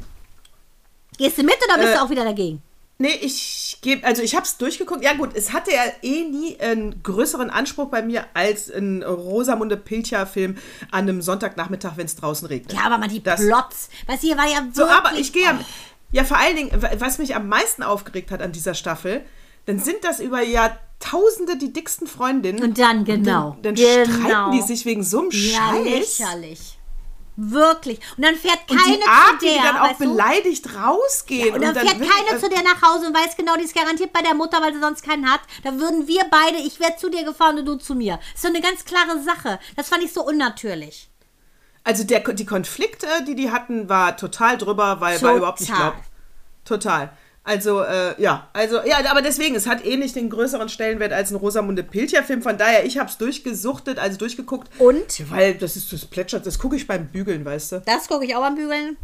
[1.19, 2.63] Gehst du mit oder bist Äh, du auch wieder dagegen?
[3.01, 5.03] Nee, ich gebe, also ich habe es durchgeguckt.
[5.05, 9.77] Ja gut, es hatte ja eh nie einen größeren Anspruch bei mir als ein Rosamunde
[9.77, 10.57] Pilcher-Film
[10.91, 12.73] an einem Sonntagnachmittag, wenn es draußen regnet.
[12.73, 13.89] Ja, aber mal die Das- Plots.
[14.05, 14.75] Du, hier war ja wirklich...
[14.75, 15.57] So, aber ich gehe ja,
[16.11, 19.21] ja vor allen Dingen, wa- was mich am meisten aufgeregt hat an dieser Staffel,
[19.65, 22.61] dann sind das über Jahrtausende die dicksten Freundinnen.
[22.61, 23.55] Und dann, genau.
[23.61, 24.03] Dann, dann genau.
[24.03, 25.85] streiten die sich wegen so einem Ja, Scheiß.
[25.85, 26.78] lächerlich.
[27.41, 27.99] Wirklich.
[28.17, 30.09] Und dann fährt Und keine die Art, zu der, die dann auch weißt du?
[30.11, 31.55] beleidigt rausgehen.
[31.55, 33.73] Und dann, fährt will- keine äh, zu der nach Hause und weiß genau, die ist
[33.73, 35.39] garantiert bei der Mutter, weil sie sonst keinen hat.
[35.63, 38.19] Da würden wir beide, ich wäre zu dir gefahren und du zu mir.
[38.33, 39.57] Ist so eine ganz klare Sache.
[39.77, 41.09] Das fand ich so unnatürlich.
[41.85, 45.91] Also der, die Konflikte, die die hatten, war total drüber, weil war überhaupt nicht Total.
[45.91, 46.05] glaubt.
[46.65, 47.09] Total.
[47.49, 51.31] Also, äh, ja, also, ja, aber deswegen, es hat eh nicht den größeren Stellenwert als
[51.31, 52.43] ein Rosamunde Pilcher-Film.
[52.43, 54.69] Von daher, ich habe es durchgesuchtet, also durchgeguckt.
[54.79, 55.31] Und?
[55.31, 57.81] Weil das ist, das plätschert, das gucke ich beim Bügeln, weißt du.
[57.87, 58.97] Das gucke ich auch am Bügeln.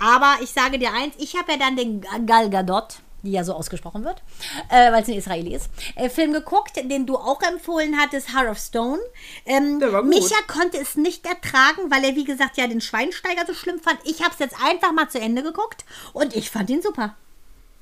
[0.00, 3.54] Aber ich sage dir eins, ich habe ja dann den Gal Gadot, die ja so
[3.54, 4.24] ausgesprochen wird,
[4.70, 8.50] äh, weil es ein Israeli ist, äh, Film geguckt, den du auch empfohlen hattest, Heart
[8.50, 8.98] of Stone.
[9.46, 10.10] Ähm, Der war gut.
[10.10, 14.00] Micha konnte es nicht ertragen, weil er, wie gesagt, ja den Schweinsteiger so schlimm fand.
[14.02, 17.14] Ich habe es jetzt einfach mal zu Ende geguckt und ich fand ihn super.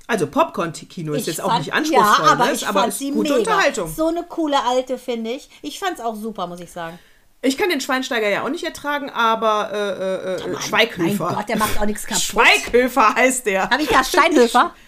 [0.09, 2.53] Also Popcorn-Kino ist Ich jetzt auch fand- nicht anspruchsvoll, ja, aber ne?
[2.53, 3.39] ich aber fand sie gute mega.
[3.53, 3.95] Unterhaltung.
[3.95, 5.49] So eine coole alte, finde ich.
[5.63, 6.99] Ich fand es auch super, muss ich sagen.
[7.41, 11.25] Ich kann den Schweinsteiger ja auch nicht ertragen, aber äh, äh, äh, Schweighöfer.
[11.27, 12.23] Mein Gott, der macht auch nichts kaputt.
[12.23, 13.69] Schweighöfer heißt der.
[13.71, 14.73] Habe ich da Steinhöfer?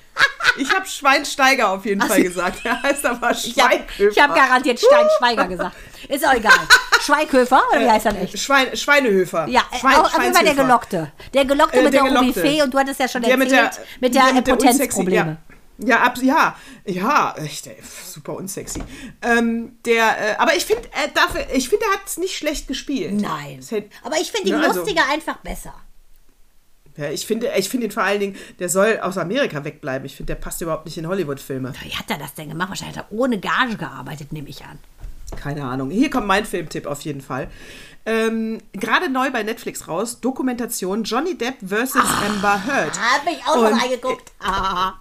[0.57, 2.65] Ich habe Schweinsteiger auf jeden Fall gesagt.
[2.65, 4.23] Der heißt aber Ich habe Schweighöfer.
[4.23, 5.77] hab garantiert Steinschweiger gesagt.
[6.09, 6.53] Ist auch egal.
[7.01, 8.39] Schweighöfer, oder wie heißt er denn echt?
[8.39, 9.47] Schwein, Schweinehöfer.
[9.49, 10.55] Ja, Schwein, auf jeden Fall der.
[10.55, 11.13] Gelockte.
[11.35, 12.21] Der Gelockte Äh, mit der der.
[12.21, 14.53] Obi-Fee und du hattest ja schon Der erzählt, mit der, mit der, der mit der
[14.57, 15.37] Potenzprobleme.
[15.79, 16.57] Ja, ja, ab, ja,
[16.87, 17.69] ja, echt,
[18.07, 18.81] super unsexy.
[19.23, 20.05] Ähm, der,
[20.35, 23.15] äh, aber ich finde, äh, dafür, ich finde, er hat es nicht schlecht gespielt.
[23.21, 23.61] Nein.
[23.69, 25.75] Hätte- Aber ich finde die Ja, also- lustige einfach besser.
[26.97, 30.07] Ja, ich finde, ich finde ihn vor allen Dingen, der soll aus Amerika wegbleiben.
[30.07, 31.73] Ich finde, der passt überhaupt nicht in Hollywood-Filme.
[31.83, 32.69] Wie hat er das denn gemacht?
[32.69, 34.79] Wahrscheinlich hat er ohne Gage gearbeitet, nehme ich an.
[35.37, 35.91] Keine Ahnung.
[35.91, 37.49] Hier kommt mein Filmtipp auf jeden Fall.
[38.07, 41.97] Ähm, Gerade neu bei Netflix raus, Dokumentation Johnny Depp vs.
[41.97, 42.99] Amber Heard.
[43.01, 44.33] Habe ich auch noch reingeguckt.
[44.41, 44.95] Ah.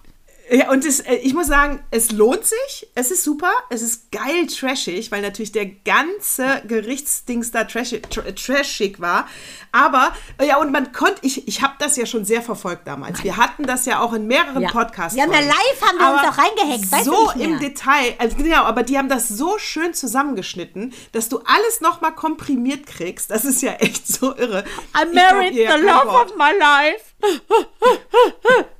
[0.50, 2.88] Ja, und es, äh, ich muss sagen, es lohnt sich.
[2.94, 3.50] Es ist super.
[3.70, 9.26] Es ist geil trashig, weil natürlich der ganze Gerichtsdings da trashig, tr trashig war.
[9.72, 13.24] Aber, äh, ja, und man konnte, ich, ich habe das ja schon sehr verfolgt damals.
[13.24, 14.70] Wir hatten das ja auch in mehreren Ja.
[14.70, 15.16] Podcasts.
[15.18, 17.46] Ja live, haben wir uns auch reingehängt, weißt So mehr.
[17.46, 18.14] im Detail.
[18.18, 23.30] Also genau, aber die haben das so schön zusammengeschnitten, dass du alles nochmal komprimiert kriegst.
[23.30, 24.64] Das ist ja echt so irre.
[24.96, 26.30] I married the love Wort.
[26.32, 27.13] of my life.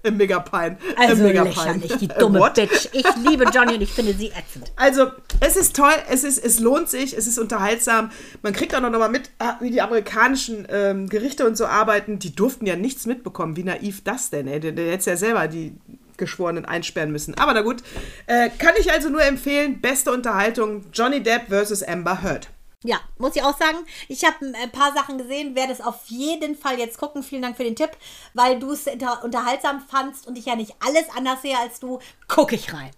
[0.02, 0.76] Im Megapine.
[0.96, 1.54] Also Im Megapine.
[1.54, 2.54] lächerlich, die Äh, dumme what?
[2.54, 2.88] Bitch.
[2.92, 4.70] Ich liebe Johnny und ich finde sie ätzend.
[4.76, 5.06] Also,
[5.40, 8.10] es ist toll, es, ist, es lohnt sich, es ist unterhaltsam.
[8.42, 12.18] Man kriegt auch noch mal mit, ah, wie die amerikanischen ähm, Gerichte und so arbeiten.
[12.18, 13.56] Die durften ja nichts mitbekommen.
[13.56, 14.60] Wie naiv das denn, ey?
[14.60, 15.78] Der, der hätte ja selber die
[16.16, 17.36] Geschworenen einsperren müssen.
[17.38, 17.82] Aber na gut.
[18.26, 22.48] Äh, kann ich also nur empfehlen, beste Unterhaltung, Johnny Depp versus Amber Heard.
[22.84, 23.78] Ja, muss ich auch sagen.
[24.08, 27.22] Ich habe ein paar Sachen gesehen, werde es auf jeden Fall jetzt gucken.
[27.22, 27.90] Vielen Dank für den Tipp,
[28.34, 31.98] weil du es unter unterhaltsam fandst und ich ja nicht alles anders sehe als du.
[32.28, 32.90] Gucke ich rein.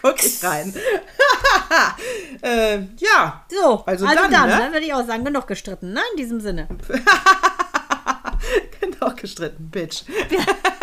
[0.00, 0.72] Guck ich rein.
[2.42, 3.44] äh, ja.
[3.50, 4.56] So, Also also, dann, dann, ne?
[4.66, 4.72] ne?
[4.72, 6.00] würde ich auch sagen, genug gestritten, ne?
[6.12, 6.68] In diesem Sinne.
[8.80, 10.04] Genau gestritten, Bitch.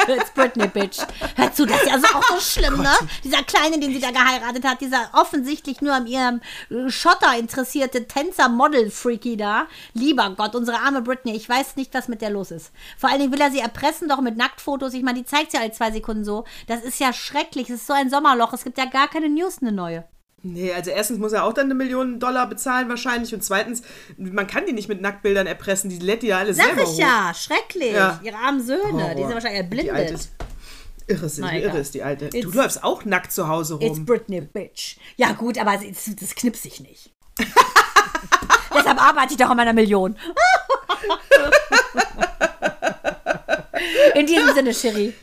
[0.08, 1.00] It's Britney, Bitch.
[1.36, 2.92] Hör zu, das ist ja so auch so schlimm, ne?
[3.24, 8.08] Dieser Kleine, den sie da geheiratet hat, dieser offensichtlich nur an ihrem äh, Schotter interessierte
[8.08, 9.68] Tänzer-Model-Freaky da.
[9.94, 12.72] Lieber Gott, unsere arme Britney, ich weiß nicht, was mit der los ist.
[12.98, 14.94] Vor allen Dingen will er sie erpressen, doch mit Nacktfotos.
[14.94, 16.46] Ich meine, die zeigt ja alle zwei Sekunden so.
[16.68, 17.70] Das ist ja schrecklich.
[17.70, 18.54] Es ist so ein Sommerloch.
[18.54, 20.06] Es gibt ja gar keine News, eine neue.
[20.48, 23.82] Nee, also erstens muss er auch dann eine Million Dollar bezahlen wahrscheinlich und zweitens,
[24.18, 26.88] man kann die nicht mit Nacktbildern erpressen, die lädt die ja alle Sag selber ich
[26.90, 27.00] hoch.
[27.00, 27.94] ja, schrecklich.
[27.94, 28.20] Ja.
[28.24, 29.16] Ihre armen Söhne, die Horror.
[29.16, 30.12] sind wahrscheinlich Die erblindet.
[30.12, 30.32] ist,
[31.08, 32.30] irre, sind, Na, wie irre ist die alte.
[32.30, 34.06] du It's- läufst auch nackt zu Hause It's rum.
[34.06, 34.98] Britney, Bitch.
[35.18, 37.12] Ja, gut, aber es- das knipst sich nicht.
[38.78, 40.16] Deshalb arbeite ich doch an meiner Million.
[44.16, 45.14] In diesem Sinne, Sherry.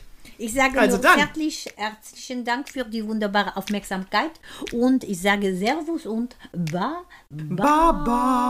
[0.43, 1.19] Ich sage also nur dann.
[1.19, 4.31] herzlich, herzlichen Dank für die wunderbare Aufmerksamkeit
[4.73, 7.93] und ich sage Servus und ba, ba.
[7.93, 8.43] Baba.